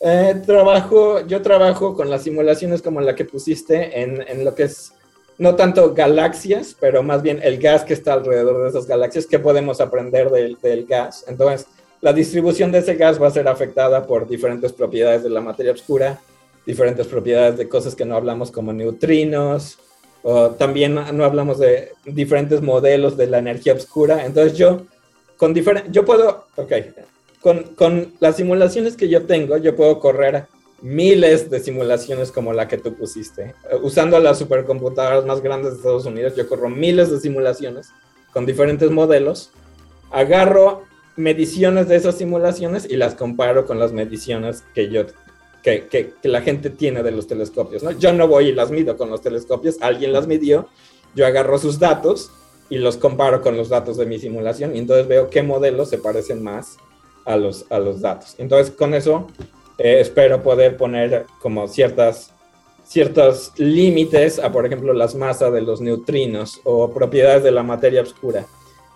Eh, 0.00 0.42
trabajo, 0.44 1.26
yo 1.26 1.40
trabajo 1.40 1.94
con 1.94 2.10
las 2.10 2.22
simulaciones 2.22 2.82
como 2.82 3.00
la 3.00 3.14
que 3.14 3.24
pusiste 3.24 4.02
en, 4.02 4.22
en, 4.28 4.44
lo 4.44 4.54
que 4.54 4.64
es 4.64 4.92
no 5.38 5.54
tanto 5.54 5.94
galaxias, 5.94 6.76
pero 6.78 7.02
más 7.02 7.22
bien 7.22 7.40
el 7.42 7.58
gas 7.58 7.84
que 7.84 7.94
está 7.94 8.12
alrededor 8.12 8.62
de 8.62 8.68
esas 8.68 8.86
galaxias, 8.86 9.26
qué 9.26 9.38
podemos 9.38 9.80
aprender 9.80 10.30
del, 10.30 10.58
del 10.60 10.84
gas. 10.84 11.24
Entonces, 11.28 11.66
la 12.02 12.12
distribución 12.12 12.70
de 12.70 12.78
ese 12.78 12.96
gas 12.96 13.20
va 13.20 13.28
a 13.28 13.30
ser 13.30 13.48
afectada 13.48 14.06
por 14.06 14.28
diferentes 14.28 14.74
propiedades 14.74 15.22
de 15.22 15.30
la 15.30 15.40
materia 15.40 15.72
oscura 15.72 16.20
diferentes 16.66 17.06
propiedades 17.06 17.56
de 17.56 17.68
cosas 17.68 17.94
que 17.94 18.04
no 18.04 18.16
hablamos 18.16 18.50
como 18.50 18.72
neutrinos, 18.72 19.78
o 20.22 20.50
también 20.50 20.94
no 20.94 21.24
hablamos 21.24 21.58
de 21.58 21.92
diferentes 22.04 22.60
modelos 22.60 23.16
de 23.16 23.28
la 23.28 23.38
energía 23.38 23.74
oscura. 23.74 24.26
Entonces 24.26 24.58
yo, 24.58 24.82
con 25.36 25.54
diferente, 25.54 25.88
yo 25.92 26.04
puedo, 26.04 26.46
ok, 26.56 26.72
con, 27.40 27.62
con 27.76 28.12
las 28.18 28.36
simulaciones 28.36 28.96
que 28.96 29.08
yo 29.08 29.24
tengo, 29.24 29.56
yo 29.56 29.76
puedo 29.76 30.00
correr 30.00 30.46
miles 30.82 31.48
de 31.48 31.60
simulaciones 31.60 32.32
como 32.32 32.52
la 32.52 32.66
que 32.68 32.78
tú 32.78 32.94
pusiste. 32.94 33.54
Usando 33.82 34.18
las 34.18 34.38
supercomputadoras 34.38 35.24
más 35.24 35.40
grandes 35.40 35.72
de 35.72 35.76
Estados 35.78 36.06
Unidos, 36.06 36.34
yo 36.34 36.48
corro 36.48 36.68
miles 36.68 37.10
de 37.10 37.20
simulaciones 37.20 37.90
con 38.32 38.46
diferentes 38.46 38.90
modelos, 38.90 39.50
agarro 40.10 40.82
mediciones 41.16 41.88
de 41.88 41.96
esas 41.96 42.18
simulaciones 42.18 42.86
y 42.90 42.96
las 42.96 43.14
comparo 43.14 43.64
con 43.64 43.78
las 43.78 43.92
mediciones 43.92 44.64
que 44.74 44.90
yo 44.90 45.06
que, 45.62 46.14
la 46.22 46.42
gente 46.42 46.70
tiene 46.70 47.02
de 47.02 47.10
los 47.10 47.26
telescopios. 47.26 47.82
¿no? 47.82 47.90
Yo 47.92 48.12
no 48.12 48.28
voy 48.28 48.48
y 48.48 48.52
las 48.52 48.70
mido 48.70 48.96
con 48.96 49.10
los 49.10 49.20
telescopios, 49.20 49.76
alguien 49.80 50.12
las 50.12 50.26
midió, 50.26 50.68
yo 51.14 51.26
agarro 51.26 51.58
sus 51.58 51.78
datos 51.78 52.30
y 52.68 52.78
los 52.78 52.96
comparo 52.96 53.42
con 53.42 53.56
los 53.56 53.68
datos 53.68 53.96
de 53.96 54.06
mi 54.06 54.18
simulación 54.18 54.74
y 54.74 54.78
entonces 54.78 55.06
veo 55.06 55.30
qué 55.30 55.42
modelos 55.42 55.90
se 55.90 55.98
parecen 55.98 56.42
más 56.42 56.76
a 57.24 57.36
los, 57.36 57.66
a 57.70 57.78
los 57.78 58.00
datos. 58.00 58.34
Entonces 58.38 58.74
con 58.74 58.94
eso 58.94 59.26
eh, 59.78 59.98
espero 60.00 60.42
poder 60.42 60.76
poner 60.76 61.26
como 61.40 61.68
ciertas 61.68 62.32
ciertos 62.86 63.52
límites 63.56 64.38
a, 64.38 64.52
por 64.52 64.64
ejemplo, 64.64 64.92
las 64.92 65.14
masas 65.14 65.52
de 65.52 65.60
los 65.60 65.80
neutrinos 65.80 66.60
o 66.64 66.90
propiedades 66.90 67.42
de 67.42 67.50
la 67.50 67.62
materia 67.62 68.00
oscura. 68.00 68.46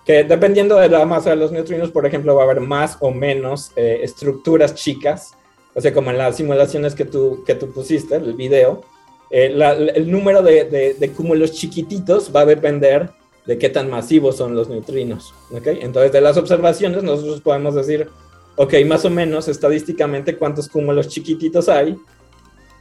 Que 0.05 0.25
dependiendo 0.25 0.77
de 0.77 0.89
la 0.89 1.05
masa 1.05 1.31
de 1.31 1.37
los 1.37 1.53
neutrinos, 1.53 1.91
por 1.91 2.07
ejemplo, 2.07 2.35
va 2.35 2.43
a 2.43 2.45
haber 2.45 2.61
más 2.61 2.97
o 3.01 3.11
menos 3.11 3.73
eh, 3.77 4.01
estructuras 4.03 4.75
chicas 4.75 5.33
o 5.75 5.81
sea, 5.81 5.93
como 5.93 6.11
en 6.11 6.19
las 6.19 6.37
simulaciones 6.37 6.95
que 6.95 7.05
tú, 7.05 7.43
que 7.47 7.55
tú 7.55 7.71
pusiste, 7.73 8.17
el 8.17 8.35
video, 8.35 8.83
eh, 9.31 9.55
el 9.95 10.11
número 10.11 10.43
de, 10.43 10.97
de, 10.99 11.11
cúmulos 11.13 11.53
chiquititos 11.53 12.35
va 12.35 12.41
a 12.41 12.47
depender 12.47 13.11
de 13.47 13.59
qué 13.59 13.69
tan 13.69 13.89
masivos 13.89 14.37
son 14.37 14.57
los 14.57 14.69
neutrinos. 14.69 15.33
¿okay? 15.53 15.79
Entonces, 15.83 16.13
de 16.13 16.21
las 16.21 16.37
observaciones, 16.37 17.03
nosotros 17.05 17.41
podemos 17.41 17.75
decir, 17.75 18.09
ok, 18.57 18.75
más 18.87 19.05
o 19.05 19.11
menos 19.11 19.47
estadísticamente 19.47 20.37
cuántos 20.37 20.69
cúmulos 20.69 21.09
chiquititos 21.09 21.69
hay, 21.69 21.97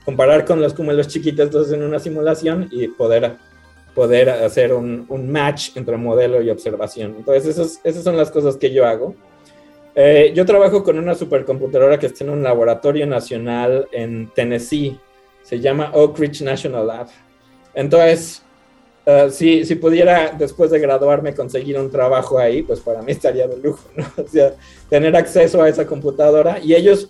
comparar 0.04 0.44
con 0.46 0.60
los 0.60 0.74
cúmulos 0.74 1.08
chiquitos 1.08 1.72
en 1.72 1.84
una 1.84 2.00
simulación 2.00 2.68
y 2.72 2.88
poder, 2.88 3.38
poder 3.94 4.32
hacer 4.32 4.74
un, 4.74 5.06
un 5.08 5.32
match 5.32 5.78
entre 5.78 5.98
modelo 5.98 6.42
y 6.42 6.50
observación. 6.50 7.16
Entonces, 7.18 7.80
esas 7.84 8.04
son 8.04 8.18
las 8.18 8.32
cosas 8.32 8.58
que 8.58 8.74
yo 8.74 8.88
hago. 8.88 9.14
Eh, 9.96 10.32
yo 10.36 10.46
trabajo 10.46 10.84
con 10.84 10.98
una 10.98 11.16
supercomputadora 11.16 11.98
que 11.98 12.08
está 12.08 12.24
en 12.24 12.30
un 12.30 12.44
laboratorio 12.44 13.06
nacional 13.06 13.88
en 13.92 14.30
Tennessee. 14.34 15.00
Se 15.44 15.60
llama 15.60 15.92
Oak 15.94 16.20
Ridge 16.20 16.42
National 16.42 16.88
Lab. 16.88 17.08
Entonces, 17.74 18.44
eh, 19.06 19.30
si, 19.32 19.66
si, 19.66 19.76
pudiera 19.76 20.32
después 20.38 20.70
de 20.72 20.80
graduarme 20.80 21.34
conseguir 21.34 21.80
un 21.80 21.90
trabajo 21.90 22.38
ahí, 22.38 22.62
pues 22.62 22.80
para 22.80 23.02
mí 23.02 23.12
estaría 23.12 23.48
de 23.48 23.58
lujo, 23.58 23.90
¿no? 23.96 24.06
O 24.24 24.28
sea, 24.28 24.54
tener 24.90 25.16
acceso 25.16 25.62
a 25.62 25.70
esa 25.70 25.86
computadora 25.86 26.60
y 26.62 26.76
ellos 26.76 27.10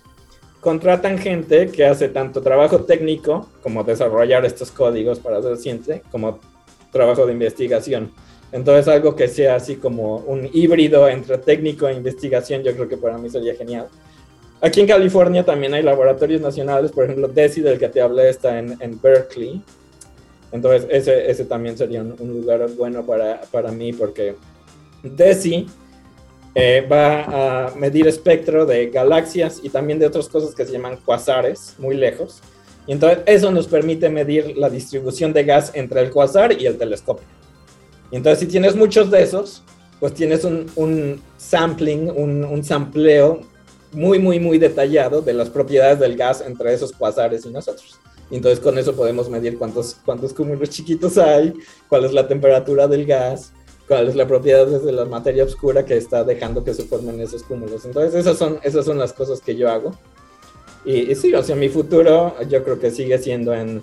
contratan 0.60 1.18
gente 1.18 1.68
que 1.68 1.86
hace 1.86 2.08
tanto 2.08 2.42
trabajo 2.42 2.84
técnico 2.84 3.48
como 3.62 3.82
desarrollar 3.82 4.44
estos 4.44 4.70
códigos 4.70 5.18
para 5.18 5.38
hacer 5.38 5.56
ciencia, 5.56 6.02
como 6.10 6.38
trabajo 6.92 7.26
de 7.26 7.32
investigación. 7.32 8.12
Entonces 8.52 8.88
algo 8.88 9.14
que 9.14 9.28
sea 9.28 9.56
así 9.56 9.76
como 9.76 10.16
un 10.16 10.48
híbrido 10.52 11.08
entre 11.08 11.38
técnico 11.38 11.88
e 11.88 11.94
investigación, 11.94 12.62
yo 12.62 12.74
creo 12.74 12.88
que 12.88 12.96
para 12.96 13.16
mí 13.16 13.30
sería 13.30 13.54
genial. 13.54 13.88
Aquí 14.60 14.80
en 14.80 14.86
California 14.86 15.44
también 15.44 15.72
hay 15.72 15.82
laboratorios 15.82 16.40
nacionales, 16.40 16.92
por 16.92 17.04
ejemplo, 17.04 17.28
DESI 17.28 17.62
del 17.62 17.78
que 17.78 17.88
te 17.88 18.00
hablé 18.00 18.28
está 18.28 18.58
en, 18.58 19.00
Berkeley. 19.00 19.62
Entonces 20.52 20.86
ese, 20.90 21.30
ese 21.30 21.44
también 21.44 21.78
sería 21.78 22.02
un, 22.02 22.40
lugar 22.40 22.68
bueno 22.76 23.06
para, 23.06 23.40
para, 23.52 23.70
mí 23.70 23.92
porque 23.92 24.34
DESI 25.02 25.66
eh, 26.56 26.86
va 26.90 27.68
a 27.68 27.74
medir 27.76 28.08
espectro 28.08 28.66
de 28.66 28.90
galaxias 28.90 29.60
y 29.62 29.70
también 29.70 30.00
de 30.00 30.06
otras 30.06 30.28
cosas 30.28 30.54
que 30.54 30.66
se 30.66 30.72
llaman 30.72 30.98
quasares, 31.04 31.76
muy 31.78 31.96
lejos. 31.96 32.42
Y 32.86 32.92
entonces 32.92 33.20
eso 33.26 33.52
nos 33.52 33.68
permite 33.68 34.10
medir 34.10 34.58
la 34.58 34.68
distribución 34.68 35.32
de 35.32 35.44
gas 35.44 35.70
entre 35.74 36.00
el 36.00 36.10
quasar 36.10 36.60
y 36.60 36.66
el 36.66 36.76
telescopio. 36.76 37.39
Y 38.10 38.16
entonces 38.16 38.40
si 38.40 38.46
tienes 38.46 38.74
muchos 38.74 39.10
de 39.10 39.22
esos, 39.22 39.62
pues 39.98 40.14
tienes 40.14 40.44
un, 40.44 40.66
un 40.76 41.22
sampling, 41.36 42.10
un, 42.10 42.44
un, 42.44 42.64
sampleo 42.64 43.40
muy, 43.92 44.18
muy, 44.18 44.40
muy 44.40 44.58
detallado 44.58 45.20
de 45.20 45.34
las 45.34 45.50
propiedades 45.50 45.98
del 45.98 46.16
gas 46.16 46.42
entre 46.46 46.72
esos 46.72 46.92
quasares 46.92 47.44
y 47.44 47.50
nosotros. 47.50 47.98
Y 48.30 48.36
entonces 48.36 48.60
con 48.60 48.78
eso 48.78 48.94
podemos 48.94 49.28
medir 49.28 49.58
cuántos, 49.58 49.96
cuántos 50.04 50.32
cúmulos 50.32 50.70
chiquitos 50.70 51.18
hay, 51.18 51.52
cuál 51.88 52.04
es 52.04 52.12
la 52.12 52.26
temperatura 52.28 52.86
del 52.88 53.04
gas, 53.04 53.52
cuál 53.86 54.08
es 54.08 54.14
la 54.14 54.26
propiedad 54.26 54.66
de 54.66 54.92
la 54.92 55.04
materia 55.04 55.44
oscura 55.44 55.84
que 55.84 55.96
está 55.96 56.22
dejando 56.22 56.62
que 56.62 56.72
se 56.74 56.84
formen 56.84 57.20
esos 57.20 57.42
cúmulos. 57.42 57.84
Entonces 57.84 58.14
esas 58.14 58.38
son, 58.38 58.58
esas 58.62 58.84
son 58.84 58.98
las 58.98 59.12
cosas 59.12 59.40
que 59.40 59.56
yo 59.56 59.68
hago. 59.68 59.90
Y, 60.84 61.14
sí, 61.14 61.34
o 61.34 61.42
sea, 61.42 61.56
mi 61.56 61.68
futuro 61.68 62.34
yo 62.48 62.64
creo 62.64 62.78
que 62.78 62.90
sigue 62.90 63.18
siendo 63.18 63.52
en 63.52 63.82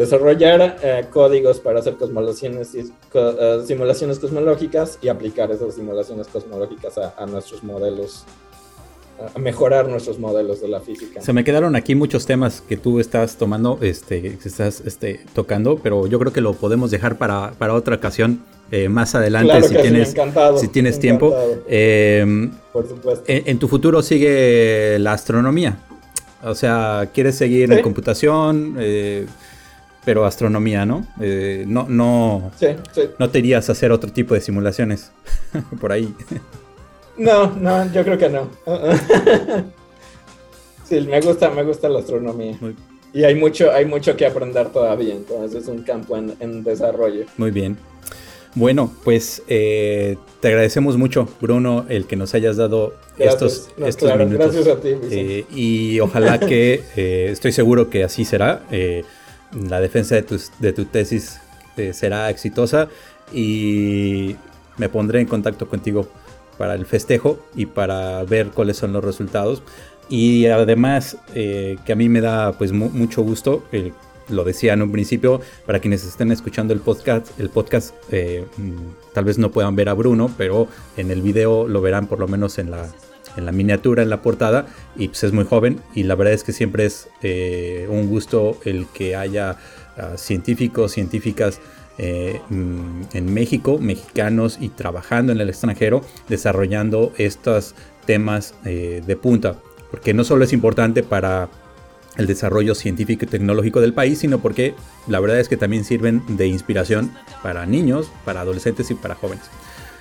desarrollar 0.00 0.78
eh, 0.82 1.04
códigos 1.10 1.60
para 1.60 1.80
hacer 1.80 1.96
cosmolaciones, 1.96 2.74
uh, 2.74 3.66
simulaciones 3.66 4.18
cosmológicas 4.18 4.98
y 5.02 5.08
aplicar 5.08 5.50
esas 5.50 5.74
simulaciones 5.74 6.26
cosmológicas 6.26 6.96
a, 6.96 7.26
nuestros 7.26 7.62
modelos, 7.62 8.24
a 9.34 9.38
mejorar 9.38 9.88
nuestros 9.88 10.18
modelos 10.18 10.62
de 10.62 10.68
la 10.68 10.80
física. 10.80 11.20
Se 11.20 11.34
me 11.34 11.44
quedaron 11.44 11.76
aquí 11.76 11.94
muchos 11.94 12.24
temas 12.24 12.62
que 12.62 12.78
tú 12.78 12.98
estás 12.98 13.36
tomando, 13.36 13.78
este, 13.82 14.22
que 14.22 14.48
estás 14.48 14.80
este, 14.86 15.20
tocando, 15.34 15.76
pero 15.76 16.06
yo 16.06 16.18
creo 16.18 16.32
que 16.32 16.40
lo 16.40 16.54
podemos 16.54 16.90
dejar 16.90 17.18
para, 17.18 17.52
para 17.58 17.74
otra 17.74 17.96
ocasión. 17.96 18.42
Eh, 18.72 18.88
más 18.88 19.16
adelante 19.16 19.60
si, 19.64 19.74
tienes, 19.74 20.14
si 20.60 20.68
tienes 20.68 20.98
tiempo. 20.98 21.36
Eh, 21.68 22.48
Por 22.72 22.88
supuesto. 22.88 23.24
en, 23.26 23.58
tu 23.58 23.66
futuro 23.68 24.00
sigue 24.00 24.96
la 25.00 25.12
astronomía. 25.12 25.76
O 26.42 26.54
sea, 26.54 27.10
quieres 27.12 27.34
seguir 27.34 27.70
en 27.70 27.82
computación, 27.82 28.76
eh, 28.78 29.26
pero 30.04 30.24
astronomía, 30.24 30.86
¿no? 30.86 31.06
Eh, 31.20 31.64
no, 31.66 31.86
no, 31.88 32.50
no 33.18 33.30
te 33.30 33.38
irías 33.38 33.68
a 33.68 33.72
hacer 33.72 33.92
otro 33.92 34.12
tipo 34.12 34.34
de 34.34 34.40
simulaciones 34.40 35.12
por 35.80 35.92
ahí. 35.92 36.14
No, 37.16 37.54
no, 37.56 37.92
yo 37.92 38.04
creo 38.04 38.18
que 38.18 38.28
no. 38.28 38.48
sí, 40.84 41.00
me 41.00 41.20
gusta, 41.20 41.50
me 41.50 41.62
gusta 41.62 41.88
la 41.88 42.00
astronomía. 42.00 42.56
Y 43.12 43.24
hay 43.24 43.34
mucho, 43.34 43.72
hay 43.72 43.84
mucho 43.84 44.16
que 44.16 44.26
aprender 44.26 44.68
todavía, 44.68 45.14
entonces 45.14 45.62
es 45.62 45.68
un 45.68 45.82
campo 45.82 46.16
en, 46.16 46.34
en 46.40 46.62
desarrollo. 46.62 47.26
Muy 47.36 47.50
bien. 47.50 47.76
Bueno, 48.54 48.92
pues 49.04 49.42
eh, 49.46 50.16
te 50.40 50.48
agradecemos 50.48 50.96
mucho, 50.96 51.28
Bruno, 51.40 51.86
el 51.88 52.06
que 52.06 52.16
nos 52.16 52.34
hayas 52.34 52.56
dado 52.56 52.94
estos, 53.16 53.70
estos 53.78 54.16
minutos. 54.16 54.54
Gracias 54.54 54.66
a 54.66 54.80
ti. 54.80 54.88
Eh, 55.10 55.44
y 55.54 56.00
ojalá 56.00 56.40
que, 56.40 56.82
eh, 56.96 57.28
estoy 57.30 57.52
seguro 57.52 57.90
que 57.90 58.02
así 58.02 58.24
será, 58.24 58.62
la 59.52 59.80
defensa 59.80 60.14
de, 60.14 60.40
de 60.58 60.72
tu 60.72 60.84
tesis 60.84 61.40
será 61.92 62.28
exitosa 62.28 62.88
y 63.32 64.36
me 64.76 64.88
pondré 64.88 65.20
en 65.20 65.26
contacto 65.26 65.66
contigo 65.68 66.08
para 66.58 66.74
el 66.74 66.84
festejo 66.84 67.38
y 67.54 67.66
para 67.66 68.22
ver 68.24 68.48
cuáles 68.48 68.76
son 68.76 68.92
los 68.92 69.02
resultados. 69.02 69.62
Y 70.10 70.46
además, 70.46 71.16
que 71.32 71.90
a 71.90 71.94
mí 71.96 72.08
me 72.08 72.20
da 72.20 72.52
pues 72.52 72.72
mucho 72.72 73.22
gusto 73.22 73.62
lo 74.30 74.44
decía 74.44 74.72
en 74.72 74.82
un 74.82 74.92
principio, 74.92 75.40
para 75.66 75.80
quienes 75.80 76.04
estén 76.04 76.32
escuchando 76.32 76.72
el 76.72 76.80
podcast, 76.80 77.38
el 77.38 77.50
podcast 77.50 77.94
eh, 78.10 78.46
mm, 78.56 79.12
tal 79.12 79.24
vez 79.24 79.38
no 79.38 79.50
puedan 79.50 79.76
ver 79.76 79.88
a 79.88 79.94
Bruno, 79.94 80.30
pero 80.36 80.68
en 80.96 81.10
el 81.10 81.22
video 81.22 81.68
lo 81.68 81.80
verán 81.80 82.06
por 82.06 82.18
lo 82.18 82.28
menos 82.28 82.58
en 82.58 82.70
la, 82.70 82.88
en 83.36 83.46
la 83.46 83.52
miniatura, 83.52 84.02
en 84.02 84.10
la 84.10 84.22
portada, 84.22 84.66
y 84.96 85.08
pues 85.08 85.24
es 85.24 85.32
muy 85.32 85.44
joven 85.44 85.80
y 85.94 86.04
la 86.04 86.14
verdad 86.14 86.34
es 86.34 86.44
que 86.44 86.52
siempre 86.52 86.86
es 86.86 87.08
eh, 87.22 87.86
un 87.90 88.08
gusto 88.08 88.58
el 88.64 88.86
que 88.86 89.16
haya 89.16 89.56
uh, 89.96 90.16
científicos, 90.16 90.92
científicas 90.92 91.60
eh, 91.98 92.40
mm, 92.48 93.02
en 93.12 93.34
México, 93.34 93.78
mexicanos 93.78 94.58
y 94.60 94.68
trabajando 94.68 95.32
en 95.32 95.40
el 95.40 95.48
extranjero, 95.48 96.02
desarrollando 96.28 97.12
estos 97.18 97.74
temas 98.06 98.54
de 98.64 99.18
punta, 99.20 99.56
porque 99.90 100.14
no 100.14 100.24
solo 100.24 100.42
es 100.42 100.52
importante 100.52 101.04
para 101.04 101.48
el 102.16 102.26
desarrollo 102.26 102.74
científico 102.74 103.24
y 103.24 103.28
tecnológico 103.28 103.80
del 103.80 103.94
país, 103.94 104.18
sino 104.18 104.40
porque 104.40 104.74
la 105.06 105.20
verdad 105.20 105.40
es 105.40 105.48
que 105.48 105.56
también 105.56 105.84
sirven 105.84 106.22
de 106.28 106.46
inspiración 106.46 107.12
para 107.42 107.66
niños, 107.66 108.10
para 108.24 108.40
adolescentes 108.40 108.90
y 108.90 108.94
para 108.94 109.14
jóvenes. 109.14 109.44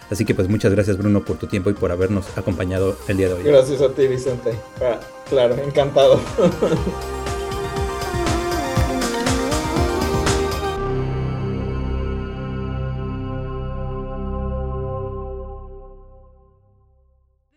Así 0.10 0.26
que 0.26 0.34
pues 0.34 0.49
muchas 0.49 0.72
gracias 0.72 0.98
Bruno 0.98 1.23
por 1.23 1.38
tu 1.38 1.48
tiempo 1.48 1.69
y 1.69 1.73
por 1.73 1.91
habernos 1.91 2.26
acompañado 2.38 2.98
el 3.07 3.18
día 3.18 3.27
de 3.27 3.34
hoy. 3.34 3.44
Gracias 3.44 3.81
a 3.81 3.90
ti 3.90 4.07
Vicente. 4.07 4.53
Ah, 4.81 4.99
claro, 5.30 5.56
encantado. 5.56 6.19